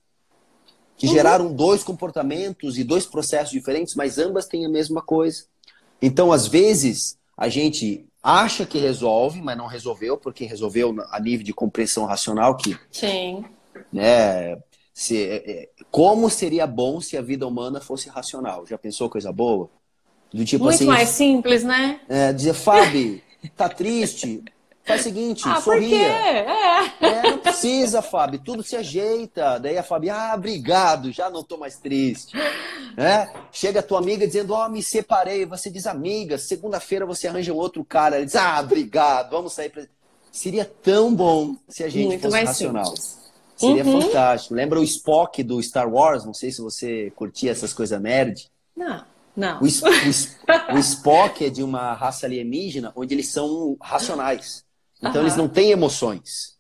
Que 0.94 1.06
uhum. 1.06 1.12
geraram 1.14 1.54
dois 1.54 1.82
comportamentos 1.82 2.76
e 2.76 2.84
dois 2.84 3.06
processos 3.06 3.50
diferentes, 3.50 3.94
mas 3.94 4.18
ambas 4.18 4.44
têm 4.44 4.66
a 4.66 4.68
mesma 4.68 5.00
coisa. 5.00 5.44
Então, 6.02 6.30
às 6.30 6.46
vezes, 6.46 7.16
a 7.34 7.48
gente 7.48 8.06
acha 8.22 8.66
que 8.66 8.76
resolve, 8.76 9.40
mas 9.40 9.56
não 9.56 9.66
resolveu, 9.66 10.18
porque 10.18 10.44
resolveu 10.44 10.94
a 11.12 11.18
nível 11.18 11.46
de 11.46 11.54
compreensão 11.54 12.04
racional 12.04 12.58
que. 12.58 12.78
Sim. 12.90 13.42
Né, 13.90 14.58
se, 14.92 15.16
é, 15.16 15.50
é, 15.50 15.68
como 15.90 16.28
seria 16.28 16.66
bom 16.66 17.00
se 17.00 17.16
a 17.16 17.22
vida 17.22 17.46
humana 17.46 17.80
fosse 17.80 18.10
racional? 18.10 18.66
Já 18.66 18.76
pensou 18.76 19.08
coisa 19.08 19.32
boa? 19.32 19.70
Do 20.32 20.44
tipo 20.44 20.64
Muito 20.64 20.74
assim, 20.74 20.86
mais 20.86 21.08
simples, 21.08 21.64
né? 21.64 22.00
É, 22.08 22.32
dizer, 22.32 22.54
Fábio, 22.54 23.20
tá 23.56 23.68
triste? 23.68 24.42
Faz 24.86 25.00
o 25.00 25.04
seguinte, 25.04 25.42
ah, 25.46 25.60
sorria. 25.60 25.88
Por 25.88 25.98
quê? 25.98 27.04
É. 27.04 27.06
é. 27.08 27.22
não 27.30 27.38
precisa, 27.38 28.00
Fábio, 28.00 28.40
tudo 28.44 28.62
se 28.62 28.76
ajeita. 28.76 29.58
Daí 29.58 29.76
a 29.76 29.82
Fábio, 29.82 30.14
ah, 30.14 30.32
obrigado, 30.36 31.10
já 31.10 31.28
não 31.28 31.42
tô 31.42 31.56
mais 31.56 31.76
triste. 31.76 32.36
É? 32.96 33.28
Chega 33.50 33.80
a 33.80 33.82
tua 33.82 33.98
amiga 33.98 34.26
dizendo, 34.26 34.54
ó, 34.54 34.64
oh, 34.64 34.68
me 34.68 34.82
separei. 34.82 35.44
Você 35.44 35.70
diz, 35.70 35.88
amiga, 35.88 36.38
segunda-feira 36.38 37.04
você 37.04 37.26
arranja 37.26 37.52
um 37.52 37.56
outro 37.56 37.84
cara. 37.84 38.16
Ele 38.16 38.26
diz, 38.26 38.36
ah, 38.36 38.60
obrigado, 38.60 39.30
vamos 39.30 39.52
sair 39.52 39.70
pra... 39.70 39.82
Seria 40.30 40.64
tão 40.64 41.12
bom 41.12 41.56
se 41.68 41.82
a 41.82 41.88
gente 41.88 42.06
Muito 42.06 42.22
fosse 42.22 42.44
racional. 42.44 42.84
Simples. 42.84 43.26
Seria 43.56 43.84
uhum. 43.84 44.02
fantástico. 44.02 44.54
Lembra 44.54 44.78
o 44.78 44.84
Spock 44.84 45.42
do 45.42 45.60
Star 45.62 45.92
Wars? 45.92 46.24
Não 46.24 46.34
sei 46.34 46.52
se 46.52 46.60
você 46.60 47.10
curtia 47.16 47.50
essas 47.50 47.72
coisas 47.72 48.00
nerd. 48.00 48.48
Não. 48.76 49.02
Não. 49.36 49.60
O, 49.60 49.64
o, 49.64 50.76
o, 50.76 50.78
Spock 50.78 51.44
é 51.44 51.50
de 51.50 51.62
uma 51.62 51.92
raça 51.92 52.26
alienígena 52.26 52.92
onde 52.96 53.14
eles 53.14 53.28
são 53.28 53.76
racionais. 53.80 54.64
Então 55.02 55.20
eles 55.20 55.36
não 55.36 55.48
têm 55.48 55.70
emoções. 55.70 56.56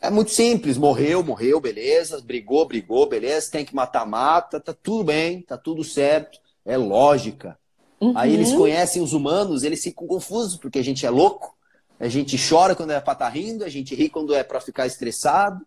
É 0.00 0.10
muito 0.10 0.30
simples. 0.30 0.76
Morreu, 0.76 1.22
morreu, 1.22 1.60
beleza. 1.60 2.20
Brigou, 2.20 2.66
brigou, 2.66 3.08
beleza. 3.08 3.50
Tem 3.50 3.64
que 3.64 3.74
matar, 3.74 4.04
mata. 4.04 4.60
Tá 4.60 4.74
tudo 4.74 5.04
bem, 5.04 5.40
tá 5.42 5.56
tudo 5.56 5.82
certo. 5.82 6.38
É 6.64 6.76
lógica. 6.76 7.58
Uhum. 8.00 8.12
Aí 8.16 8.34
eles 8.34 8.52
conhecem 8.52 9.00
os 9.00 9.12
humanos, 9.12 9.62
eles 9.62 9.80
ficam 9.80 10.08
confusos 10.08 10.56
porque 10.56 10.80
a 10.80 10.84
gente 10.84 11.06
é 11.06 11.10
louco. 11.10 11.56
A 12.00 12.08
gente 12.08 12.36
chora 12.36 12.74
quando 12.74 12.90
é 12.90 13.00
pra 13.00 13.12
estar 13.12 13.26
tá 13.26 13.30
rindo, 13.30 13.64
a 13.64 13.68
gente 13.68 13.94
ri 13.94 14.08
quando 14.08 14.34
é 14.34 14.42
para 14.42 14.60
ficar 14.60 14.86
estressado. 14.86 15.64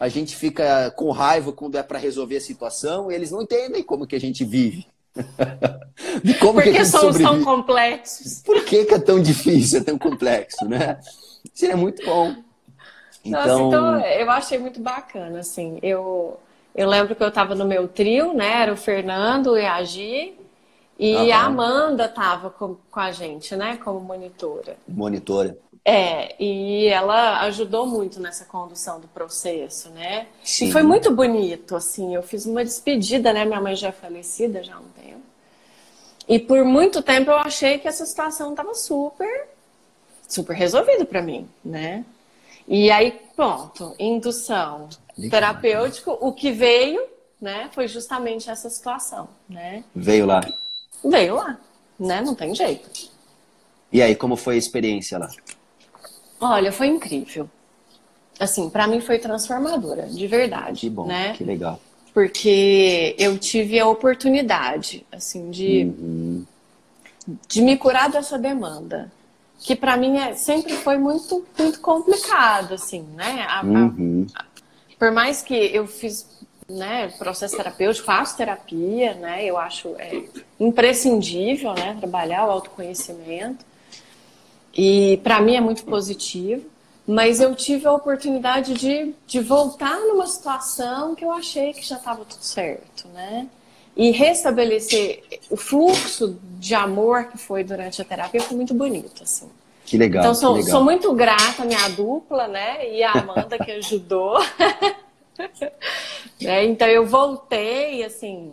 A 0.00 0.08
gente 0.08 0.34
fica 0.34 0.90
com 0.92 1.10
raiva 1.10 1.52
quando 1.52 1.76
é 1.76 1.82
para 1.82 1.98
resolver 1.98 2.38
a 2.38 2.40
situação. 2.40 3.12
E 3.12 3.14
eles 3.14 3.30
não 3.30 3.42
entendem 3.42 3.82
como 3.82 4.06
que 4.06 4.16
a 4.16 4.20
gente 4.20 4.44
vive. 4.44 4.86
Como 6.40 6.54
Por 6.54 6.62
que, 6.62 6.72
que 6.72 6.84
somos 6.84 7.18
tão 7.18 7.42
complexos? 7.42 8.42
Por 8.44 8.64
que, 8.64 8.84
que, 8.84 8.94
é 8.94 8.98
tão 8.98 9.20
difícil, 9.20 9.80
é 9.80 9.82
tão 9.82 9.98
complexo, 9.98 10.64
né? 10.66 10.98
Seria 11.54 11.76
muito 11.76 12.04
bom. 12.04 12.34
Então... 13.24 13.40
Nossa, 13.46 13.62
então 13.62 14.00
eu 14.00 14.30
achei 14.30 14.58
muito 14.58 14.80
bacana, 14.80 15.40
assim. 15.40 15.78
Eu, 15.82 16.38
eu 16.74 16.88
lembro 16.88 17.14
que 17.14 17.22
eu 17.22 17.28
estava 17.28 17.54
no 17.54 17.64
meu 17.64 17.88
trio, 17.88 18.32
né? 18.32 18.62
Era 18.62 18.72
o 18.72 18.76
Fernando 18.76 19.56
e 19.56 19.66
a 19.66 19.82
Gi. 19.82 20.34
E 20.98 21.14
uhum. 21.14 21.32
a 21.32 21.44
Amanda 21.44 22.06
estava 22.06 22.50
com, 22.50 22.76
com 22.90 23.00
a 23.00 23.12
gente, 23.12 23.54
né? 23.54 23.78
Como 23.82 24.00
monitora. 24.00 24.76
Monitora. 24.86 25.56
É, 25.84 26.34
e 26.42 26.86
ela 26.88 27.40
ajudou 27.42 27.86
muito 27.86 28.20
nessa 28.20 28.44
condução 28.44 29.00
do 29.00 29.08
processo, 29.08 29.90
né? 29.90 30.26
Sim. 30.42 30.66
E 30.68 30.72
foi 30.72 30.82
muito 30.82 31.14
bonito, 31.14 31.76
assim. 31.76 32.14
Eu 32.14 32.22
fiz 32.22 32.44
uma 32.46 32.64
despedida, 32.64 33.32
né? 33.32 33.44
Minha 33.44 33.60
mãe 33.60 33.74
já 33.74 33.88
é 33.88 33.92
falecida 33.92 34.62
já 34.62 34.74
há 34.74 34.80
um. 34.80 34.97
E 36.28 36.38
por 36.38 36.62
muito 36.64 37.00
tempo 37.02 37.30
eu 37.30 37.36
achei 37.38 37.78
que 37.78 37.88
essa 37.88 38.04
situação 38.04 38.50
estava 38.50 38.74
super, 38.74 39.48
super 40.28 40.54
resolvida 40.54 41.04
para 41.06 41.22
mim, 41.22 41.48
né? 41.64 42.04
E 42.66 42.90
aí, 42.90 43.18
pronto, 43.34 43.94
indução 43.98 44.90
terapêutico, 45.30 46.18
o 46.20 46.32
que 46.32 46.52
veio, 46.52 47.02
né? 47.40 47.70
Foi 47.72 47.88
justamente 47.88 48.50
essa 48.50 48.68
situação, 48.68 49.26
né? 49.48 49.82
Veio 49.96 50.26
lá. 50.26 50.40
Veio 51.02 51.36
lá, 51.36 51.58
né? 51.98 52.20
Não 52.20 52.34
tem 52.34 52.54
jeito. 52.54 53.10
E 53.90 54.02
aí, 54.02 54.14
como 54.14 54.36
foi 54.36 54.56
a 54.56 54.58
experiência 54.58 55.18
lá? 55.18 55.30
Olha, 56.38 56.70
foi 56.70 56.88
incrível. 56.88 57.48
Assim, 58.38 58.68
para 58.68 58.86
mim 58.86 59.00
foi 59.00 59.18
transformadora, 59.18 60.06
de 60.06 60.26
verdade. 60.26 60.80
Que 60.80 60.90
bom, 60.90 61.06
né? 61.06 61.32
que 61.32 61.42
legal. 61.42 61.80
Porque 62.18 63.14
eu 63.16 63.38
tive 63.38 63.78
a 63.78 63.86
oportunidade, 63.86 65.06
assim, 65.12 65.52
de, 65.52 65.84
uhum. 65.84 66.44
de 67.46 67.62
me 67.62 67.76
curar 67.76 68.10
dessa 68.10 68.36
demanda. 68.36 69.08
Que 69.60 69.76
para 69.76 69.96
mim 69.96 70.18
é, 70.18 70.34
sempre 70.34 70.72
foi 70.72 70.98
muito, 70.98 71.46
muito 71.56 71.78
complicado, 71.78 72.74
assim, 72.74 73.06
né? 73.14 73.46
A, 73.48 73.64
uhum. 73.64 74.26
a, 74.34 74.44
por 74.98 75.12
mais 75.12 75.42
que 75.42 75.54
eu 75.54 75.86
fiz 75.86 76.28
né, 76.68 77.06
processo 77.16 77.56
terapêutico, 77.56 78.04
faço 78.04 78.36
terapia, 78.36 79.14
né? 79.14 79.44
Eu 79.44 79.56
acho 79.56 79.94
é, 79.96 80.24
imprescindível, 80.58 81.72
né? 81.72 81.96
Trabalhar 82.00 82.48
o 82.48 82.50
autoconhecimento. 82.50 83.64
E 84.74 85.20
para 85.22 85.40
mim 85.40 85.54
é 85.54 85.60
muito 85.60 85.84
positivo, 85.84 86.66
mas 87.08 87.40
eu 87.40 87.54
tive 87.54 87.86
a 87.86 87.92
oportunidade 87.92 88.74
de, 88.74 89.14
de 89.26 89.40
voltar 89.40 89.98
numa 89.98 90.26
situação 90.26 91.14
que 91.14 91.24
eu 91.24 91.32
achei 91.32 91.72
que 91.72 91.82
já 91.82 91.96
estava 91.96 92.22
tudo 92.22 92.42
certo, 92.42 93.08
né? 93.08 93.48
E 93.96 94.10
restabelecer 94.10 95.24
o 95.48 95.56
fluxo 95.56 96.38
de 96.58 96.74
amor 96.74 97.28
que 97.28 97.38
foi 97.38 97.64
durante 97.64 98.02
a 98.02 98.04
terapia 98.04 98.42
foi 98.42 98.58
muito 98.58 98.74
bonito, 98.74 99.22
assim. 99.22 99.48
Que 99.86 99.96
legal. 99.96 100.22
Então, 100.22 100.34
sou, 100.34 100.52
legal. 100.52 100.70
sou 100.70 100.84
muito 100.84 101.10
grata 101.14 101.62
à 101.62 101.64
minha 101.64 101.88
dupla, 101.88 102.46
né? 102.46 102.92
E 102.92 103.02
a 103.02 103.12
Amanda 103.12 103.58
que 103.58 103.72
ajudou. 103.72 104.38
é, 106.44 106.62
então, 106.66 106.86
eu 106.86 107.06
voltei, 107.06 108.04
assim, 108.04 108.52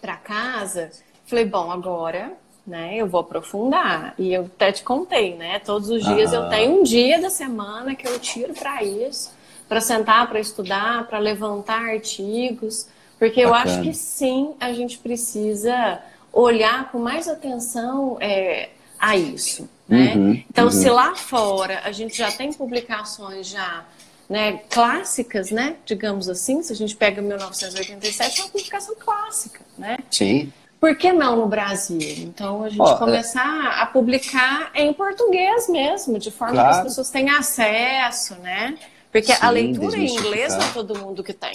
para 0.00 0.16
casa. 0.16 0.90
Falei, 1.26 1.44
bom, 1.44 1.70
agora 1.70 2.32
né? 2.66 2.96
Eu 2.96 3.06
vou 3.06 3.20
aprofundar. 3.20 4.14
E 4.18 4.32
eu 4.32 4.42
até 4.42 4.72
te 4.72 4.82
contei, 4.82 5.36
né? 5.36 5.58
Todos 5.60 5.90
os 5.90 6.02
dias 6.04 6.32
eu 6.32 6.48
tenho 6.48 6.80
um 6.80 6.82
dia 6.82 7.20
da 7.20 7.30
semana 7.30 7.94
que 7.94 8.06
eu 8.06 8.18
tiro 8.18 8.54
para 8.54 8.82
isso, 8.82 9.32
para 9.68 9.80
sentar, 9.80 10.28
para 10.28 10.40
estudar, 10.40 11.06
para 11.06 11.18
levantar 11.18 11.90
artigos, 11.90 12.86
porque 13.18 13.40
eu 13.40 13.50
Bacana. 13.50 13.72
acho 13.72 13.82
que 13.82 13.94
sim, 13.94 14.54
a 14.60 14.72
gente 14.72 14.98
precisa 14.98 16.00
olhar 16.32 16.90
com 16.90 16.98
mais 16.98 17.28
atenção 17.28 18.16
é, 18.20 18.70
a 18.98 19.16
isso. 19.16 19.68
Né? 19.88 20.14
Uhum, 20.14 20.44
então, 20.48 20.64
uhum. 20.66 20.70
se 20.70 20.88
lá 20.88 21.14
fora 21.14 21.82
a 21.84 21.92
gente 21.92 22.16
já 22.16 22.30
tem 22.32 22.52
publicações 22.52 23.48
já 23.48 23.84
né, 24.28 24.60
clássicas, 24.70 25.50
né, 25.50 25.76
digamos 25.84 26.28
assim, 26.28 26.62
se 26.62 26.72
a 26.72 26.76
gente 26.76 26.96
pega 26.96 27.20
1987, 27.20 28.40
é 28.40 28.44
uma 28.44 28.50
publicação 28.50 28.94
clássica, 28.98 29.60
né? 29.76 29.98
Sim. 30.10 30.50
Por 30.82 30.96
que 30.96 31.12
não 31.12 31.36
no 31.36 31.46
Brasil? 31.46 32.00
Então 32.00 32.64
a 32.64 32.68
gente 32.68 32.80
oh, 32.80 32.96
começar 32.96 33.78
é... 33.78 33.82
a 33.82 33.86
publicar 33.86 34.72
em 34.74 34.92
português 34.92 35.68
mesmo, 35.68 36.18
de 36.18 36.32
forma 36.32 36.54
claro. 36.54 36.70
que 36.70 36.76
as 36.78 36.82
pessoas 36.82 37.08
tenham 37.08 37.38
acesso, 37.38 38.34
né? 38.40 38.76
Porque 39.12 39.32
Sim, 39.32 39.38
a 39.40 39.50
leitura 39.50 39.96
em 39.96 40.08
inglês 40.08 40.52
não 40.56 40.60
é 40.64 40.72
todo 40.72 40.98
mundo 40.98 41.22
que 41.22 41.32
tem. 41.32 41.52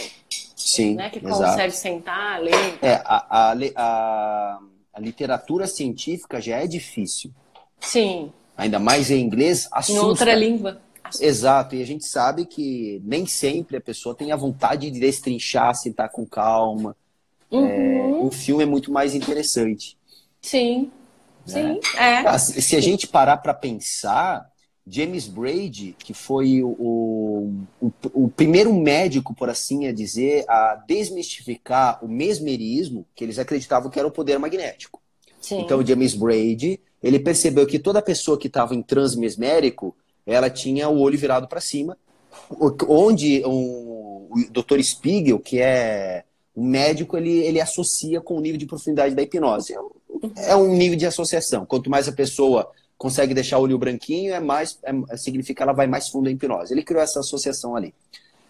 Sim. 0.56 0.96
Né? 0.96 1.10
Que 1.10 1.20
exato. 1.20 1.44
consegue 1.44 1.74
sentar, 1.74 2.40
ler. 2.40 2.80
É, 2.82 2.94
a, 3.04 3.26
a, 3.30 3.56
a, 3.76 4.60
a, 4.94 5.00
literatura 5.02 5.68
científica 5.68 6.40
já 6.40 6.60
é 6.60 6.66
difícil. 6.66 7.30
Sim. 7.82 8.32
Ainda 8.56 8.80
mais 8.80 9.12
em 9.12 9.20
inglês, 9.20 9.68
assusta. 9.74 10.02
Em 10.02 10.06
outra 10.06 10.36
língua. 10.36 10.80
Exato, 11.20 11.76
e 11.76 11.82
a 11.82 11.86
gente 11.86 12.06
sabe 12.06 12.46
que 12.46 13.02
nem 13.04 13.26
sempre 13.26 13.76
a 13.76 13.82
pessoa 13.82 14.16
tem 14.16 14.32
a 14.32 14.38
vontade 14.38 14.90
de 14.90 15.02
destrinchar, 15.02 15.76
sentar 15.76 16.08
com 16.08 16.26
calma. 16.26 16.96
Uhum. 17.52 17.66
É, 17.66 18.24
um 18.24 18.32
filme 18.32 18.64
é 18.64 18.66
muito 18.66 18.92
mais 18.92 19.16
interessante. 19.16 19.98
Sim, 20.42 20.92
né? 21.48 21.80
sim. 21.82 21.98
É. 21.98 22.18
Ah, 22.20 22.38
se 22.38 22.76
a 22.76 22.82
gente 22.82 23.08
parar 23.08 23.38
para 23.38 23.54
pensar, 23.54 24.50
James 24.86 25.28
Brady, 25.28 25.96
que 26.00 26.14
foi 26.14 26.64
o, 26.64 26.70
o, 27.82 27.92
o, 28.14 28.30
primeiro 28.30 28.74
médico, 28.74 29.36
por 29.36 29.50
assim 29.50 29.94
dizer, 29.94 30.46
a 30.48 30.82
desmistificar 30.88 32.04
o 32.04 32.08
mesmerismo, 32.08 33.06
que 33.14 33.24
eles 33.24 33.38
acreditavam 33.38 33.90
que 33.90 34.00
era 34.00 34.08
o 34.08 34.12
poder 34.12 34.40
magnético. 34.40 35.02
Sim. 35.42 35.60
Então, 35.60 35.86
James 35.86 36.14
Brady, 36.16 36.80
ele 37.04 37.20
percebeu 37.20 37.68
que 37.68 37.80
toda 37.80 38.02
pessoa 38.02 38.38
que 38.38 38.48
estava 38.48 38.74
em 38.74 38.82
transe 38.82 39.20
mesmérico, 39.20 39.96
ela 40.26 40.50
tinha 40.50 40.88
o 40.88 41.00
olho 41.00 41.18
virado 41.18 41.48
para 41.48 41.60
cima, 41.60 41.98
onde 42.88 43.44
um, 43.46 44.28
o 44.30 44.36
Dr. 44.52 44.82
Spiegel, 44.82 45.40
que 45.40 45.60
é 45.60 46.24
o 46.58 46.64
médico 46.64 47.16
ele, 47.16 47.30
ele 47.30 47.62
associa 47.62 48.20
com 48.20 48.36
o 48.36 48.42
nível 48.42 48.58
de 48.58 48.66
profundidade 48.66 49.14
da 49.14 49.22
hipnose. 49.22 49.76
É 50.38 50.56
um 50.56 50.76
nível 50.76 50.98
de 50.98 51.06
associação. 51.06 51.68
Quanto 51.68 51.88
mais 51.88 52.08
a 52.08 52.12
pessoa 52.12 52.68
consegue 52.98 53.32
deixar 53.36 53.60
o 53.60 53.62
olho 53.62 53.78
branquinho, 53.78 54.34
é 54.34 54.40
mais 54.40 54.80
é, 54.82 55.16
significa 55.16 55.58
que 55.58 55.62
ela 55.62 55.72
vai 55.72 55.86
mais 55.86 56.10
fundo 56.10 56.28
em 56.28 56.34
hipnose. 56.34 56.74
Ele 56.74 56.82
criou 56.82 57.04
essa 57.04 57.20
associação 57.20 57.76
ali. 57.76 57.94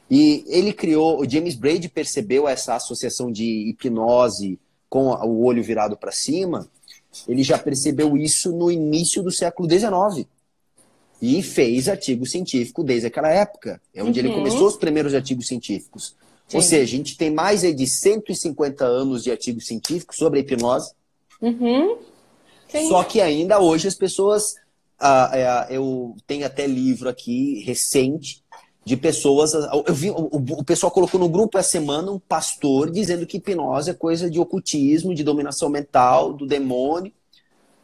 E 0.09 0.45
ele 0.47 0.71
criou, 0.71 1.19
o 1.19 1.29
James 1.29 1.53
Braid 1.55 1.89
percebeu 1.89 2.47
essa 2.47 2.75
associação 2.75 3.29
de 3.29 3.69
hipnose 3.69 4.57
com 4.89 5.07
o 5.09 5.43
olho 5.43 5.61
virado 5.61 5.97
para 5.97 6.13
cima. 6.13 6.65
Ele 7.27 7.43
já 7.43 7.59
percebeu 7.59 8.15
isso 8.15 8.53
no 8.53 8.71
início 8.71 9.21
do 9.21 9.33
século 9.33 9.69
XIX 9.69 10.25
e 11.21 11.43
fez 11.43 11.89
artigo 11.89 12.25
científico 12.25 12.85
desde 12.85 13.07
aquela 13.07 13.29
época. 13.29 13.81
É 13.93 14.01
onde 14.01 14.17
uhum. 14.21 14.27
ele 14.27 14.33
começou 14.33 14.65
os 14.65 14.77
primeiros 14.77 15.13
artigos 15.13 15.45
científicos. 15.45 16.15
Sim. 16.47 16.57
Ou 16.57 16.63
seja, 16.63 16.83
a 16.83 16.97
gente 16.97 17.17
tem 17.17 17.29
mais 17.29 17.61
de 17.61 17.87
150 17.87 18.85
anos 18.85 19.23
de 19.23 19.31
artigos 19.31 19.67
científicos 19.67 20.17
sobre 20.17 20.39
a 20.39 20.41
hipnose. 20.41 20.93
Uhum. 21.41 21.97
Só 22.87 23.03
que 23.03 23.21
ainda 23.21 23.59
hoje 23.59 23.87
as 23.87 23.95
pessoas. 23.95 24.55
Ah, 24.99 25.67
é, 25.69 25.75
eu 25.75 26.15
tenho 26.25 26.45
até 26.45 26.65
livro 26.65 27.07
aqui 27.07 27.63
recente 27.63 28.43
de 28.83 28.95
pessoas. 28.97 29.53
Eu 29.53 29.93
vi, 29.93 30.09
o, 30.09 30.29
o, 30.31 30.63
pessoal 30.63 30.89
colocou 30.89 31.19
no 31.19 31.29
grupo 31.29 31.57
essa 31.57 31.69
semana 31.69 32.11
um 32.11 32.17
pastor 32.17 32.89
dizendo 32.89 33.27
que 33.27 33.37
hipnose 33.37 33.91
é 33.91 33.93
coisa 33.93 34.29
de 34.29 34.39
ocultismo, 34.39 35.13
de 35.13 35.23
dominação 35.23 35.69
mental, 35.69 36.33
do 36.33 36.47
demônio. 36.47 37.11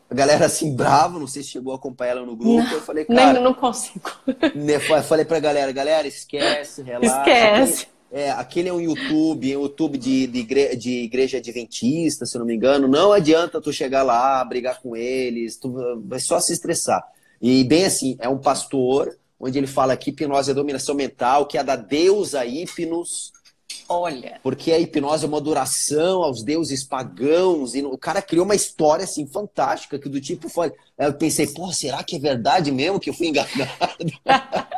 a 0.09 0.16
galera 0.16 0.45
assim 0.45 0.74
brava, 0.74 1.20
não 1.20 1.28
sei 1.28 1.43
se 1.43 1.49
chegou 1.49 1.74
a 1.74 1.76
acompanhar 1.76 2.11
ela 2.11 2.26
no 2.26 2.36
grupo. 2.36 2.64
Não, 2.64 2.72
eu 2.72 2.82
falei, 2.82 3.05
cara. 3.05 3.34
Nem, 3.34 3.43
não 3.43 3.53
consigo. 3.53 4.09
Né, 4.55 4.80
falei 4.80 5.26
pra 5.26 5.39
galera, 5.39 5.72
galera, 5.72 6.07
esquece, 6.07 6.82
relaxa. 6.82 7.20
Esquece. 7.20 7.93
É, 8.16 8.30
aquele 8.30 8.70
é 8.70 8.74
um 8.74 8.80
YouTube, 8.80 9.51
é 9.51 9.57
um 9.57 9.64
YouTube 9.64 9.97
de, 9.97 10.28
de, 10.28 10.39
igre, 10.41 10.76
de 10.76 11.01
igreja 11.01 11.39
adventista, 11.39 12.28
se 12.28 12.38
não 12.38 12.45
me 12.45 12.53
engano. 12.53 12.88
Não 12.88 13.11
adianta 13.11 13.59
tu 13.59 13.74
chegar 13.74 14.03
lá, 14.03 14.45
brigar 14.45 14.80
com 14.80 14.95
eles, 14.95 15.57
tu 15.57 15.99
vai 16.05 16.20
só 16.20 16.39
se 16.39 16.53
estressar. 16.53 17.03
E 17.41 17.64
bem 17.64 17.86
assim, 17.86 18.16
é 18.20 18.30
um 18.30 18.38
pastor, 18.38 19.18
onde 19.39 19.57
ele 19.57 19.66
fala 19.66 19.97
que 19.97 20.11
hipnose 20.11 20.51
é 20.51 20.53
dominação 20.53 20.93
mental, 20.93 21.47
que 21.47 21.57
é 21.57 21.64
da 21.64 21.76
deusa 21.76 22.45
hipnos. 22.45 23.34
Olha. 23.89 24.39
Porque 24.43 24.72
a 24.72 24.78
hipnose 24.78 25.26
é 25.26 25.28
uma 25.28 25.38
adoração 25.39 26.22
aos 26.22 26.43
deuses 26.43 26.84
pagãos. 26.84 27.74
E 27.74 27.82
o 27.82 27.97
cara 27.97 28.22
criou 28.22 28.45
uma 28.45 28.53
história 28.53 29.05
assim 29.05 29.26
fantástica, 29.26 29.97
que 29.97 30.07
do 30.07 30.22
tipo 30.22 30.47
foi. 30.49 30.72
Eu 30.99 31.16
pensei, 31.16 31.47
pô, 31.47 31.74
será 31.74 32.03
que 32.03 32.18
é 32.18 32.20
verdade 32.20 32.72
mesmo 32.72 32.99
que 32.99 33.09
eu 33.09 33.14
fui 33.16 33.30
enganado? 33.30 33.49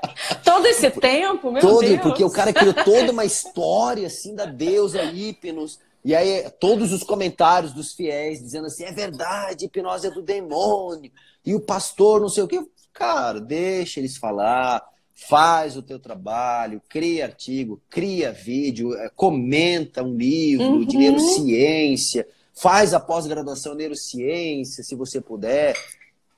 Todo 0.56 0.68
esse 0.68 0.90
tempo, 0.92 1.52
meu 1.52 1.62
Todo, 1.62 1.86
Deus. 1.88 2.02
porque 2.02 2.24
o 2.24 2.30
cara 2.30 2.54
criou 2.54 2.74
toda 2.74 3.12
uma 3.12 3.26
história 3.26 4.08
assim 4.08 4.34
da 4.36 4.46
deusa 4.46 5.04
hipnos. 5.04 5.80
E 6.04 6.16
aí, 6.16 6.50
todos 6.60 6.94
os 6.94 7.04
comentários 7.04 7.74
dos 7.74 7.94
fiéis 7.94 8.40
dizendo 8.40 8.68
assim: 8.68 8.84
é 8.84 8.92
verdade, 8.92 9.66
hipnose 9.66 10.08
é 10.08 10.12
do 10.12 10.22
demônio. 10.22 11.12
E 11.46 11.54
o 11.54 11.60
pastor, 11.60 12.22
não 12.22 12.30
sei 12.30 12.44
o 12.44 12.48
quê. 12.48 12.62
Cara, 12.94 13.42
deixa 13.42 14.00
eles 14.00 14.16
falar, 14.16 14.82
faz 15.14 15.76
o 15.76 15.82
teu 15.82 16.00
trabalho, 16.00 16.82
cria 16.88 17.26
artigo, 17.26 17.82
cria 17.90 18.32
vídeo, 18.32 18.94
é, 18.96 19.10
comenta 19.16 20.02
um 20.04 20.16
livro 20.16 20.66
Uhum. 20.66 20.86
de 20.86 20.96
neurociência, 20.98 22.26
faz 22.54 22.94
a 22.94 23.00
pós-graduação 23.00 23.74
em 23.74 23.78
neurociência, 23.78 24.84
se 24.84 24.96
você 24.96 25.20
puder 25.20 25.76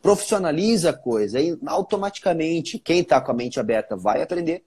profissionaliza 0.08 0.91
a 0.91 0.93
coisa 0.93 1.38
e 1.38 1.58
automaticamente 1.66 2.80
quem 2.80 2.99
está 3.01 3.20
com 3.20 3.30
a 3.30 3.34
mente 3.36 3.60
aberta 3.60 3.93
vai 3.97 4.22
aprender. 4.22 4.64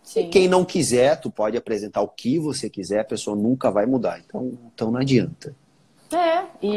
Sim. 0.00 0.20
E 0.20 0.28
quem 0.28 0.46
não 0.46 0.64
quiser, 0.64 1.20
tu 1.20 1.28
pode 1.28 1.56
apresentar 1.56 2.02
o 2.02 2.06
que 2.08 2.38
você 2.38 2.70
quiser, 2.70 3.00
a 3.00 3.04
pessoa 3.04 3.36
nunca 3.36 3.68
vai 3.68 3.84
mudar. 3.84 4.20
Então, 4.24 4.52
então 4.72 4.92
não 4.92 5.00
adianta. 5.00 5.56
É, 6.12 6.44
e, 6.62 6.68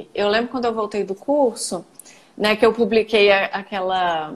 e 0.00 0.10
eu 0.12 0.28
lembro 0.28 0.48
quando 0.50 0.64
eu 0.64 0.74
voltei 0.74 1.04
do 1.04 1.14
curso, 1.14 1.84
né, 2.36 2.56
que 2.56 2.66
eu 2.66 2.72
publiquei 2.72 3.30
a- 3.30 3.44
aquela 3.46 4.34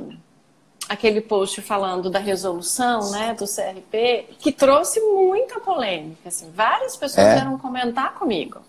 aquele 0.89 1.21
post 1.21 1.61
falando 1.63 2.09
da 2.11 2.19
resolução, 2.21 3.11
né, 3.11 3.35
do 3.35 3.47
CRP, 3.47 4.27
que 4.39 4.53
trouxe 4.53 5.01
muita 5.01 5.59
polêmica, 5.59 6.29
assim, 6.29 6.51
várias 6.55 6.97
pessoas 6.97 7.27
É. 7.27 7.35
vieram 7.37 7.57
comentar 7.59 8.15
comigo. 8.15 8.61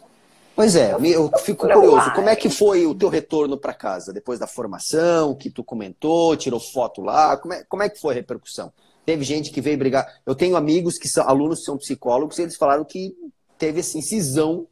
Pois 0.55 0.75
é, 0.75 0.93
eu 0.93 1.31
fico 1.39 1.67
curioso. 1.67 2.11
Como 2.13 2.29
é 2.29 2.35
que 2.35 2.49
foi 2.49 2.85
o 2.85 2.93
teu 2.93 3.09
retorno 3.09 3.57
para 3.57 3.73
casa 3.73 4.13
depois 4.13 4.39
da 4.39 4.45
formação, 4.47 5.35
que 5.35 5.49
tu 5.49 5.63
comentou, 5.63 6.35
tirou 6.37 6.59
foto 6.59 7.01
lá? 7.01 7.35
Como 7.37 7.53
é, 7.53 7.63
como 7.63 7.83
é 7.83 7.89
que 7.89 7.99
foi 7.99 8.13
a 8.13 8.15
repercussão? 8.15 8.71
Teve 9.05 9.23
gente 9.23 9.51
que 9.51 9.61
veio 9.61 9.77
brigar. 9.77 10.21
Eu 10.25 10.35
tenho 10.35 10.55
amigos 10.55 10.97
que 10.97 11.07
são 11.07 11.27
alunos 11.27 11.59
que 11.59 11.65
são 11.65 11.77
psicólogos 11.77 12.37
e 12.37 12.43
eles 12.43 12.55
falaram 12.55 12.85
que 12.85 13.15
teve 13.57 13.79
assim 13.79 14.01
cisão 14.01 14.67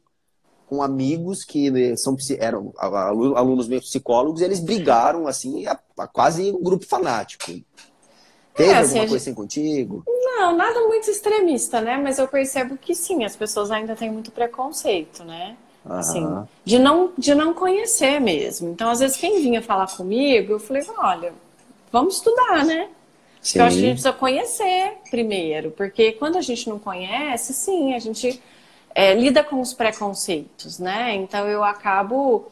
com 0.66 0.82
amigos 0.82 1.44
que 1.44 1.70
né, 1.70 1.96
são 1.96 2.16
eram 2.38 2.72
alu- 2.78 3.36
alunos 3.36 3.68
meio 3.68 3.82
psicólogos 3.82 4.40
e 4.40 4.44
eles 4.44 4.60
brigaram 4.60 5.26
assim, 5.26 5.66
a, 5.66 5.78
a 5.98 6.06
quase 6.06 6.50
um 6.50 6.62
grupo 6.62 6.86
fanático. 6.86 7.52
Teve 8.56 8.70
É, 8.70 8.76
assim, 8.76 8.88
alguma 8.88 9.08
coisa 9.08 9.16
assim 9.24 9.34
contigo? 9.34 10.04
Não, 10.06 10.56
nada 10.56 10.80
muito 10.82 11.10
extremista, 11.10 11.80
né? 11.80 11.98
Mas 11.98 12.18
eu 12.18 12.26
percebo 12.26 12.76
que 12.78 12.94
sim, 12.94 13.24
as 13.24 13.36
pessoas 13.36 13.70
ainda 13.70 13.94
têm 13.94 14.10
muito 14.10 14.30
preconceito, 14.30 15.24
né? 15.24 15.56
Assim, 15.88 16.24
Aham. 16.24 16.48
de 16.64 16.78
não, 16.78 17.12
de 17.18 17.34
não 17.34 17.52
conhecer 17.52 18.20
mesmo. 18.20 18.70
Então, 18.70 18.90
às 18.90 19.00
vezes, 19.00 19.16
quem 19.16 19.42
vinha 19.42 19.60
falar 19.60 19.88
comigo, 19.88 20.52
eu 20.52 20.60
falei, 20.60 20.84
olha, 20.96 21.32
vamos 21.90 22.16
estudar, 22.16 22.64
né? 22.64 22.88
Sim. 23.40 23.58
Eu 23.58 23.64
acho 23.64 23.76
que 23.76 23.82
a 23.82 23.86
gente 23.86 23.94
precisa 23.94 24.12
conhecer 24.12 24.92
primeiro, 25.10 25.72
porque 25.72 26.12
quando 26.12 26.38
a 26.38 26.40
gente 26.40 26.68
não 26.68 26.78
conhece, 26.78 27.52
sim, 27.52 27.92
a 27.92 27.98
gente 27.98 28.40
é, 28.94 29.14
lida 29.14 29.42
com 29.42 29.60
os 29.60 29.74
preconceitos, 29.74 30.78
né? 30.78 31.14
Então 31.16 31.48
eu 31.48 31.64
acabo 31.64 32.46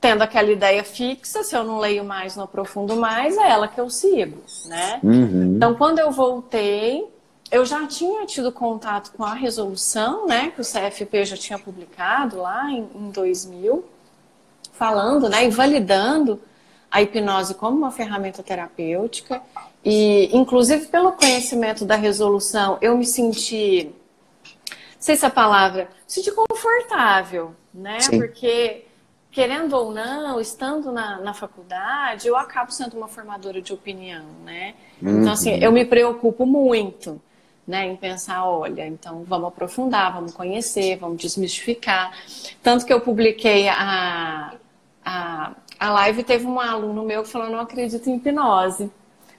tendo 0.00 0.22
aquela 0.22 0.50
ideia 0.50 0.82
fixa, 0.82 1.42
se 1.42 1.54
eu 1.54 1.62
não 1.62 1.78
leio 1.78 2.02
mais, 2.02 2.34
não 2.34 2.44
aprofundo 2.44 2.96
mais, 2.96 3.36
é 3.36 3.50
ela 3.50 3.68
que 3.68 3.78
eu 3.78 3.90
sigo, 3.90 4.38
né? 4.64 4.98
Uhum. 5.02 5.56
Então 5.56 5.74
quando 5.74 5.98
eu 5.98 6.10
voltei, 6.10 7.06
eu 7.50 7.64
já 7.64 7.86
tinha 7.86 8.24
tido 8.26 8.52
contato 8.52 9.12
com 9.16 9.24
a 9.24 9.34
resolução, 9.34 10.26
né? 10.26 10.50
Que 10.50 10.60
o 10.60 10.64
CFP 10.64 11.24
já 11.24 11.36
tinha 11.36 11.58
publicado 11.58 12.36
lá 12.36 12.70
em, 12.70 12.88
em 12.94 13.10
2000, 13.10 13.84
falando, 14.72 15.28
né? 15.28 15.46
E 15.46 15.50
validando 15.50 16.40
a 16.90 17.02
hipnose 17.02 17.54
como 17.54 17.76
uma 17.76 17.90
ferramenta 17.90 18.42
terapêutica. 18.42 19.42
E, 19.84 20.30
inclusive, 20.36 20.86
pelo 20.86 21.12
conhecimento 21.12 21.84
da 21.84 21.96
resolução, 21.96 22.78
eu 22.80 22.96
me 22.96 23.06
senti, 23.06 23.92
não 24.54 24.72
sei 24.98 25.16
se 25.16 25.24
a 25.24 25.30
palavra, 25.30 25.84
me 25.84 25.90
senti 26.06 26.30
confortável, 26.30 27.54
né? 27.72 28.00
Sim. 28.00 28.18
Porque, 28.18 28.84
querendo 29.30 29.74
ou 29.74 29.92
não, 29.92 30.40
estando 30.40 30.92
na, 30.92 31.18
na 31.18 31.34
faculdade, 31.34 32.28
eu 32.28 32.36
acabo 32.36 32.70
sendo 32.70 32.96
uma 32.96 33.08
formadora 33.08 33.60
de 33.62 33.72
opinião, 33.72 34.26
né? 34.44 34.74
Então, 35.02 35.32
assim, 35.32 35.52
eu 35.62 35.72
me 35.72 35.84
preocupo 35.84 36.44
muito, 36.44 37.20
né? 37.70 37.86
Em 37.86 37.96
pensar, 37.96 38.44
olha, 38.44 38.86
então 38.86 39.24
vamos 39.24 39.48
aprofundar, 39.48 40.12
vamos 40.12 40.34
conhecer, 40.34 40.98
vamos 40.98 41.16
desmistificar. 41.18 42.12
Tanto 42.62 42.84
que 42.84 42.92
eu 42.92 43.00
publiquei 43.00 43.68
a, 43.68 44.54
a, 45.04 45.52
a 45.78 45.90
live, 45.90 46.22
teve 46.24 46.46
um 46.46 46.60
aluno 46.60 47.02
meu 47.02 47.22
que 47.22 47.30
falou, 47.30 47.48
não 47.48 47.60
acredito 47.60 48.10
em 48.10 48.16
hipnose 48.16 48.90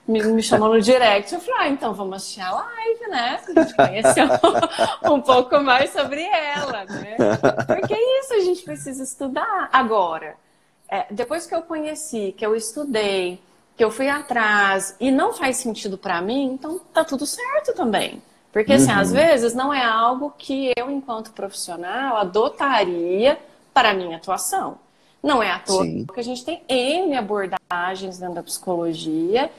me, 0.06 0.22
me 0.22 0.42
chamou 0.42 0.68
no 0.68 0.80
direct. 0.80 1.32
Eu 1.32 1.40
falei, 1.40 1.60
ah, 1.60 1.68
então 1.68 1.94
vamos 1.94 2.16
assistir 2.16 2.40
a 2.40 2.52
live, 2.52 3.08
né? 3.08 3.40
Pra 3.44 3.62
gente 3.62 3.76
conhecer 3.76 4.24
um, 4.24 5.14
um 5.14 5.20
pouco 5.20 5.60
mais 5.60 5.90
sobre 5.90 6.22
ela, 6.22 6.84
né? 6.84 7.16
Porque 7.66 7.94
é 7.94 8.20
isso, 8.20 8.34
a 8.34 8.40
gente 8.40 8.62
precisa 8.62 9.02
estudar. 9.02 9.68
Agora, 9.72 10.36
é, 10.88 11.06
depois 11.10 11.46
que 11.46 11.54
eu 11.54 11.62
conheci, 11.62 12.34
que 12.36 12.44
eu 12.44 12.54
estudei, 12.54 13.40
que 13.76 13.82
eu 13.84 13.90
fui 13.90 14.08
atrás 14.08 14.94
e 15.00 15.10
não 15.10 15.32
faz 15.32 15.56
sentido 15.56 15.96
pra 15.96 16.20
mim, 16.20 16.52
então 16.52 16.78
tá 16.92 17.04
tudo 17.04 17.26
certo 17.26 17.72
também. 17.74 18.22
Porque, 18.52 18.72
assim, 18.72 18.92
Uhum. 18.92 18.98
às 18.98 19.10
vezes 19.12 19.54
não 19.54 19.72
é 19.72 19.82
algo 19.82 20.34
que 20.36 20.72
eu, 20.76 20.90
enquanto 20.90 21.32
profissional, 21.32 22.18
adotaria 22.18 23.38
para 23.72 23.90
a 23.90 23.94
minha 23.94 24.18
atuação. 24.18 24.76
Não 25.22 25.42
é 25.42 25.50
à 25.50 25.58
toa 25.58 25.84
Sim. 25.84 26.04
que 26.12 26.20
a 26.20 26.24
gente 26.24 26.44
tem 26.44 26.62
N 26.68 27.16
abordagens 27.16 28.18
dentro 28.18 28.34
da 28.34 28.42
psicologia 28.42 29.50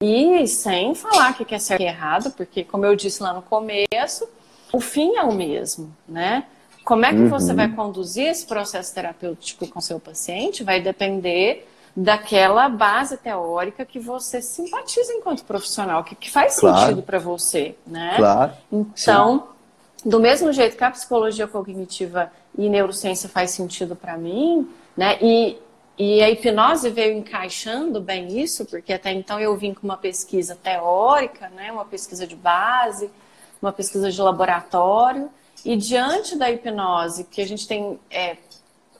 e 0.00 0.46
sem 0.48 0.94
falar 0.94 1.32
que 1.34 1.54
é 1.54 1.58
certo 1.58 1.80
e 1.80 1.84
errado, 1.86 2.32
porque, 2.32 2.64
como 2.64 2.84
eu 2.84 2.94
disse 2.96 3.22
lá 3.22 3.32
no 3.32 3.40
começo, 3.42 4.28
o 4.72 4.80
fim 4.80 5.16
é 5.16 5.22
o 5.22 5.32
mesmo, 5.32 5.94
né? 6.06 6.44
Como 6.84 7.06
é 7.06 7.10
que 7.10 7.24
você 7.28 7.54
vai 7.54 7.68
conduzir 7.68 8.26
esse 8.26 8.44
processo 8.44 8.92
terapêutico 8.92 9.68
com 9.68 9.80
seu 9.80 10.00
paciente 10.00 10.64
vai 10.64 10.80
depender 10.80 11.68
daquela 11.94 12.68
base 12.68 13.16
teórica 13.18 13.84
que 13.84 13.98
você 13.98 14.40
simpatiza 14.40 15.12
enquanto 15.12 15.44
profissional, 15.44 16.02
que, 16.02 16.14
que 16.14 16.30
faz 16.30 16.58
Claro. 16.58 16.78
sentido 16.78 17.02
para 17.02 17.18
você, 17.18 17.76
né? 17.86 18.14
Claro. 18.16 18.52
Então, 18.72 19.48
do 20.04 20.18
mesmo 20.18 20.52
jeito 20.52 20.76
que 20.76 20.84
a 20.84 20.90
psicologia 20.90 21.46
cognitiva 21.46 22.32
e 22.56 22.68
neurociência 22.68 23.28
faz 23.28 23.50
sentido 23.50 23.94
para 23.94 24.16
mim, 24.16 24.68
né? 24.96 25.18
E, 25.20 25.58
e 25.98 26.22
a 26.22 26.30
hipnose 26.30 26.88
veio 26.88 27.16
encaixando 27.16 28.00
bem 28.00 28.40
isso, 28.40 28.64
porque 28.64 28.92
até 28.92 29.12
então 29.12 29.38
eu 29.38 29.54
vim 29.56 29.74
com 29.74 29.86
uma 29.86 29.96
pesquisa 29.96 30.56
teórica, 30.56 31.50
né? 31.50 31.70
Uma 31.70 31.84
pesquisa 31.84 32.26
de 32.26 32.34
base, 32.34 33.10
uma 33.60 33.72
pesquisa 33.72 34.10
de 34.10 34.20
laboratório, 34.20 35.30
e 35.64 35.76
diante 35.76 36.36
da 36.36 36.50
hipnose, 36.50 37.24
que 37.24 37.40
a 37.40 37.46
gente 37.46 37.68
tem, 37.68 38.00
é, 38.10 38.36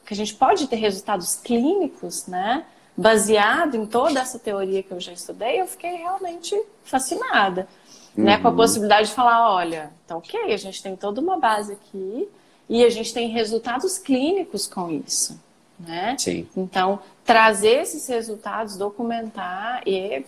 que 0.05 0.13
a 0.13 0.17
gente 0.17 0.35
pode 0.35 0.69
ter 0.69 0.77
resultados 0.77 1.35
clínicos, 1.37 2.27
né? 2.27 2.65
Baseado 2.97 3.75
em 3.77 3.87
toda 3.87 4.21
essa 4.21 4.39
teoria 4.39 4.83
que 4.83 4.93
eu 4.93 5.01
já 5.01 5.13
estudei, 5.13 5.61
eu 5.61 5.67
fiquei 5.67 5.93
realmente 5.97 6.61
fascinada 6.85 7.67
né, 8.15 8.37
com 8.39 8.49
a 8.49 8.53
possibilidade 8.53 9.09
de 9.09 9.15
falar, 9.15 9.51
olha, 9.55 9.91
então 10.05 10.19
ok, 10.19 10.53
a 10.53 10.57
gente 10.59 10.83
tem 10.83 10.95
toda 10.95 11.19
uma 11.21 11.39
base 11.39 11.73
aqui 11.73 12.29
e 12.69 12.85
a 12.85 12.91
gente 12.91 13.15
tem 13.15 13.29
resultados 13.31 13.97
clínicos 13.97 14.67
com 14.67 14.91
isso, 14.91 15.41
né? 15.81 16.15
Sim. 16.19 16.47
Então, 16.55 16.99
trazer 17.25 17.81
esses 17.83 18.07
resultados, 18.07 18.77
documentar 18.77 19.83
e 19.87 20.25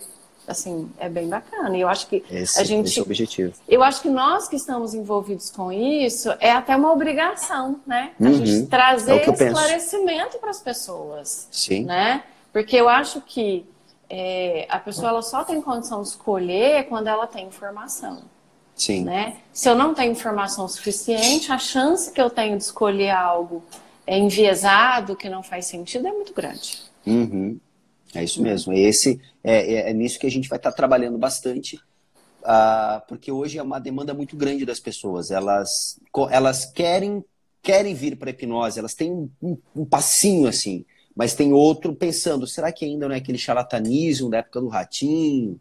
assim, 0.47 0.89
é 0.99 1.07
bem 1.09 1.27
bacana. 1.27 1.75
E 1.77 1.81
eu 1.81 1.87
acho 1.87 2.07
que 2.07 2.23
Esse, 2.31 2.59
a 2.59 2.63
gente 2.63 2.87
esse 2.87 2.99
é 2.99 3.01
o 3.01 3.05
objetivo. 3.05 3.53
eu 3.67 3.83
acho 3.83 4.01
que 4.01 4.09
nós 4.09 4.47
que 4.47 4.55
estamos 4.55 4.93
envolvidos 4.95 5.49
com 5.51 5.71
isso 5.71 6.31
é 6.39 6.51
até 6.51 6.75
uma 6.75 6.91
obrigação, 6.91 7.79
né? 7.85 8.11
A 8.19 8.23
Uhum. 8.23 8.33
gente 8.45 8.63
É 8.63 8.67
trazer 8.67 9.19
penso. 9.25 9.43
esclarecimento 9.43 10.37
para 10.39 10.49
as 10.49 10.59
pessoas 10.59 11.47
Sim. 11.51 11.85
né? 11.85 12.23
Porque 12.55 12.77
eu 12.77 12.87
acho 12.87 13.19
que 13.19 13.65
é, 14.09 14.65
a 14.69 14.79
pessoa 14.79 15.09
ela 15.09 15.21
só 15.21 15.43
tem 15.43 15.61
condição 15.61 16.01
de 16.01 16.07
escolher 16.07 16.87
quando 16.87 17.07
ela 17.07 17.27
tem 17.27 17.45
informação, 17.47 18.23
Sim. 18.73 19.03
né? 19.03 19.41
Se 19.51 19.67
eu 19.67 19.75
não 19.75 19.93
tenho 19.93 20.13
informação 20.13 20.65
suficiente, 20.65 21.51
a 21.51 21.57
chance 21.57 22.13
que 22.13 22.21
eu 22.21 22.29
tenho 22.29 22.57
de 22.57 22.63
escolher 22.63 23.09
algo 23.09 23.61
enviesado, 24.07 25.17
que 25.17 25.27
não 25.27 25.43
faz 25.43 25.65
sentido, 25.65 26.07
é 26.07 26.13
muito 26.13 26.33
grande. 26.33 26.81
Uhum. 27.05 27.59
É 28.13 28.23
isso 28.23 28.41
mesmo. 28.41 28.71
É 28.71 28.79
esse 28.79 29.19
é, 29.43 29.73
é, 29.73 29.89
é, 29.89 29.93
nisso 29.93 30.17
que 30.17 30.25
a 30.25 30.31
gente 30.31 30.47
vai 30.47 30.55
estar 30.55 30.71
trabalhando 30.71 31.17
bastante, 31.17 31.75
uh, 32.41 33.05
porque 33.05 33.33
hoje 33.33 33.57
é 33.57 33.63
uma 33.63 33.79
demanda 33.79 34.13
muito 34.13 34.37
grande 34.37 34.65
das 34.65 34.79
pessoas. 34.79 35.29
Elas, 35.29 35.99
elas 36.31 36.63
querem 36.63 37.21
querem 37.61 37.95
vir 37.95 38.15
para 38.15 38.29
a 38.29 38.31
hipnose, 38.31 38.79
elas 38.79 38.93
têm 38.93 39.11
um, 39.41 39.57
um, 39.75 39.83
passinho 39.83 40.47
assim, 40.47 40.85
mas 41.15 41.33
tem 41.33 41.53
outro 41.53 41.95
pensando, 41.95 42.45
será 42.45 42.71
que 42.71 42.83
ainda 42.83 43.07
não 43.07 43.15
é 43.15 43.19
aquele 43.19 43.37
charlatanismo 43.37 44.29
da 44.29 44.39
época 44.39 44.59
do 44.59 44.67
ratinho? 44.67 45.59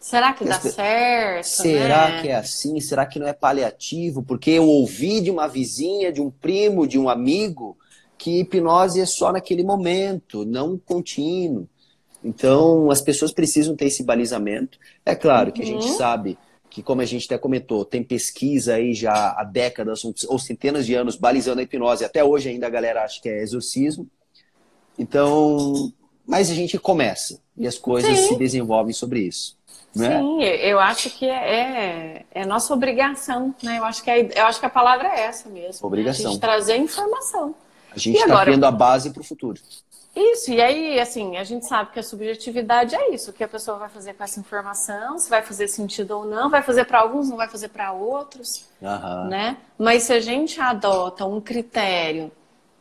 Será 0.00 0.32
que 0.32 0.44
dá 0.44 0.60
certo? 0.60 1.46
Será 1.46 2.08
né? 2.08 2.22
que 2.22 2.28
é 2.28 2.34
assim? 2.34 2.78
Será 2.80 3.06
que 3.06 3.18
não 3.18 3.26
é 3.26 3.32
paliativo? 3.32 4.22
Porque 4.22 4.50
eu 4.50 4.66
ouvi 4.66 5.20
de 5.20 5.30
uma 5.30 5.46
vizinha, 5.46 6.12
de 6.12 6.20
um 6.20 6.30
primo, 6.30 6.86
de 6.86 6.98
um 6.98 7.08
amigo, 7.08 7.76
que 8.18 8.40
hipnose 8.40 9.00
é 9.00 9.06
só 9.06 9.32
naquele 9.32 9.62
momento, 9.62 10.44
não 10.44 10.78
contínuo. 10.78 11.68
Então, 12.22 12.90
as 12.90 13.02
pessoas 13.02 13.32
precisam 13.32 13.76
ter 13.76 13.86
esse 13.86 14.02
balizamento. 14.02 14.78
É 15.04 15.14
claro 15.14 15.52
que 15.52 15.62
a 15.62 15.66
gente 15.66 15.86
uhum. 15.86 15.96
sabe 15.96 16.38
que, 16.70 16.82
como 16.82 17.02
a 17.02 17.04
gente 17.04 17.26
até 17.26 17.36
comentou, 17.36 17.84
tem 17.84 18.02
pesquisa 18.02 18.74
aí 18.74 18.94
já 18.94 19.34
há 19.38 19.44
décadas 19.44 20.02
ou 20.04 20.38
centenas 20.38 20.86
de 20.86 20.94
anos 20.94 21.16
balizando 21.16 21.60
a 21.60 21.62
hipnose. 21.62 22.04
Até 22.04 22.24
hoje 22.24 22.48
ainda 22.48 22.66
a 22.66 22.70
galera 22.70 23.04
acha 23.04 23.20
que 23.20 23.28
é 23.28 23.42
exorcismo. 23.42 24.06
Então, 24.98 25.92
mas 26.26 26.50
a 26.50 26.54
gente 26.54 26.78
começa 26.78 27.40
e 27.56 27.66
as 27.66 27.78
coisas 27.78 28.18
Sim. 28.18 28.28
se 28.28 28.36
desenvolvem 28.36 28.92
sobre 28.92 29.20
isso. 29.20 29.56
Né? 29.94 30.18
Sim, 30.18 30.42
eu 30.42 30.80
acho 30.80 31.08
que 31.10 31.26
é, 31.26 31.30
é, 31.30 32.26
é, 32.32 32.46
nossa 32.46 32.74
obrigação, 32.74 33.54
né? 33.62 33.78
Eu 33.78 33.84
acho, 33.84 34.02
que 34.02 34.10
é, 34.10 34.28
eu 34.34 34.46
acho 34.46 34.58
que 34.58 34.66
a 34.66 34.70
palavra 34.70 35.06
é 35.08 35.20
essa 35.20 35.48
mesmo. 35.48 35.86
Obrigação. 35.86 36.24
Né? 36.24 36.28
A 36.28 36.32
gente 36.32 36.40
trazer 36.40 36.76
informação. 36.76 37.54
A 37.92 37.98
gente 37.98 38.16
está 38.16 38.26
agora... 38.26 38.46
criando 38.46 38.64
a 38.64 38.72
base 38.72 39.10
para 39.10 39.20
o 39.20 39.24
futuro. 39.24 39.60
Isso, 40.16 40.52
e 40.52 40.60
aí, 40.60 41.00
assim, 41.00 41.36
a 41.36 41.42
gente 41.42 41.66
sabe 41.66 41.90
que 41.90 41.98
a 41.98 42.02
subjetividade 42.02 42.94
é 42.94 43.12
isso, 43.12 43.30
o 43.30 43.34
que 43.34 43.42
a 43.42 43.48
pessoa 43.48 43.78
vai 43.78 43.88
fazer 43.88 44.14
com 44.14 44.22
essa 44.22 44.38
informação, 44.38 45.18
se 45.18 45.28
vai 45.28 45.42
fazer 45.42 45.66
sentido 45.66 46.12
ou 46.12 46.24
não, 46.24 46.48
vai 46.48 46.62
fazer 46.62 46.84
para 46.84 47.00
alguns, 47.00 47.28
não 47.28 47.36
vai 47.36 47.48
fazer 47.48 47.68
para 47.68 47.92
outros, 47.92 48.64
uhum. 48.80 49.28
né? 49.28 49.56
Mas 49.76 50.04
se 50.04 50.12
a 50.12 50.20
gente 50.20 50.60
adota 50.60 51.26
um 51.26 51.40
critério, 51.40 52.30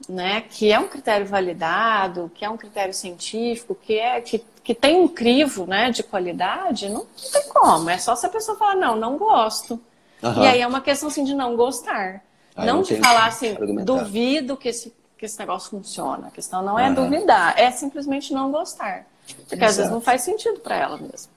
né, 0.08 0.42
que 0.42 0.72
é 0.72 0.80
um 0.80 0.88
critério 0.88 1.26
validado, 1.26 2.32
que 2.36 2.44
é 2.44 2.50
um 2.50 2.58
critério 2.58 2.94
científico, 2.94 3.76
que 3.76 3.98
é 3.98 4.20
que, 4.22 4.44
que 4.64 4.76
tem 4.76 4.98
um 4.98 5.08
crivo, 5.08 5.66
né, 5.66 5.92
de 5.92 6.04
qualidade, 6.04 6.90
não, 6.90 7.06
não 7.06 7.32
tem 7.32 7.50
como, 7.50 7.90
é 7.90 7.98
só 7.98 8.16
se 8.16 8.26
a 8.26 8.30
pessoa 8.30 8.58
falar, 8.58 8.76
não, 8.76 8.96
não 8.96 9.18
gosto. 9.18 9.80
Uhum. 10.22 10.44
E 10.44 10.48
aí 10.48 10.62
é 10.62 10.68
uma 10.68 10.82
questão, 10.82 11.10
assim, 11.10 11.24
de 11.24 11.34
não 11.34 11.56
gostar. 11.56 12.24
Aí 12.56 12.66
não 12.66 12.82
de 12.82 12.96
falar 12.98 13.28
assim, 13.28 13.56
duvido 13.84 14.56
que 14.56 14.70
esse 14.70 14.94
que 15.24 15.28
esse 15.28 15.40
negócio 15.40 15.70
funciona. 15.70 16.28
A 16.28 16.32
questão 16.32 16.62
não 16.62 16.78
é 16.78 16.90
uhum. 16.90 16.96
duvidar, 16.96 17.58
é 17.58 17.72
simplesmente 17.72 18.34
não 18.34 18.52
gostar. 18.52 19.08
Porque 19.48 19.56
Exato. 19.56 19.66
às 19.66 19.78
vezes 19.78 19.92
não 19.92 20.02
faz 20.02 20.22
sentido 20.22 20.60
para 20.60 20.76
ela 20.76 20.98
mesmo. 20.98 21.32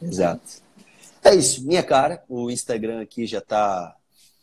Exato. 0.00 0.62
É 1.24 1.34
isso, 1.34 1.66
minha 1.66 1.82
cara. 1.82 2.22
O 2.28 2.52
Instagram 2.52 3.02
aqui 3.02 3.26
já 3.26 3.38
está 3.38 3.96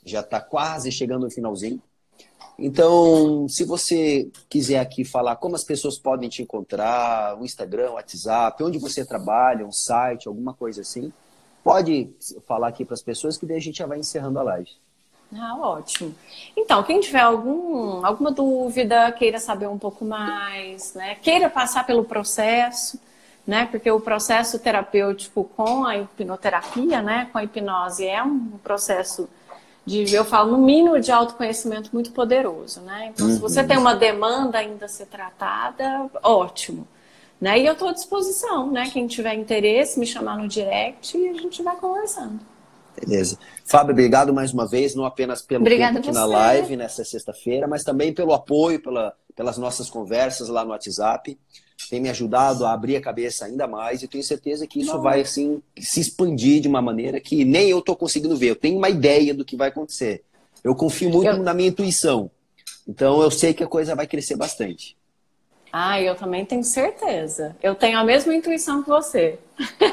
já 0.04 0.22
tá 0.22 0.42
quase 0.42 0.92
chegando 0.92 1.24
no 1.24 1.32
finalzinho. 1.32 1.82
Então, 2.62 3.48
se 3.48 3.64
você 3.64 4.30
quiser 4.50 4.80
aqui 4.80 5.06
falar 5.06 5.38
como 5.38 5.56
as 5.56 5.64
pessoas 5.64 5.98
podem 5.98 6.30
te 6.30 6.42
encontrar, 6.42 7.40
o 7.40 7.46
Instagram, 7.46 7.92
o 7.92 7.94
WhatsApp, 7.94 8.64
onde 8.64 8.78
você 8.78 9.06
trabalha, 9.06 9.66
um 9.66 9.72
site, 9.72 10.28
alguma 10.28 10.54
coisa 10.54 10.82
assim, 10.82 11.12
pode 11.64 12.10
falar 12.48 12.68
aqui 12.68 12.84
para 12.84 12.94
as 12.94 13.02
pessoas 13.02 13.38
que 13.38 13.46
daí 13.46 13.58
a 13.58 13.62
gente 13.62 13.78
já 13.78 13.86
vai 13.86 14.00
encerrando 14.00 14.40
a 14.40 14.44
live. 14.44 14.70
Ah, 15.38 15.56
ótimo. 15.58 16.14
Então, 16.58 16.82
quem 16.84 17.00
tiver 17.00 17.22
algum, 17.22 18.04
alguma 18.06 18.32
dúvida, 18.32 19.12
queira 19.12 19.40
saber 19.40 19.68
um 19.68 19.78
pouco 19.78 20.04
mais, 20.04 20.94
né? 20.96 21.16
Queira 21.16 21.50
passar 21.50 21.86
pelo 21.86 22.04
processo, 22.04 23.00
né? 23.46 23.68
Porque 23.70 23.90
o 23.92 24.02
processo 24.02 24.58
terapêutico 24.58 25.44
com 25.56 25.86
a 25.86 25.98
hipnoterapia, 25.98 27.02
né? 27.02 27.30
Com 27.32 27.38
a 27.38 27.44
hipnose 27.44 28.08
é 28.08 28.24
um 28.24 28.58
processo 28.64 29.30
de, 29.86 30.14
eu 30.14 30.26
falo, 30.26 30.52
no 30.52 30.58
mínimo 30.58 31.00
de 31.00 31.12
autoconhecimento 31.12 31.90
muito 31.94 32.12
poderoso, 32.12 32.82
né? 32.82 33.12
Então, 33.14 33.26
uhum. 33.26 33.34
se 33.34 33.40
você 33.40 33.64
tem 33.64 33.78
uma 33.78 33.96
demanda 33.96 34.58
ainda 34.60 34.86
a 34.86 34.90
ser 34.90 35.08
tratada, 35.08 36.10
ótimo. 36.22 36.88
Né? 37.40 37.60
E 37.60 37.66
eu 37.66 37.74
estou 37.74 37.88
à 37.88 37.94
disposição, 37.94 38.70
né? 38.70 38.90
Quem 38.92 39.08
tiver 39.08 39.34
interesse, 39.34 40.00
me 40.00 40.06
chamar 40.06 40.38
no 40.38 40.48
direct 40.48 41.18
e 41.18 41.30
a 41.30 41.34
gente 41.34 41.64
vai 41.64 41.76
conversando. 41.78 42.40
Beleza. 43.00 43.38
Fábio, 43.64 43.94
obrigado 43.94 44.34
mais 44.34 44.54
uma 44.54 44.68
vez, 44.68 44.94
não 44.94 45.06
apenas 45.06 45.42
pelo 45.42 45.62
Obrigada 45.62 45.94
tempo 45.96 46.10
aqui 46.10 46.12
na 46.14 46.26
live 46.26 46.76
nessa 46.76 47.04
sexta-feira, 47.04 47.68
mas 47.68 47.84
também 47.84 48.14
pelo 48.14 48.34
apoio, 48.34 48.82
pela, 48.82 49.14
pelas 49.36 49.58
nossas 49.58 49.90
conversas 49.90 50.50
lá 50.50 50.66
no 50.66 50.72
WhatsApp. 50.72 51.40
Tem 51.88 52.00
me 52.00 52.10
ajudado 52.10 52.66
a 52.66 52.74
abrir 52.74 52.96
a 52.96 53.02
cabeça 53.02 53.46
ainda 53.46 53.68
mais 53.68 54.02
e 54.02 54.08
tenho 54.08 54.24
certeza 54.24 54.68
que 54.68 54.82
isso 54.82 55.00
vai 55.02 55.22
assim 55.22 55.62
se 55.78 56.00
expandir 56.02 56.62
de 56.62 56.68
uma 56.68 56.82
maneira 56.82 57.20
que 57.20 57.46
nem 57.46 57.70
eu 57.70 57.80
estou 57.80 57.96
conseguindo 57.96 58.36
ver. 58.36 58.50
Eu 58.50 58.56
tenho 58.56 58.78
uma 58.78 58.90
ideia 58.90 59.34
do 59.34 59.46
que 59.46 59.56
vai 59.56 59.70
acontecer. 59.70 60.24
Eu 60.64 60.76
confio 60.76 61.10
muito 61.10 61.28
eu... 61.28 61.44
na 61.44 61.54
minha 61.54 61.70
intuição. 61.70 62.30
Então 62.88 63.22
eu 63.22 63.32
sei 63.32 63.54
que 63.54 63.64
a 63.64 63.68
coisa 63.68 63.96
vai 63.96 64.08
crescer 64.08 64.36
bastante. 64.36 64.98
Ah, 65.72 66.02
eu 66.02 66.16
também 66.16 66.46
tenho 66.46 66.64
certeza. 66.64 67.56
Eu 67.62 67.76
tenho 67.76 67.98
a 67.98 68.04
mesma 68.04 68.34
intuição 68.34 68.82
que 68.82 68.90
você. 68.90 69.38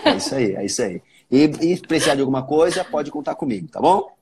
É 0.05 0.17
isso 0.17 0.35
aí, 0.35 0.55
é 0.55 0.65
isso 0.65 0.83
aí. 0.83 1.03
E, 1.31 1.43
e 1.45 1.81
precisar 1.81 2.15
de 2.15 2.21
alguma 2.21 2.43
coisa, 2.43 2.85
pode 2.85 3.11
contar 3.11 3.35
comigo, 3.35 3.69
tá 3.69 3.81
bom? 3.81 4.16